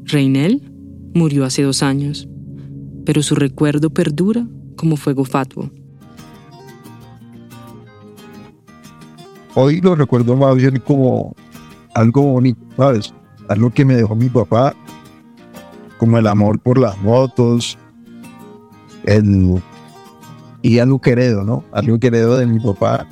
Reinel, 0.04 0.62
murió 1.14 1.44
hace 1.44 1.62
dos 1.62 1.82
años, 1.82 2.28
pero 3.04 3.22
su 3.22 3.34
recuerdo 3.34 3.90
perdura 3.90 4.46
como 4.76 4.96
fuego 4.96 5.24
fatuo. 5.24 5.70
Hoy 9.56 9.80
lo 9.80 9.96
recuerdo 9.96 10.36
más 10.36 10.54
bien 10.54 10.80
como 10.84 11.34
algo 11.94 12.22
bonito, 12.22 12.60
¿sabes? 12.76 13.12
Algo 13.48 13.70
que 13.70 13.84
me 13.84 13.96
dejó 13.96 14.14
mi 14.14 14.28
papá, 14.28 14.74
como 15.98 16.18
el 16.18 16.26
amor 16.26 16.58
por 16.60 16.78
las 16.78 17.00
motos, 17.02 17.78
el, 19.04 19.60
y 20.62 20.78
algo 20.78 21.00
que 21.00 21.10
heredo, 21.10 21.44
¿no? 21.44 21.64
Algo 21.72 21.98
que 21.98 22.08
heredo 22.08 22.36
de 22.36 22.46
mi 22.46 22.60
papá, 22.60 23.06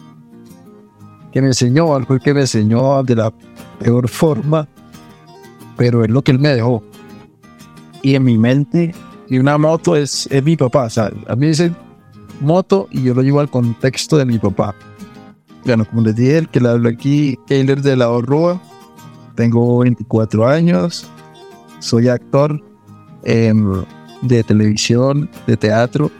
que 1.32 1.40
me 1.40 1.48
enseñó, 1.48 1.94
algo 1.94 2.18
que 2.18 2.34
me 2.34 2.42
enseñó 2.42 3.02
de 3.02 3.16
la 3.16 3.32
peor 3.78 4.08
forma, 4.08 4.68
pero 5.76 6.04
es 6.04 6.10
lo 6.10 6.22
que 6.22 6.32
él 6.32 6.38
me 6.38 6.50
dejó. 6.50 6.82
Y 8.02 8.14
en 8.14 8.24
mi 8.24 8.38
mente, 8.38 8.94
y 9.28 9.38
una 9.38 9.58
moto 9.58 9.96
es, 9.96 10.28
es 10.30 10.42
mi 10.42 10.56
papá, 10.56 10.84
o 10.84 10.90
sea, 10.90 11.10
a 11.28 11.36
mí 11.36 11.48
dicen 11.48 11.76
moto 12.40 12.88
y 12.90 13.02
yo 13.02 13.14
lo 13.14 13.22
llevo 13.22 13.40
al 13.40 13.50
contexto 13.50 14.16
de 14.16 14.24
mi 14.24 14.38
papá. 14.38 14.74
Bueno, 15.64 15.84
como 15.84 16.02
les 16.02 16.14
dije, 16.14 16.38
el 16.38 16.48
que 16.48 16.60
le 16.60 16.68
hablo 16.68 16.88
aquí, 16.88 17.38
Keiler 17.46 17.82
de 17.82 17.96
la 17.96 18.10
Orrua, 18.10 18.60
tengo 19.36 19.78
24 19.78 20.46
años, 20.46 21.08
soy 21.78 22.08
actor. 22.08 22.62
Eh, 23.22 23.52
de 24.22 24.42
televisión, 24.42 25.28
de 25.46 25.56
teatro, 25.56 26.10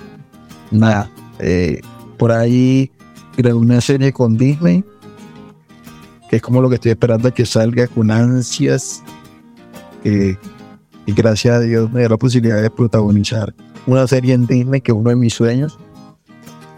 nada. 0.71 1.11
Eh, 1.39 1.81
por 2.19 2.33
ahí 2.33 2.91
grabé 3.37 3.55
una 3.55 3.81
serie 3.81 4.13
con 4.13 4.37
Disney, 4.37 4.85
que 6.29 6.37
es 6.37 6.43
como 6.43 6.61
lo 6.61 6.69
que 6.69 6.77
estoy 6.77 6.93
esperando 6.93 7.29
a 7.29 7.31
que 7.31 7.47
salga 7.47 7.87
con 7.89 8.11
ansias. 8.11 9.03
y 10.05 11.13
gracias 11.13 11.57
a 11.57 11.61
Dios 11.61 11.91
me 11.93 12.01
dio 12.01 12.09
la 12.09 12.17
posibilidad 12.17 12.61
de 12.61 12.71
protagonizar 12.71 13.55
una 13.87 14.07
serie 14.07 14.35
en 14.35 14.47
Disney, 14.47 14.81
que 14.81 14.93
es 14.93 14.99
uno 14.99 15.11
de 15.11 15.17
mis 15.17 15.35
sueños. 15.35 15.79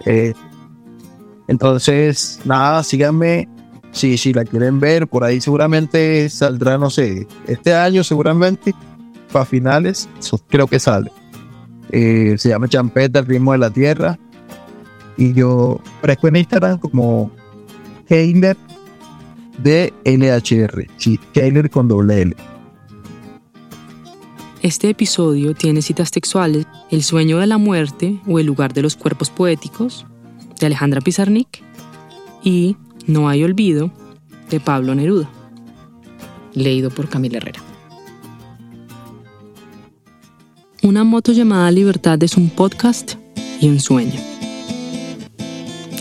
Eh, 0.05 0.35
entonces, 1.47 2.41
nada, 2.45 2.83
síganme. 2.83 3.49
Si, 3.93 4.19
si 4.19 4.33
la 4.33 4.45
quieren 4.45 4.81
ver, 4.81 5.09
por 5.09 5.25
ahí 5.25 5.41
seguramente 5.41 6.29
saldrá, 6.29 6.79
no 6.79 6.91
sé, 6.91 7.27
este 7.47 7.75
año 7.75 8.05
seguramente 8.05 8.75
para 9.33 9.45
finales, 9.45 10.09
creo 10.49 10.67
que 10.67 10.79
sale. 10.79 11.11
Eh, 11.91 12.35
se 12.39 12.51
llama 12.51 12.69
Champeta, 12.69 13.21
el 13.21 13.27
ritmo 13.27 13.53
de 13.53 13.59
la 13.59 13.71
tierra. 13.71 14.19
Y 15.17 15.33
yo 15.33 15.81
fresco 16.01 16.29
en 16.29 16.37
Instagram 16.37 16.79
como 16.79 17.31
Heiler 18.09 18.57
de. 19.59 19.93
Sí, 20.97 21.19
Heiler 21.35 21.71
con 21.71 21.89
doble 21.89 22.23
L. 22.23 22.37
Este 24.63 24.91
episodio 24.91 25.55
tiene 25.55 25.83
citas 25.83 26.11
textuales 26.11 26.67
El 26.91 27.05
sueño 27.05 27.39
de 27.39 27.47
la 27.47 27.59
muerte 27.59 28.21
o 28.27 28.41
El 28.41 28.47
lugar 28.47 28.75
de 28.75 28.83
los 28.83 28.97
cuerpos 28.97 29.31
poéticos 29.31 30.05
de 30.59 30.67
Alejandra 30.67 31.01
Pizarnik 31.01 31.63
y 32.43 32.77
No 33.09 33.27
hay 33.27 33.43
olvido 33.43 33.91
de 34.51 34.61
Pablo 34.61 34.95
Neruda. 34.95 35.31
Leído 36.53 36.91
por 36.91 37.09
Camila 37.09 37.39
Herrera. 37.39 37.61
Una 40.83 41.05
moto 41.05 41.33
llamada 41.33 41.71
Libertad 41.71 42.23
es 42.23 42.37
un 42.37 42.51
podcast 42.51 43.15
y 43.63 43.69
un 43.71 43.81
sueño. 43.81 44.21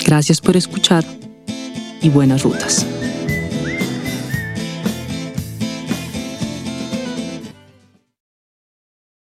Gracias 0.06 0.42
por 0.42 0.58
escuchar 0.58 1.06
y 2.02 2.10
buenas 2.10 2.44
rutas. 2.44 2.86